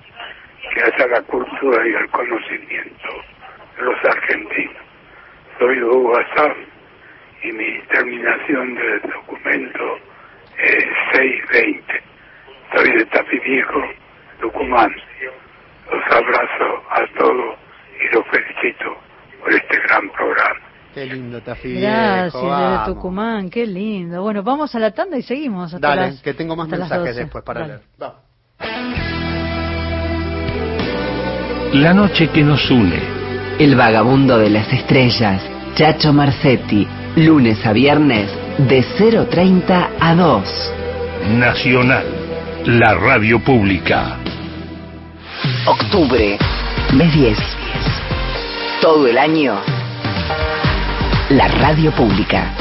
que 0.75 0.81
hace 0.83 1.03
a 1.03 1.07
la 1.07 1.23
cultura 1.23 1.87
y 1.87 1.95
al 1.95 2.11
conocimiento 2.11 3.09
de 3.77 3.83
los 3.85 4.05
argentinos. 4.05 4.83
Soy 5.59 5.83
Hugo 5.83 6.17
Azar 6.19 6.57
y 7.43 7.53
mi 7.53 7.81
terminación 7.91 8.75
del 8.75 9.01
documento 9.03 9.99
es 10.59 10.85
620. 11.13 12.03
Soy 12.75 12.93
de 12.99 13.07
Tapi 13.07 13.39
Viejo, 13.41 13.83
Tucumán. 14.41 14.95
Los 15.91 16.05
abrazo 16.13 16.83
a 16.91 17.07
todos 17.19 17.57
y 18.01 18.15
los 18.15 18.27
felicito 18.29 18.97
por 19.41 19.53
este 19.53 19.79
gran 19.81 20.09
programa. 20.11 20.61
Qué 20.99 21.07
lindo, 21.07 21.41
Tafi. 21.41 21.75
Gracias, 21.81 22.33
viejo, 22.35 22.47
vamos. 22.49 22.87
Tucumán. 22.89 23.51
Qué 23.51 23.67
lindo. 23.67 24.21
Bueno, 24.23 24.43
vamos 24.43 24.75
a 24.75 24.79
la 24.81 24.91
tanda 24.91 25.17
y 25.17 25.23
seguimos. 25.23 25.73
Hasta 25.73 25.87
Dale, 25.89 26.03
las- 26.11 26.21
que 26.23 26.35
tengo 26.35 26.57
más 26.57 26.67
mensajes 26.69 26.99
12. 26.99 27.21
después 27.21 27.45
para 27.45 27.61
Dale. 27.61 27.73
leer. 27.75 27.87
Vamos. 27.99 28.17
La 31.75 31.95
noche 31.95 32.29
que 32.31 32.43
nos 32.43 32.69
une. 32.71 32.99
El 33.59 33.77
vagabundo 33.77 34.39
de 34.39 34.51
las 34.51 34.73
estrellas, 34.73 35.43
Chacho 35.75 36.13
Marcetti, 36.13 36.87
lunes 37.17 37.65
a 37.67 37.73
viernes 37.73 38.31
de 38.59 38.83
0.30 38.99 39.91
a 40.01 40.15
2. 40.15 40.73
Nacional. 41.39 42.05
La 42.65 42.95
radio 42.95 43.39
pública. 43.41 44.17
Octubre, 45.67 46.39
mes 46.95 47.15
10. 47.15 47.39
Todo 48.81 49.07
el 49.07 49.19
año, 49.19 49.55
la 51.31 51.47
radio 51.47 51.95
pública. 51.95 52.55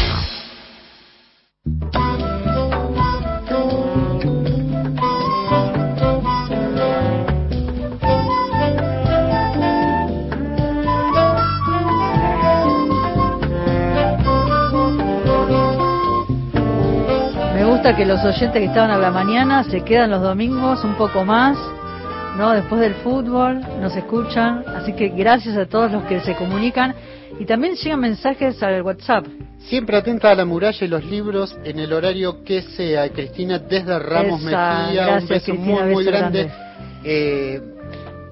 Nota 17.84 17.96
que 17.96 18.06
los 18.06 18.24
oyentes 18.24 18.52
que 18.52 18.64
estaban 18.64 18.90
a 18.90 18.96
la 18.96 19.10
mañana 19.10 19.62
se 19.64 19.82
quedan 19.82 20.08
los 20.08 20.22
domingos 20.22 20.82
un 20.84 20.94
poco 20.94 21.22
más, 21.22 21.58
¿no? 22.38 22.52
Después 22.52 22.80
del 22.80 22.94
fútbol, 22.94 23.60
nos 23.78 23.94
escuchan. 23.94 24.64
Así 24.74 24.94
que 24.94 25.08
gracias 25.08 25.54
a 25.58 25.66
todos 25.66 25.92
los 25.92 26.02
que 26.04 26.20
se 26.20 26.34
comunican. 26.34 26.94
Y 27.38 27.44
también 27.44 27.74
llegan 27.74 28.00
mensajes 28.00 28.62
al 28.62 28.80
WhatsApp. 28.80 29.26
Siempre 29.68 29.98
atenta 29.98 30.30
a 30.30 30.34
la 30.34 30.46
muralla 30.46 30.82
y 30.82 30.88
los 30.88 31.04
libros 31.04 31.54
en 31.62 31.78
el 31.78 31.92
horario 31.92 32.42
que 32.42 32.62
sea. 32.62 33.06
Cristina 33.10 33.58
desde 33.58 33.98
Ramos 33.98 34.42
Esa, 34.42 34.86
Mejía, 34.86 35.18
un 35.20 35.28
beso 35.28 35.52
Cristina, 35.52 35.82
muy, 35.84 35.92
muy 35.92 36.04
grande. 36.04 36.44
grande. 36.44 36.64
Eh, 37.04 37.60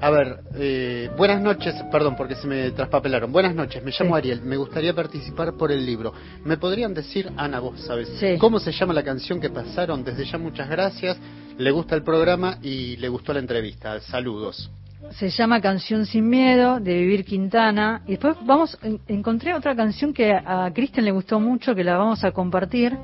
a 0.02 0.10
ver, 0.10 0.40
eh, 0.56 1.10
buenas 1.16 1.40
noches, 1.40 1.74
perdón 1.92 2.16
porque 2.16 2.34
se 2.34 2.46
me 2.48 2.70
traspapelaron. 2.72 3.30
Buenas 3.32 3.54
noches, 3.54 3.82
me 3.84 3.92
llamo 3.96 4.14
Sí. 4.16 4.18
Ariel, 4.18 4.42
me 4.42 4.56
gustaría 4.56 4.92
participar 4.92 5.54
por 5.56 5.70
el 5.70 5.86
libro. 5.86 6.12
¿Me 6.44 6.56
podrían 6.56 6.92
decir, 6.92 7.30
Ana, 7.36 7.60
vos 7.60 7.80
sabes, 7.80 8.08
Sí. 8.18 8.36
cómo 8.38 8.58
se 8.58 8.72
llama 8.72 8.92
la 8.94 9.04
canción 9.04 9.40
que 9.40 9.48
pasaron? 9.48 10.02
Desde 10.02 10.24
ya 10.24 10.38
muchas 10.38 10.68
gracias, 10.68 11.16
le 11.56 11.70
gusta 11.70 11.94
el 11.94 12.02
programa 12.02 12.58
y 12.62 12.96
le 12.96 13.08
gustó 13.08 13.32
la 13.32 13.38
entrevista. 13.38 14.00
Saludos. 14.00 14.70
Se 15.12 15.28
llama 15.30 15.60
Canción 15.60 16.04
sin 16.06 16.28
Miedo, 16.28 16.80
de 16.80 16.94
Vivir 16.94 17.24
Quintana. 17.24 18.02
Y 18.06 18.12
después 18.12 18.36
vamos, 18.44 18.78
en- 18.82 18.98
encontré 19.08 19.52
otra 19.54 19.76
canción 19.76 20.12
que 20.12 20.32
a 20.32 20.64
a 20.64 20.72
Cristian 20.72 21.04
le 21.04 21.10
gustó 21.12 21.38
mucho, 21.38 21.74
que 21.74 21.84
la 21.84 21.96
vamos 21.96 22.24
a 22.24 22.32
compartir. 22.32 22.96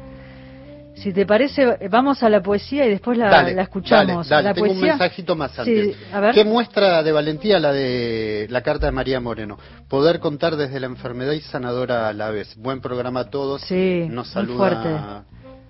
Si 1.02 1.12
te 1.12 1.24
parece, 1.26 1.88
vamos 1.90 2.22
a 2.22 2.28
la 2.28 2.42
poesía 2.42 2.84
y 2.86 2.90
después 2.90 3.16
la, 3.18 3.28
dale, 3.30 3.54
la 3.54 3.62
escuchamos. 3.62 4.28
Dale, 4.28 4.42
dale, 4.42 4.48
la 4.48 4.54
tengo 4.54 4.66
poesía, 4.68 4.82
un 4.82 4.88
mensajito 4.98 5.36
más 5.36 5.52
Sí, 5.52 5.60
antes. 5.60 5.96
a 6.12 6.20
ver. 6.20 6.34
¿Qué 6.34 6.44
muestra 6.44 7.02
de 7.02 7.12
valentía 7.12 7.58
la 7.58 7.72
de 7.72 8.46
la 8.50 8.62
carta 8.62 8.86
de 8.86 8.92
María 8.92 9.20
Moreno? 9.20 9.58
Poder 9.88 10.18
contar 10.20 10.56
desde 10.56 10.80
la 10.80 10.86
enfermedad 10.86 11.32
y 11.32 11.40
sanadora 11.40 12.08
a 12.08 12.12
la 12.12 12.30
vez. 12.30 12.56
Buen 12.56 12.80
programa 12.80 13.20
a 13.20 13.30
todos. 13.30 13.62
Sí, 13.62 14.06
Nos 14.10 14.28
saluda 14.28 14.56
fuerte. 14.56 14.88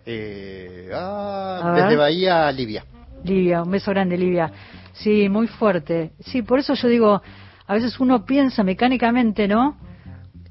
eh, 0.07 0.91
ah, 0.95 1.61
A 1.62 1.70
ver. 1.72 1.83
desde 1.85 1.97
Bahía, 1.97 2.51
Livia. 2.53 2.85
Livia, 3.24 3.62
un 3.62 3.70
beso 3.70 3.91
grande, 3.91 4.16
Livia. 4.16 4.51
Sí, 4.93 5.29
muy 5.29 5.47
fuerte. 5.47 6.12
Sí, 6.20 6.43
por 6.43 6.59
eso 6.61 6.74
yo 6.74 6.89
digo, 6.89 7.22
a 7.66 7.74
veces 7.74 7.99
uno 8.01 8.24
piensa 8.24 8.62
mecánicamente, 8.62 9.47
¿no? 9.49 9.76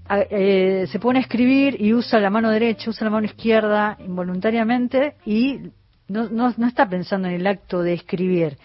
Eh, 0.10 0.86
se 0.92 1.00
pone 1.00 1.20
a 1.20 1.22
escribir 1.22 1.82
y 1.82 1.94
usa 1.94 2.20
la 2.20 2.30
mano 2.30 2.50
derecha, 2.50 2.90
usa 2.90 3.06
la 3.06 3.12
mano 3.12 3.26
izquierda 3.26 3.98
involuntariamente 4.00 5.16
y 5.26 5.60
no, 6.08 6.30
no, 6.30 6.54
no 6.58 6.68
está 6.68 6.88
pensando 6.88 7.28
en 7.28 7.36
el 7.36 7.48
acto 7.48 7.82
de 7.82 7.94
escribir. 7.94 8.58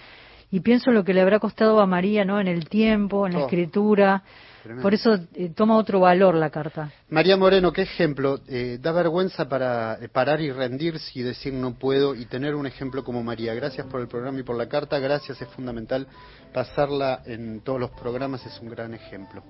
Y 0.50 0.60
pienso 0.60 0.90
lo 0.90 1.02
que 1.02 1.14
le 1.14 1.22
habrá 1.22 1.38
costado 1.38 1.80
a 1.80 1.86
María, 1.86 2.24
¿no? 2.24 2.38
En 2.38 2.46
el 2.46 2.68
tiempo, 2.68 3.26
en 3.26 3.32
la 3.32 3.38
Oh, 3.40 3.42
escritura. 3.46 4.22
tremendo. 4.62 4.82
Por 4.82 4.92
eso 4.92 5.14
eh, 5.34 5.50
toma 5.56 5.76
otro 5.78 5.98
valor 6.00 6.34
la 6.34 6.50
carta. 6.50 6.92
María 7.08 7.38
Moreno, 7.38 7.72
qué 7.72 7.82
ejemplo. 7.82 8.38
Eh, 8.46 8.76
da 8.80 8.92
vergüenza 8.92 9.48
para 9.48 9.94
eh, 9.94 10.08
parar 10.10 10.42
y 10.42 10.52
rendirse 10.52 11.18
y 11.18 11.22
decir 11.22 11.54
no 11.54 11.74
puedo 11.78 12.14
y 12.14 12.26
tener 12.26 12.54
un 12.54 12.66
ejemplo 12.66 13.02
como 13.02 13.22
María. 13.22 13.54
Gracias 13.54 13.86
por 13.86 14.02
el 14.02 14.08
programa 14.08 14.40
y 14.40 14.42
por 14.42 14.56
la 14.58 14.68
carta. 14.68 14.98
Gracias, 14.98 15.40
es 15.40 15.48
fundamental 15.48 16.06
pasarla 16.52 17.22
en 17.24 17.62
todos 17.62 17.80
los 17.80 17.90
programas. 17.90 18.44
Es 18.44 18.60
un 18.60 18.68
gran 18.68 18.92
ejemplo. 18.92 19.42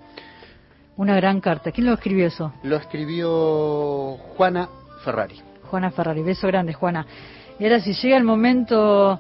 Una 0.97 1.17
gran 1.17 1.41
carta. 1.41 1.73
¿Quién 1.73 1.87
lo 1.87 1.95
escribió 1.95 2.27
eso? 2.27 2.53
Lo 2.63 2.77
escribió 2.77 4.17
Juana 4.37 4.69
Ferrari. 5.05 5.41
Juana 5.71 5.91
Ferrari. 5.91 6.23
Beso 6.23 6.47
grande, 6.47 6.73
Juana. 6.75 7.07
Y 7.59 7.65
ahora 7.65 7.81
si 7.81 7.95
llega 7.95 8.17
el 8.17 8.25
momento 8.25 9.19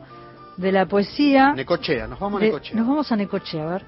de 0.56 0.72
la 0.72 0.86
poesía... 0.86 1.52
Necochea, 1.54 2.06
nos 2.06 2.18
vamos 2.20 2.42
a 2.42 2.44
Necochea. 2.44 2.76
Nos 2.76 2.86
vamos 2.86 3.12
a 3.12 3.16
Necochea, 3.16 3.62
a 3.62 3.66
ver. 3.66 3.84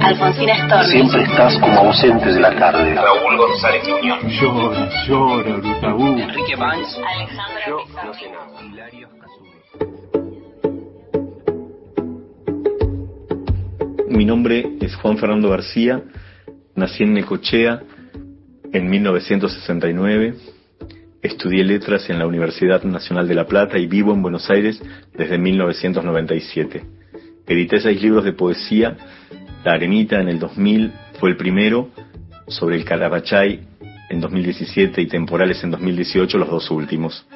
Alfonsina 0.00 0.54
Storni. 0.66 0.90
Siempre 0.90 1.22
estás 1.22 1.58
como 1.58 1.80
ausente 1.80 2.32
de 2.32 2.40
la 2.40 2.54
tarde. 2.56 2.94
Raúl 2.94 3.36
González 3.36 3.86
Muñoz. 3.88 4.22
Llora, 4.24 4.88
llora, 5.06 5.56
Lutabú. 5.56 6.06
Enrique 6.18 6.56
Banks. 6.56 6.98
Alexandra 6.98 7.60
Yo 7.68 7.76
Pizarro. 7.86 8.06
no 8.08 8.14
sé 8.14 8.30
nada. 8.30 8.67
Mi 14.10 14.24
nombre 14.24 14.64
es 14.80 14.96
Juan 14.96 15.18
Fernando 15.18 15.50
García, 15.50 16.02
nací 16.74 17.02
en 17.02 17.12
Necochea 17.12 17.82
en 18.72 18.88
1969, 18.88 20.34
estudié 21.20 21.62
letras 21.62 22.08
en 22.08 22.18
la 22.18 22.26
Universidad 22.26 22.82
Nacional 22.84 23.28
de 23.28 23.34
La 23.34 23.46
Plata 23.46 23.76
y 23.76 23.86
vivo 23.86 24.14
en 24.14 24.22
Buenos 24.22 24.48
Aires 24.48 24.82
desde 25.14 25.36
1997. 25.36 26.84
Edité 27.46 27.80
seis 27.80 28.00
libros 28.00 28.24
de 28.24 28.32
poesía, 28.32 28.96
La 29.64 29.72
Arenita 29.72 30.20
en 30.20 30.28
el 30.28 30.38
2000 30.38 30.90
fue 31.20 31.30
el 31.30 31.36
primero, 31.36 31.90
sobre 32.46 32.76
el 32.76 32.86
Carabachay 32.86 33.60
en 34.08 34.20
2017 34.20 35.02
y 35.02 35.06
Temporales 35.06 35.62
en 35.64 35.70
2018 35.70 36.38
los 36.38 36.48
dos 36.48 36.70
últimos. 36.70 37.26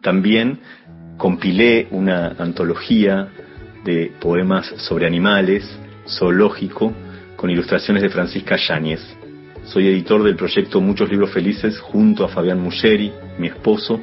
También 0.00 0.60
compilé 1.18 1.88
una 1.90 2.28
antología 2.38 3.28
de 3.84 4.12
poemas 4.18 4.66
sobre 4.78 5.06
animales, 5.06 5.64
zoológico, 6.08 6.92
con 7.36 7.50
ilustraciones 7.50 8.02
de 8.02 8.10
Francisca 8.10 8.56
Yáñez. 8.56 9.00
Soy 9.64 9.88
editor 9.88 10.22
del 10.22 10.36
proyecto 10.36 10.80
Muchos 10.80 11.10
Libros 11.10 11.30
Felices 11.30 11.78
junto 11.80 12.24
a 12.24 12.28
Fabián 12.28 12.60
Muggeri, 12.60 13.12
mi 13.38 13.48
esposo, 13.48 14.00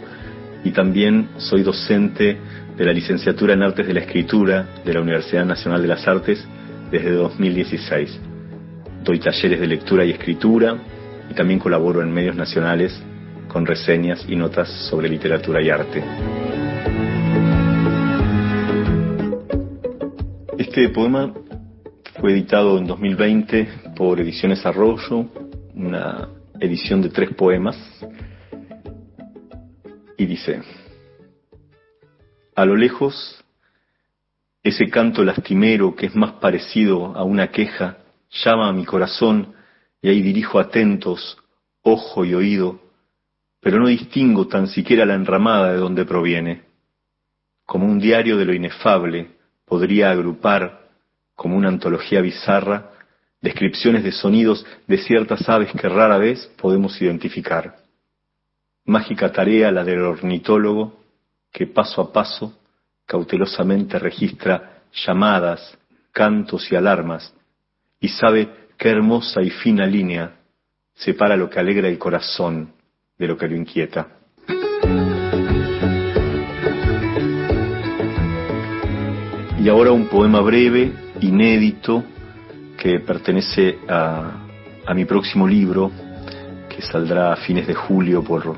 y 0.63 0.71
también 0.71 1.29
soy 1.37 1.63
docente 1.63 2.37
de 2.77 2.85
la 2.85 2.93
licenciatura 2.93 3.53
en 3.53 3.63
Artes 3.63 3.87
de 3.87 3.93
la 3.93 4.01
Escritura 4.01 4.67
de 4.83 4.93
la 4.93 5.01
Universidad 5.01 5.45
Nacional 5.45 5.81
de 5.81 5.87
las 5.87 6.07
Artes 6.07 6.45
desde 6.91 7.11
2016. 7.11 8.19
Doy 9.03 9.19
talleres 9.19 9.59
de 9.59 9.67
lectura 9.67 10.05
y 10.05 10.11
escritura 10.11 10.77
y 11.29 11.33
también 11.33 11.59
colaboro 11.59 12.01
en 12.01 12.11
medios 12.11 12.35
nacionales 12.35 13.01
con 13.47 13.65
reseñas 13.65 14.25
y 14.27 14.35
notas 14.35 14.69
sobre 14.89 15.09
literatura 15.09 15.61
y 15.61 15.69
arte. 15.69 16.03
Este 20.57 20.89
poema 20.89 21.33
fue 22.23 22.31
editado 22.31 22.77
en 22.77 22.87
2020 22.87 23.67
por 23.97 24.17
Ediciones 24.17 24.65
Arroyo, 24.65 25.25
una 25.75 26.29
edición 26.57 27.01
de 27.01 27.09
tres 27.09 27.31
poemas, 27.35 27.75
y 30.17 30.25
dice, 30.25 30.61
a 32.55 32.63
lo 32.63 32.77
lejos, 32.77 33.43
ese 34.63 34.89
canto 34.89 35.21
lastimero 35.25 35.97
que 35.97 36.05
es 36.05 36.15
más 36.15 36.31
parecido 36.35 37.07
a 37.13 37.25
una 37.25 37.51
queja 37.51 37.97
llama 38.31 38.69
a 38.69 38.71
mi 38.71 38.85
corazón 38.85 39.55
y 40.01 40.07
ahí 40.07 40.21
dirijo 40.21 40.61
atentos 40.61 41.37
ojo 41.81 42.23
y 42.23 42.35
oído, 42.35 42.79
pero 43.59 43.79
no 43.79 43.87
distingo 43.89 44.47
tan 44.47 44.67
siquiera 44.67 45.05
la 45.05 45.15
enramada 45.15 45.73
de 45.73 45.77
donde 45.79 46.05
proviene. 46.05 46.61
Como 47.65 47.85
un 47.85 47.99
diario 47.99 48.37
de 48.37 48.45
lo 48.45 48.53
inefable, 48.53 49.31
podría 49.65 50.11
agrupar, 50.11 50.82
como 51.35 51.57
una 51.57 51.69
antología 51.69 52.21
bizarra, 52.21 52.91
descripciones 53.41 54.03
de 54.03 54.11
sonidos 54.11 54.65
de 54.87 54.97
ciertas 54.97 55.47
aves 55.49 55.71
que 55.71 55.89
rara 55.89 56.17
vez 56.17 56.45
podemos 56.57 57.01
identificar. 57.01 57.77
Mágica 58.85 59.31
tarea 59.31 59.71
la 59.71 59.83
del 59.83 60.01
ornitólogo 60.01 60.99
que 61.51 61.67
paso 61.67 62.01
a 62.01 62.11
paso 62.11 62.57
cautelosamente 63.05 63.99
registra 63.99 64.81
llamadas, 65.05 65.77
cantos 66.11 66.71
y 66.71 66.75
alarmas 66.75 67.33
y 67.99 68.07
sabe 68.09 68.49
qué 68.77 68.89
hermosa 68.89 69.41
y 69.41 69.49
fina 69.49 69.85
línea 69.85 70.35
separa 70.93 71.35
lo 71.35 71.49
que 71.49 71.59
alegra 71.59 71.87
el 71.87 71.97
corazón 71.97 72.73
de 73.17 73.27
lo 73.27 73.37
que 73.37 73.47
lo 73.47 73.55
inquieta. 73.55 74.07
Y 79.59 79.69
ahora 79.69 79.91
un 79.91 80.07
poema 80.07 80.41
breve, 80.41 80.91
inédito, 81.23 82.03
que 82.77 82.99
pertenece 82.99 83.79
a, 83.87 84.93
mi 84.93 85.05
próximo 85.05 85.47
libro, 85.47 85.91
que 86.69 86.81
saldrá 86.81 87.33
a 87.33 87.35
fines 87.37 87.65
de 87.65 87.73
julio 87.73 88.23
por 88.23 88.55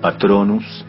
Patronus. 0.00 0.84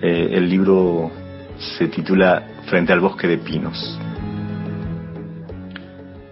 Eh, 0.00 0.30
el 0.32 0.48
libro 0.48 1.10
se 1.58 1.88
titula 1.88 2.42
Frente 2.66 2.92
al 2.92 3.00
bosque 3.00 3.26
de 3.26 3.38
pinos. 3.38 3.98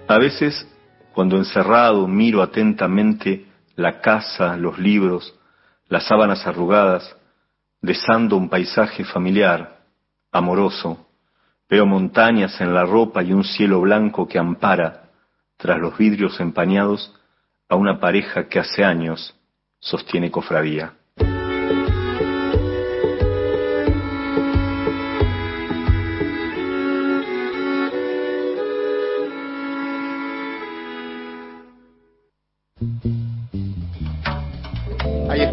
A 0.09 0.19
veces, 0.19 0.67
cuando 1.13 1.37
encerrado 1.37 2.07
miro 2.09 2.43
atentamente 2.43 3.47
la 3.77 4.01
casa, 4.01 4.57
los 4.57 4.79
libros, 4.79 5.35
las 5.89 6.07
sábanas 6.07 6.47
arrugadas, 6.47 7.17
besando 7.81 8.37
un 8.37 8.49
paisaje 8.49 9.05
familiar, 9.05 9.81
amoroso, 10.33 11.04
veo 11.69 11.87
montañas 11.87 12.61
en 12.61 12.75
la 12.75 12.85
ropa 12.85 13.23
y 13.23 13.33
un 13.33 13.45
cielo 13.45 13.81
blanco 13.81 14.29
que 14.29 14.39
ampara, 14.39 15.11
tras 15.57 15.79
los 15.79 15.97
vidrios 15.97 16.39
empañados, 16.41 17.15
a 17.69 17.77
una 17.77 17.99
pareja 17.99 18.49
que 18.49 18.59
hace 18.59 18.85
años 18.85 19.35
sostiene 19.81 20.31
cofradía. 20.31 20.95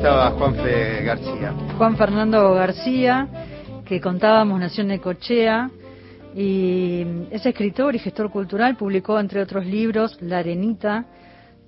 estaba 0.01 0.31
Juanfe 0.31 1.03
García. 1.03 1.53
Juan 1.77 1.95
Fernando 1.95 2.55
García, 2.55 3.27
que 3.85 4.01
contábamos, 4.01 4.59
nació 4.59 4.81
en 4.81 4.87
Necochea 4.87 5.69
y 6.35 7.05
es 7.31 7.45
escritor 7.45 7.95
y 7.95 7.99
gestor 7.99 8.31
cultural, 8.31 8.77
publicó 8.77 9.19
entre 9.19 9.41
otros 9.41 9.65
libros 9.65 10.17
La 10.21 10.39
Arenita, 10.39 11.05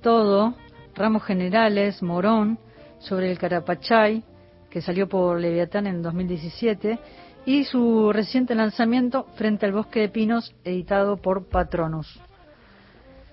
Todo, 0.02 0.56
Ramos 0.96 1.24
Generales, 1.24 2.02
Morón, 2.02 2.60
sobre 3.00 3.30
el 3.32 3.38
Carapachay, 3.38 4.24
que 4.70 4.82
salió 4.82 5.08
por 5.08 5.40
Leviatán 5.40 5.88
en 5.88 6.02
2017, 6.02 7.00
y 7.46 7.66
su 7.66 8.12
reciente 8.14 8.56
lanzamiento 8.56 9.26
Frente 9.36 9.66
al 9.66 9.74
Bosque 9.74 10.02
de 10.02 10.10
Pinos, 10.10 10.56
editado 10.64 11.18
por 11.18 11.48
Patronus. 11.50 12.20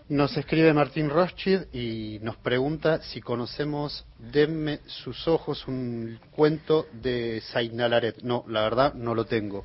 Nos 0.09 0.37
escribe 0.37 0.73
Martín 0.75 1.09
Rothschild 1.09 1.73
y 1.73 2.19
nos 2.21 2.37
pregunta 2.39 3.01
si 3.01 3.21
conocemos 3.21 4.05
Denme 4.19 4.81
sus 4.87 5.29
ojos, 5.29 5.69
un 5.69 6.19
cuento 6.33 6.87
de 6.93 7.41
Sainalaret. 7.41 8.21
No, 8.23 8.45
la 8.49 8.63
verdad 8.63 8.95
no 8.95 9.15
lo 9.15 9.25
tengo. 9.27 9.65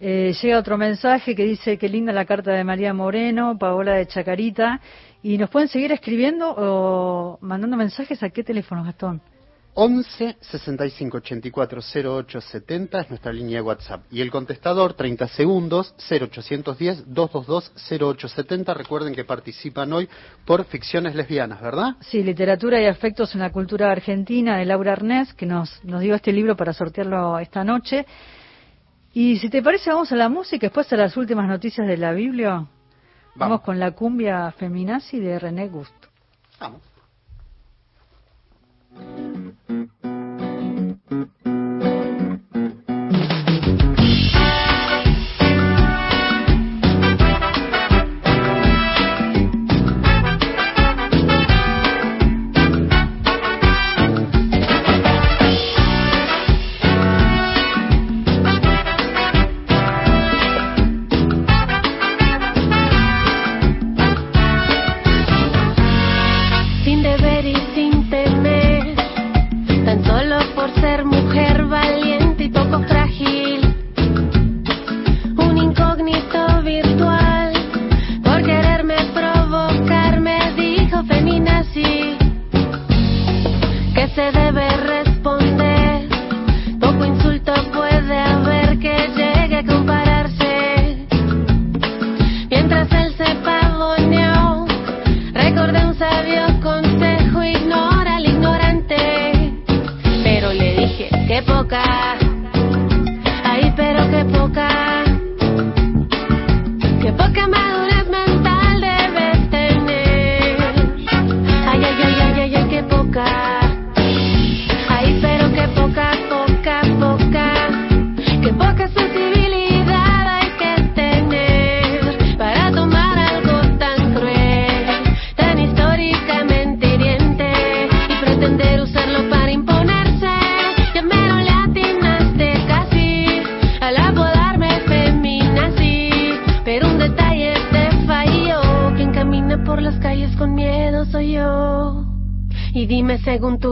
Eh, 0.00 0.32
llega 0.40 0.58
otro 0.58 0.78
mensaje 0.78 1.34
que 1.34 1.44
dice 1.44 1.76
que 1.76 1.88
linda 1.88 2.12
la 2.12 2.24
carta 2.24 2.52
de 2.52 2.62
María 2.62 2.94
Moreno, 2.94 3.58
Paola 3.58 3.94
de 3.94 4.06
Chacarita, 4.06 4.80
y 5.22 5.38
nos 5.38 5.50
pueden 5.50 5.68
seguir 5.68 5.90
escribiendo 5.90 6.54
o 6.56 7.38
mandando 7.40 7.76
mensajes 7.76 8.22
a 8.22 8.30
qué 8.30 8.44
teléfono, 8.44 8.84
Gastón. 8.84 9.20
11 9.80 10.38
65 10.40 11.18
84 11.18 11.80
08 12.04 12.40
70 12.40 13.00
es 13.00 13.10
nuestra 13.10 13.32
línea 13.32 13.58
de 13.58 13.62
WhatsApp. 13.62 14.02
Y 14.10 14.20
el 14.20 14.30
contestador, 14.30 14.94
30 14.94 15.28
segundos, 15.28 15.94
0810 16.10 17.14
222 17.14 17.72
0870. 17.88 18.74
Recuerden 18.74 19.14
que 19.14 19.24
participan 19.24 19.92
hoy 19.92 20.08
por 20.44 20.64
ficciones 20.64 21.14
lesbianas, 21.14 21.60
¿verdad? 21.60 21.94
Sí, 22.00 22.24
Literatura 22.24 22.82
y 22.82 22.86
Afectos 22.86 23.34
en 23.34 23.40
la 23.40 23.52
Cultura 23.52 23.92
Argentina 23.92 24.56
de 24.56 24.64
Laura 24.64 24.94
Arnés, 24.94 25.32
que 25.34 25.46
nos, 25.46 25.84
nos 25.84 26.00
dio 26.00 26.16
este 26.16 26.32
libro 26.32 26.56
para 26.56 26.72
sortearlo 26.72 27.38
esta 27.38 27.62
noche. 27.62 28.04
Y 29.12 29.38
si 29.38 29.48
te 29.48 29.62
parece, 29.62 29.90
vamos 29.90 30.12
a 30.12 30.16
la 30.16 30.28
música, 30.28 30.66
después 30.66 30.92
a 30.92 30.96
las 30.96 31.16
últimas 31.16 31.48
noticias 31.48 31.86
de 31.86 31.96
la 31.96 32.12
Biblia. 32.12 32.50
Vamos, 32.54 32.70
Vamos. 33.36 33.60
con 33.62 33.78
la 33.78 33.92
cumbia 33.92 34.50
feminazi 34.52 35.18
de 35.20 35.38
René 35.38 35.68
Gust. 35.68 35.94
Vamos. 36.60 36.82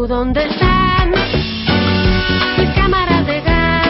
Tú 0.06 0.14
dónde 0.14 0.44
están 0.44 1.10
mis 1.10 2.70
cámaras 2.74 3.26
de 3.26 3.40
gas, 3.40 3.88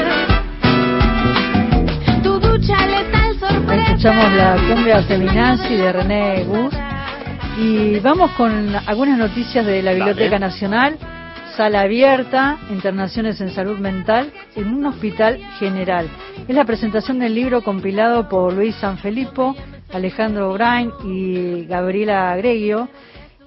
tu 2.23 2.39
ducha 2.39 2.87
letal 2.87 3.39
sorpresa. 3.39 3.85
Escuchamos 3.87 4.33
la 4.33 4.57
cumbia 4.69 5.03
feminazi 5.03 5.75
de 5.75 5.93
René 5.93 6.45
Gust. 6.45 6.77
Y 7.59 7.99
vamos 8.01 8.31
con 8.33 8.75
algunas 8.87 9.19
noticias 9.19 9.65
de 9.67 9.83
la 9.83 9.93
Biblioteca 9.93 10.39
Nacional. 10.39 10.97
Sala 11.57 11.81
abierta, 11.83 12.59
internaciones 12.71 13.41
en 13.41 13.51
salud 13.51 13.79
mental 13.79 14.31
en 14.55 14.75
un 14.75 14.85
hospital 14.87 15.39
general. 15.59 16.09
Es 16.47 16.55
la 16.55 16.67
presentación 16.67 17.19
del 17.19 17.35
libro 17.35 17.63
compilado 17.63 18.29
por 18.29 18.53
Luis 18.53 18.75
Sanfilippo, 18.77 19.57
Alejandro 19.93 20.53
Brain 20.53 20.93
y 21.05 21.65
Gabriela 21.65 22.37
Greggio. 22.37 22.89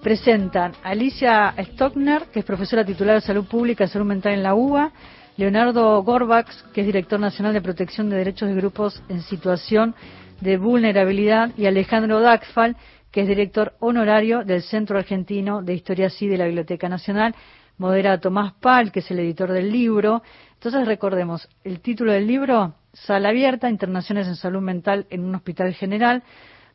Presentan 0.01 0.71
Alicia 0.81 1.53
Stockner, 1.57 2.27
que 2.31 2.39
es 2.39 2.45
profesora 2.45 2.85
titular 2.85 3.15
de 3.15 3.21
Salud 3.21 3.45
Pública 3.45 3.83
y 3.83 3.87
Salud 3.89 4.05
Mental 4.05 4.33
en 4.33 4.43
la 4.43 4.55
UBA, 4.55 4.93
Leonardo 5.35 6.01
Gorbax, 6.03 6.63
que 6.73 6.81
es 6.81 6.87
director 6.87 7.19
nacional 7.19 7.53
de 7.53 7.61
protección 7.61 8.09
de 8.09 8.15
derechos 8.15 8.47
de 8.47 8.55
grupos 8.55 9.03
en 9.09 9.21
situación 9.21 9.95
de 10.39 10.57
vulnerabilidad, 10.57 11.51
y 11.57 11.65
Alejandro 11.65 12.21
Daxfal, 12.21 12.77
que 13.11 13.21
es 13.21 13.27
director 13.27 13.73
honorario 13.79 14.45
del 14.45 14.61
Centro 14.61 14.97
Argentino 14.97 15.61
de 15.61 15.73
Historia 15.73 16.09
Sí 16.09 16.29
de 16.29 16.37
la 16.37 16.45
Biblioteca 16.45 16.87
Nacional, 16.87 17.35
modera 17.77 18.19
Tomás 18.19 18.53
Pal, 18.53 18.93
que 18.93 18.99
es 18.99 19.11
el 19.11 19.19
editor 19.19 19.51
del 19.51 19.69
libro. 19.69 20.23
Entonces 20.53 20.87
recordemos, 20.87 21.49
el 21.65 21.81
título 21.81 22.13
del 22.13 22.25
libro, 22.25 22.75
Sala 22.93 23.29
Abierta, 23.29 23.69
Internaciones 23.69 24.27
en 24.27 24.37
Salud 24.37 24.61
Mental 24.61 25.07
en 25.09 25.25
un 25.25 25.35
Hospital 25.35 25.73
General, 25.73 26.23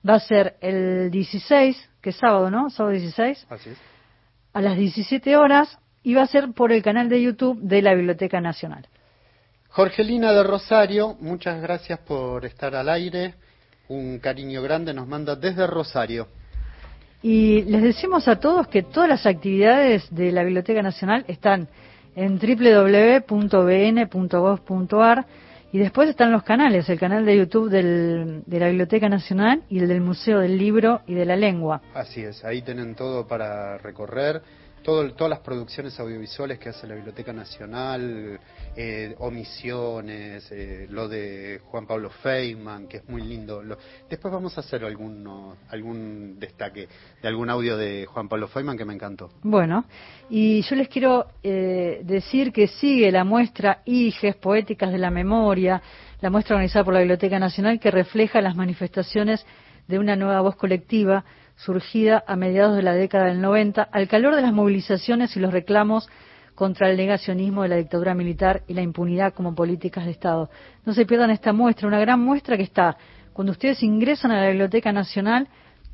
va 0.07 0.17
a 0.17 0.21
ser 0.21 0.57
el 0.61 1.11
16, 1.11 1.91
que 2.05 2.11
es 2.11 2.17
sábado, 2.17 2.51
¿no? 2.51 2.69
Sábado 2.69 2.93
16, 2.93 3.47
Así 3.49 3.71
es. 3.71 3.79
a 4.53 4.61
las 4.61 4.77
17 4.77 5.37
horas, 5.39 5.79
y 6.03 6.13
va 6.13 6.23
a 6.23 6.27
ser 6.27 6.53
por 6.53 6.71
el 6.71 6.83
canal 6.83 7.09
de 7.09 7.23
YouTube 7.23 7.59
de 7.63 7.81
la 7.81 7.95
Biblioteca 7.95 8.43
Nacional. 8.43 8.87
Jorgelina 9.71 10.33
de 10.33 10.43
Rosario, 10.43 11.17
muchas 11.21 11.63
gracias 11.63 11.99
por 12.01 12.45
estar 12.45 12.77
al 12.77 12.91
aire. 12.91 13.35
Un 13.89 14.19
cariño 14.19 14.61
grande 14.61 14.93
nos 14.93 15.09
manda 15.09 15.35
desde 15.35 15.67
Rosario. 15.67 16.29
Y 17.23 17.63
les 17.63 17.83
decimos 17.83 18.29
a 18.29 18.39
todos 18.39 18.69
que 18.69 18.83
todas 18.83 19.09
las 19.09 19.25
actividades 19.25 20.07
de 20.15 20.31
la 20.31 20.43
Biblioteca 20.45 20.83
Nacional 20.83 21.25
están 21.27 21.69
en 22.15 22.39
www.bn.gov.ar 24.05 25.27
y 25.75 25.79
después 25.81 26.09
están 26.09 26.31
los 26.31 26.45
canales, 26.45 26.89
el 26.89 27.01
canal 27.01 27.27
de 27.27 27.37
YouTube 27.37 27.69
del- 27.69 28.45
de 28.47 28.61
la 28.61 28.69
Biblioteca 28.69 29.09
Nacional 29.09 29.63
y 29.69 29.81
el 29.81 29.89
del 29.89 30.01
Museo 30.01 30.39
del 30.39 30.57
Libro 30.57 31.01
y 31.09 31.15
de 31.15 31.25
la 31.25 31.35
Lengua. 31.35 31.83
Así 31.95 32.21
es, 32.23 32.45
ahí 32.45 32.63
tienen 32.63 32.95
todo 32.95 33.27
para 33.27 33.77
recorrer. 33.79 34.41
Todo, 34.85 35.11
todas 35.15 35.31
las 35.31 35.41
producciones 35.41 35.99
audiovisuales 35.99 36.59
que 36.59 36.69
hace 36.69 36.87
la 36.87 36.95
Biblioteca 36.95 37.33
Nacional, 37.33 38.39
eh, 38.77 39.15
omisiones, 39.19 40.47
eh, 40.53 40.87
lo 40.91 41.09
de 41.09 41.63
Juan 41.71 41.87
Pablo 41.87 42.11
Feynman, 42.11 42.87
que 42.87 42.99
es 42.99 43.09
muy 43.09 43.23
lindo. 43.23 43.63
Lo- 43.63 43.79
después 44.11 44.31
vamos 44.35 44.59
a 44.59 44.61
hacer 44.61 44.85
alguno, 44.85 45.57
algún 45.71 46.39
destaque 46.39 46.87
de 47.23 47.29
algún 47.29 47.49
audio 47.49 47.79
de 47.79 48.05
Juan 48.05 48.29
Pablo 48.29 48.47
Feynman 48.47 48.77
que 48.77 48.85
me 48.85 48.93
encantó. 48.93 49.31
Bueno, 49.43 49.87
y 50.29 50.61
yo 50.61 50.77
les 50.77 50.89
quiero 50.89 51.29
eh, 51.43 52.03
decir 52.05 52.53
que 52.53 52.67
sigue 52.67 53.11
la 53.11 53.25
muestra 53.25 53.81
IGES, 53.87 54.37
Poéticas 54.37 54.93
de 54.93 54.99
la 54.99 55.11
Memoria, 55.11 55.81
la 56.21 56.29
muestra 56.29 56.57
organizada 56.57 56.85
por 56.85 56.93
la 56.93 57.01
Biblioteca 57.01 57.39
Nacional 57.39 57.81
que 57.81 57.91
refleja 57.91 58.43
las 58.43 58.55
manifestaciones 58.55 59.47
de 59.89 59.99
una 59.99 60.15
nueva 60.15 60.43
voz 60.43 60.57
colectiva 60.57 61.25
surgida 61.57 62.25
a 62.27 62.37
mediados 62.37 62.77
de 62.77 62.83
la 62.83 62.93
década 62.95 63.27
del 63.27 63.41
90, 63.41 63.83
al 63.83 64.09
calor 64.09 64.35
de 64.35 64.43
las 64.43 64.53
movilizaciones 64.53 65.37
y 65.37 65.41
los 65.41 65.53
reclamos 65.53 66.09
contra 66.55 66.89
el 66.91 66.97
negacionismo 66.97 67.63
de 67.63 67.69
la 67.69 67.77
dictadura 67.77 68.15
militar 68.15 68.63
y 68.69 68.75
la 68.75 68.83
impunidad 68.83 69.35
como 69.35 69.55
políticas 69.55 70.05
de 70.05 70.13
Estado. 70.13 70.51
No 70.85 70.95
se 70.95 71.05
pierdan 71.07 71.31
esta 71.31 71.53
muestra, 71.53 71.89
una 71.89 71.99
gran 71.99 72.21
muestra 72.21 72.57
que 72.57 72.63
está 72.63 72.97
cuando 73.33 73.51
ustedes 73.53 73.83
ingresan 73.83 74.31
a 74.31 74.41
la 74.43 74.49
Biblioteca 74.49 74.93
Nacional 74.93 75.49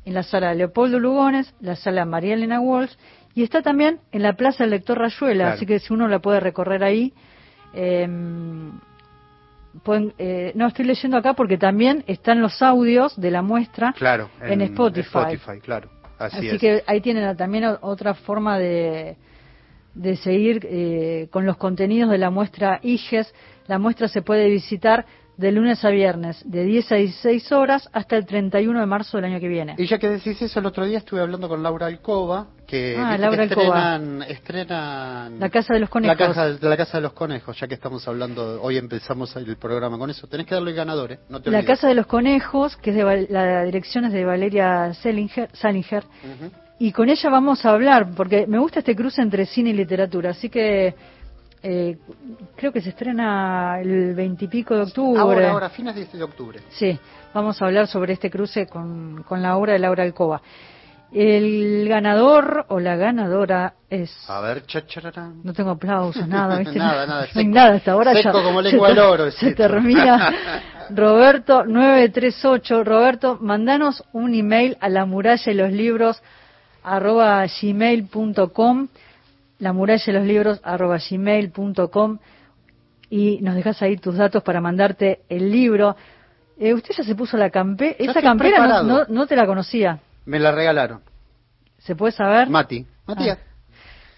en 0.05 0.13
la 0.13 0.23
sala 0.23 0.53
Leopoldo 0.53 0.99
Lugones, 0.99 1.53
la 1.61 1.75
sala 1.75 2.05
María 2.05 2.33
Elena 2.35 2.59
Walsh 2.59 2.93
y 3.33 3.43
está 3.43 3.61
también 3.61 3.99
en 4.11 4.21
la 4.23 4.33
Plaza 4.33 4.63
del 4.63 4.71
Lector 4.71 4.99
Rayuela, 4.99 5.43
Claro. 5.45 5.55
así 5.55 5.65
que 5.65 5.79
si 5.79 5.93
uno 5.93 6.07
la 6.07 6.19
puede 6.19 6.39
recorrer 6.39 6.83
ahí. 6.83 7.13
eh, 7.73 8.07
pueden- 9.83 10.13
eh, 10.17 10.51
no, 10.55 10.67
estoy 10.67 10.85
leyendo 10.85 11.17
acá 11.17 11.33
porque 11.33 11.57
también 11.57 12.03
están 12.07 12.41
los 12.41 12.61
audios 12.61 13.19
de 13.19 13.31
la 13.31 13.41
muestra 13.41 13.93
Claro, 13.93 14.29
en, 14.41 14.61
Spotify. 14.61 15.37
claro. 15.61 15.89
Así, 16.19 16.37
Así, 16.37 16.47
es. 16.49 16.59
que 16.61 16.83
ahí 16.85 17.01
tienen 17.01 17.35
también 17.35 17.65
otra 17.81 18.13
forma 18.13 18.59
de, 18.59 19.15
de 19.95 20.15
seguir 20.17 20.67
eh, 20.69 21.27
con 21.31 21.45
los 21.45 21.57
contenidos 21.57 22.11
de 22.11 22.17
la 22.19 22.29
muestra 22.29 22.79
IGES. 22.83 23.33
La 23.67 23.79
muestra 23.79 24.07
se 24.07 24.21
puede 24.21 24.47
visitar 24.49 25.05
de 25.41 25.51
lunes 25.51 25.83
a 25.83 25.89
viernes, 25.89 26.41
de 26.49 26.63
10 26.63 26.91
a 26.91 26.95
16 26.95 27.51
horas 27.51 27.89
hasta 27.91 28.15
el 28.15 28.25
31 28.25 28.79
de 28.79 28.85
marzo 28.85 29.17
del 29.17 29.25
año 29.25 29.39
que 29.39 29.47
viene. 29.47 29.75
Y 29.77 29.87
ya 29.87 29.97
que 29.97 30.07
decís 30.07 30.41
eso, 30.41 30.59
el 30.59 30.65
otro 30.67 30.85
día 30.85 30.99
estuve 30.99 31.19
hablando 31.19 31.49
con 31.49 31.61
Laura 31.63 31.87
Alcoba, 31.87 32.47
que, 32.67 32.95
Ah, 32.97 33.17
Laura 33.17 33.47
que 33.47 33.53
estrenan, 33.55 34.21
estrenan 34.21 35.39
La 35.39 35.49
Casa 35.49 35.73
de 35.73 35.79
los 35.81 35.89
Conejos. 35.89 36.17
La 36.17 36.27
casa, 36.27 36.49
de 36.53 36.69
la 36.69 36.77
Casa 36.77 36.97
de 36.99 37.01
los 37.01 37.13
Conejos, 37.13 37.59
ya 37.59 37.67
que 37.67 37.73
estamos 37.73 38.07
hablando, 38.07 38.61
hoy 38.61 38.77
empezamos 38.77 39.35
el 39.35 39.57
programa 39.57 39.97
con 39.97 40.09
eso. 40.09 40.27
Tenés 40.27 40.45
que 40.45 40.55
darle 40.55 40.73
ganadores, 40.73 41.19
no 41.29 41.41
te 41.41 41.49
La. 41.51 41.63
Casa 41.65 41.87
de 41.87 41.95
los 41.95 42.05
Conejos, 42.05 42.77
que 42.77 42.91
es 42.91 42.95
de 42.95 43.27
la 43.29 43.63
dirección 43.63 44.05
es 44.05 44.13
de 44.13 44.23
Valeria 44.23 44.93
Salinger, 44.93 45.49
Ujú. 46.03 46.51
y 46.79 46.91
con 46.91 47.09
ella 47.09 47.29
vamos 47.29 47.65
a 47.65 47.71
hablar, 47.71 48.11
porque 48.15 48.45
me 48.47 48.59
gusta 48.59 48.79
este 48.79 48.95
cruce 48.95 49.21
entre 49.21 49.45
cine 49.45 49.71
y 49.71 49.73
literatura, 49.73 50.29
así 50.31 50.49
que 50.49 50.93
eh, 51.63 51.97
creo 52.55 52.71
que 52.71 52.81
se 52.81 52.89
estrena 52.89 53.79
el 53.81 54.13
veintipico 54.15 54.75
de 54.75 54.81
octubre. 54.83 55.19
Ahora, 55.21 55.51
ahora, 55.51 55.69
fines 55.69 55.95
de, 55.95 56.05
de 56.05 56.23
octubre. 56.23 56.59
Sí, 56.69 56.97
vamos 57.33 57.61
a 57.61 57.65
hablar 57.65 57.87
sobre 57.87 58.13
este 58.13 58.29
cruce 58.31 58.65
con, 58.67 59.23
con 59.27 59.41
la 59.41 59.55
obra 59.57 59.73
de 59.73 59.79
Laura 59.79 60.03
Alcoba. 60.03 60.41
El 61.13 61.87
ganador 61.89 62.65
o 62.69 62.79
la 62.79 62.95
ganadora 62.95 63.73
es... 63.89 64.09
A 64.29 64.39
ver, 64.39 64.65
chachararán. 64.65 65.41
No 65.43 65.51
tengo 65.53 65.71
aplausos, 65.71 66.25
nada, 66.27 66.57
¿viste? 66.59 66.79
Nada, 66.79 67.05
nada, 67.05 67.21
No 67.27 67.41
seco. 67.41 67.49
nada 67.49 67.73
hasta 67.75 67.91
ahora 67.91 68.13
Seco 68.13 68.37
ya. 68.39 68.43
como 68.43 68.61
lengua 68.61 68.87
del 68.89 68.99
oro, 68.99 69.25
es 69.27 69.35
Se 69.35 69.49
esto. 69.49 69.63
termina. 69.63 70.33
Roberto 70.89 71.65
938. 71.65 72.83
Roberto, 72.85 73.37
mandanos 73.41 74.03
un 74.13 74.33
email 74.33 74.77
a 74.79 74.87
la 74.89 75.05
muralla 75.05 75.51
y 75.51 75.55
los 75.55 75.71
libros 75.71 76.21
arroba 76.83 77.45
gmail.com 77.45 78.87
la 79.61 79.73
muralla 79.73 80.03
y 80.05 80.11
los 80.11 80.25
libros 80.25 80.59
arroba 80.63 80.97
gmail.com 80.97 82.17
y 83.09 83.39
nos 83.41 83.55
dejas 83.55 83.81
ahí 83.81 83.95
tus 83.95 84.17
datos 84.17 84.41
para 84.43 84.59
mandarte 84.59 85.21
el 85.29 85.51
libro. 85.51 85.95
Eh, 86.57 86.73
usted 86.73 86.93
ya 86.97 87.03
se 87.03 87.13
puso 87.15 87.37
la 87.37 87.49
campera. 87.49 87.95
Esa 87.99 88.21
campera 88.21 88.57
no, 88.57 88.63
preparado. 88.63 88.83
no, 88.83 89.05
no 89.07 89.27
te 89.27 89.35
la 89.35 89.45
conocía. 89.45 89.99
Me 90.25 90.39
la 90.39 90.51
regalaron. 90.51 91.01
¿Se 91.77 91.95
puede 91.95 92.11
saber? 92.11 92.49
Mati. 92.49 92.85
Matías. 93.05 93.37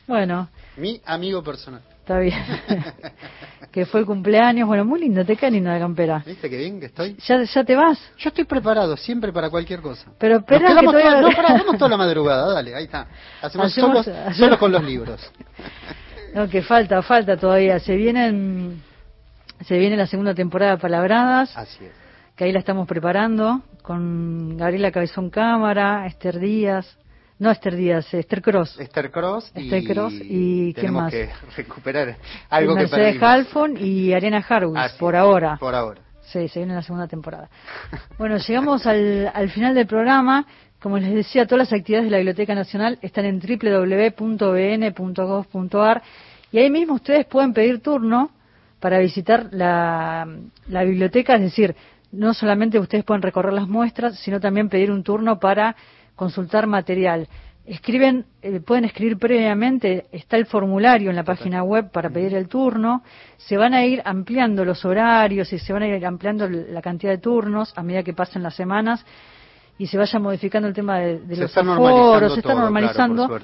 Bueno, 0.08 0.50
Mi 0.78 1.02
amigo 1.06 1.44
personal. 1.44 1.82
Está 2.04 2.20
bien. 2.20 2.38
que 3.72 3.86
fue 3.86 4.02
el 4.02 4.06
cumpleaños. 4.06 4.68
Bueno, 4.68 4.84
muy 4.86 5.00
lindo, 5.00 5.26
te 5.26 5.36
queda 5.36 5.50
linda 5.50 5.74
la 5.74 5.80
campera. 5.80 6.22
¿Viste 6.26 6.50
qué 6.50 6.58
bien 6.58 6.80
que 6.80 6.88
estoy? 6.88 7.16
¿Ya, 7.26 7.42
ya 7.42 7.64
te 7.64 7.76
vas? 7.76 7.98
Yo 8.18 8.30
estoy 8.30 8.44
preparado 8.44 8.96
siempre 8.98 9.32
para 9.32 9.50
cualquier 9.50 9.82
cosa. 9.82 10.12
Pero 10.20 10.38
espera 10.38 10.68
que 10.80 10.86
toda- 10.86 11.22
no, 11.22 11.30
pará, 11.32 11.48
hagamos 11.56 11.78
toda 11.78 11.90
la 11.90 11.98
madrugada, 11.98 12.54
dale, 12.54 12.76
ahí 12.76 12.84
está. 12.86 13.08
Hacemos, 13.42 13.68
Hacemos- 13.72 14.06
solo, 14.06 14.18
hacemos- 14.20 14.38
solo 14.38 14.60
con 14.60 14.72
los 14.72 14.84
libros. 14.84 15.20
No, 16.36 16.50
que 16.50 16.64
falta, 16.64 17.00
falta 17.04 17.38
todavía. 17.38 17.78
Se 17.80 17.96
vienen, 17.96 18.82
se 19.68 19.78
viene 19.78 19.96
la 19.96 20.08
segunda 20.08 20.34
temporada 20.34 20.72
de 20.72 20.78
Palabradas, 20.80 21.56
Así 21.56 21.86
es. 21.86 21.92
que 22.36 22.46
ahí 22.46 22.52
la 22.52 22.58
estamos 22.58 22.88
preparando 22.88 23.62
con 23.84 24.58
Gabriela 24.58 24.92
Cabezón 24.92 25.30
Cámara, 25.30 26.08
Esther 26.08 26.40
Díaz, 26.40 26.98
no 27.44 27.52
Esther 27.52 27.76
Díaz, 27.76 28.12
Esther 28.14 28.42
Cross. 28.42 28.80
Esther 28.80 29.12
Cross 29.12 29.52
y, 29.54 29.66
Esther 29.66 29.84
Cross 29.84 30.14
y 30.14 30.74
¿quién 30.74 30.74
tenemos 30.76 31.04
más? 31.04 31.12
que 31.12 31.30
recuperar 31.58 32.16
algo 32.50 32.72
Y 32.72 32.76
que 32.76 32.82
Mercedes 32.82 33.06
perdimos. 33.06 33.30
Halfon 33.30 33.78
y 33.78 34.14
Ariana 34.14 34.46
Harwitz, 34.48 34.78
Así 34.78 34.98
por 34.98 35.16
ahora. 35.16 35.58
Por 35.58 35.76
ahora. 35.76 36.02
Sí, 36.22 36.48
se 36.48 36.62
viene 36.62 36.74
la 36.74 36.82
segunda 36.82 37.06
temporada. 37.08 37.50
Bueno, 38.18 38.38
llegamos 38.38 38.88
al, 38.88 39.30
al 39.34 39.50
final 39.50 39.76
del 39.76 39.86
programa. 39.88 40.48
Como 40.80 40.98
les 40.98 41.14
decía, 41.14 41.46
todas 41.46 41.70
las 41.70 41.78
actividades 41.80 42.06
de 42.06 42.12
la 42.12 42.18
Biblioteca 42.18 42.56
Nacional 42.56 42.98
están 43.02 43.26
en 43.26 43.40
www.bn.gov.ar 43.40 44.44
y 46.52 46.60
ahí 46.60 46.70
mismo 46.70 46.94
ustedes 46.96 47.26
pueden 47.26 47.54
pedir 47.54 47.82
turno 47.82 48.32
para 48.80 49.00
visitar 49.00 49.50
la, 49.52 50.28
la 50.68 50.84
biblioteca, 50.84 51.36
es 51.36 51.42
decir, 51.42 51.76
no 52.12 52.34
solamente 52.34 52.80
ustedes 52.80 53.04
pueden 53.04 53.22
recorrer 53.22 53.54
las 53.54 53.68
muestras, 53.68 54.20
sino 54.20 54.40
también 54.40 54.70
pedir 54.70 54.92
un 54.92 55.04
turno 55.04 55.40
para 55.40 55.76
consultar 56.24 56.68
material. 56.68 57.28
Escriben, 57.66 58.26
eh, 58.42 58.60
pueden 58.60 58.86
escribir 58.86 59.18
previamente, 59.18 60.06
está 60.12 60.38
el 60.38 60.46
formulario 60.46 61.10
en 61.10 61.16
la 61.16 61.24
página 61.24 61.64
web 61.64 61.92
para 61.92 62.10
pedir 62.10 62.34
el 62.34 62.48
turno, 62.48 63.04
se 63.38 63.58
van 63.58 63.74
a 63.74 63.86
ir 63.86 64.02
ampliando 64.06 64.64
los 64.64 64.84
horarios 64.86 65.52
y 65.52 65.60
se 65.60 65.74
van 65.74 65.84
a 65.84 65.88
ir 65.88 66.06
ampliando 66.06 66.50
la 66.50 66.82
cantidad 66.82 67.12
de 67.12 67.20
turnos 67.20 67.74
a 67.76 67.84
medida 67.84 68.04
que 68.04 68.14
pasen 68.14 68.42
las 68.42 68.56
semanas 68.56 69.06
y 69.78 69.88
se 69.88 69.98
vaya 69.98 70.20
modificando 70.20 70.68
el 70.68 70.74
tema 70.74 71.00
de, 71.00 71.20
de 71.20 71.36
Se 71.36 71.42
los 71.42 71.52
está 71.52 71.62
aforos, 71.62 72.34
se 72.34 72.40
está 72.40 72.52
todo, 72.52 72.62
normalizando. 72.62 73.40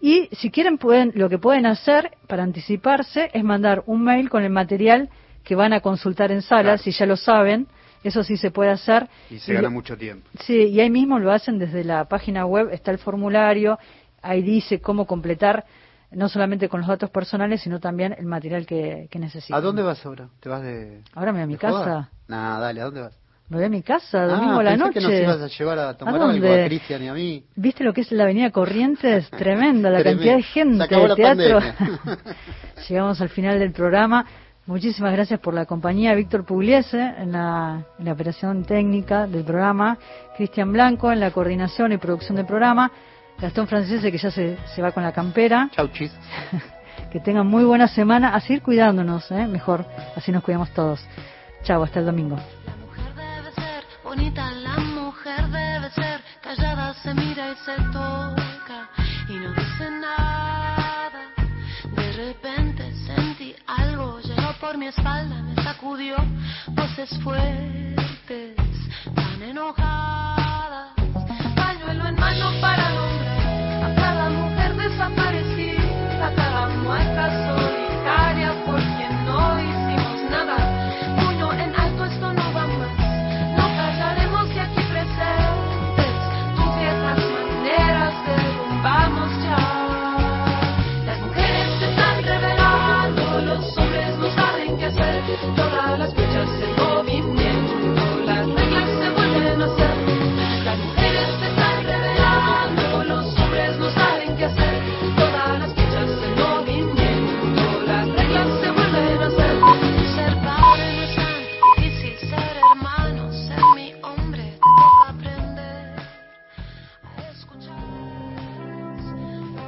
Y 0.00 0.28
si 0.32 0.50
quieren, 0.50 0.78
pueden, 0.78 1.12
lo 1.14 1.28
que 1.28 1.38
pueden 1.38 1.66
hacer 1.66 2.12
para 2.26 2.42
anticiparse 2.42 3.30
es 3.32 3.44
mandar 3.44 3.82
un 3.86 4.02
mail 4.02 4.30
con 4.30 4.42
el 4.42 4.50
material 4.50 5.08
que 5.44 5.54
van 5.54 5.72
a 5.72 5.80
consultar 5.80 6.32
en 6.32 6.42
sala, 6.42 6.78
si 6.78 6.90
ya 6.90 7.06
lo 7.06 7.16
saben, 7.16 7.66
eso 8.08 8.22
sí 8.24 8.36
se 8.36 8.50
puede 8.50 8.70
hacer. 8.70 9.08
Y 9.30 9.38
se 9.38 9.52
Y 9.52 9.54
gana 9.56 9.70
mucho 9.70 9.96
tiempo. 9.96 10.28
Sí, 10.44 10.54
y 10.68 10.80
ahí 10.80 10.90
mismo 10.90 11.18
lo 11.18 11.32
hacen 11.32 11.58
desde 11.58 11.84
la 11.84 12.04
página 12.06 12.46
web, 12.46 12.70
está 12.72 12.90
el 12.90 12.98
formulario, 12.98 13.78
ahí 14.22 14.42
dice 14.42 14.80
cómo 14.80 15.06
completar, 15.06 15.64
no 16.10 16.28
solamente 16.28 16.68
con 16.68 16.80
los 16.80 16.88
datos 16.88 17.10
personales, 17.10 17.60
sino 17.62 17.78
también 17.78 18.14
el 18.18 18.26
material 18.26 18.66
que, 18.66 19.06
que 19.10 19.18
necesitan. 19.18 19.56
¿A 19.58 19.60
dónde 19.60 19.82
vas 19.82 20.04
ahora? 20.04 20.28
¿Te 20.40 20.48
vas 20.48 20.62
de.? 20.62 21.02
Ahora 21.14 21.32
me 21.32 21.38
voy 21.38 21.44
a 21.44 21.46
mi 21.46 21.52
de 21.54 21.58
casa. 21.60 22.10
Nah, 22.26 22.58
dale, 22.58 22.80
¿a 22.80 22.84
dónde 22.84 23.00
vas? 23.02 23.16
Me 23.48 23.56
voy 23.56 23.66
a 23.66 23.68
mi 23.68 23.82
casa, 23.82 24.26
domingo 24.26 24.54
ah, 24.58 24.60
a 24.60 24.62
la 24.62 24.70
pensé 24.70 24.84
noche. 24.86 25.00
que 25.00 25.00
nos 25.00 25.12
ibas 25.22 25.40
a 25.40 25.46
llevar 25.48 25.78
a 25.80 25.96
tomar 25.96 26.14
algo 26.14 26.26
dónde? 26.28 26.62
a 26.62 26.66
Cristian 26.66 27.02
y 27.02 27.08
a 27.08 27.14
mí. 27.14 27.44
¿Viste 27.56 27.82
lo 27.82 27.92
que 27.92 28.02
es 28.02 28.12
la 28.12 28.22
avenida 28.22 28.50
Corrientes? 28.52 29.28
Tremenda, 29.30 29.90
la 29.90 29.98
Tremendo. 30.02 30.18
cantidad 30.22 30.36
de 30.36 30.42
gente, 30.44 30.76
Se 30.78 30.82
acabó 30.84 31.06
la 31.08 31.16
teatro. 31.16 31.58
pandemia. 31.58 32.18
Llegamos 32.88 33.20
al 33.20 33.28
final 33.28 33.58
del 33.58 33.72
programa. 33.72 34.24
Muchísimas 34.70 35.12
gracias 35.12 35.40
por 35.40 35.52
la 35.52 35.66
compañía. 35.66 36.14
Víctor 36.14 36.44
Pugliese 36.44 36.96
en 36.96 37.32
la, 37.32 37.82
en 37.98 38.04
la 38.04 38.12
operación 38.12 38.62
técnica 38.62 39.26
del 39.26 39.42
programa. 39.42 39.98
Cristian 40.36 40.72
Blanco 40.72 41.10
en 41.10 41.18
la 41.18 41.32
coordinación 41.32 41.90
y 41.90 41.96
producción 41.96 42.36
del 42.36 42.46
programa. 42.46 42.88
Gastón 43.40 43.66
Francese 43.66 44.12
que 44.12 44.18
ya 44.18 44.30
se, 44.30 44.58
se 44.72 44.80
va 44.80 44.92
con 44.92 45.02
la 45.02 45.10
campera. 45.10 45.68
Chau, 45.72 45.88
chis. 45.88 46.12
Que 47.10 47.18
tengan 47.18 47.48
muy 47.48 47.64
buena 47.64 47.88
semana. 47.88 48.32
A 48.32 48.40
seguir 48.40 48.62
cuidándonos, 48.62 49.28
¿eh? 49.32 49.48
mejor. 49.48 49.84
Así 50.14 50.30
nos 50.30 50.44
cuidamos 50.44 50.70
todos. 50.70 51.04
Chao, 51.64 51.82
hasta 51.82 51.98
el 51.98 52.06
domingo. 52.06 52.38
Bonita 54.04 54.52
la 54.52 54.76
mujer 54.76 55.48
debe 55.48 55.90
ser, 55.90 56.20
callada 56.40 56.94
se 56.94 57.12
mira 57.14 57.50
y 57.50 57.56
se 57.64 57.74
toca 57.92 58.39
por 64.70 64.78
mi 64.78 64.86
espalda, 64.86 65.42
me 65.42 65.60
sacudió, 65.64 66.14
voces 66.68 67.10
fuertes, 67.24 68.54
tan 69.16 69.42
enojadas. 69.42 70.94
Pañuelo 71.56 72.06
en 72.06 72.14
mano 72.14 72.52
para 72.60 72.90
nombrar 72.90 73.82
a 73.82 73.94
cada 73.96 74.30
mujer 74.30 74.76
desaparecida, 74.76 76.24
a 76.24 76.34
cada 76.36 76.68
mueca 76.68 77.48
sola. 77.48 77.79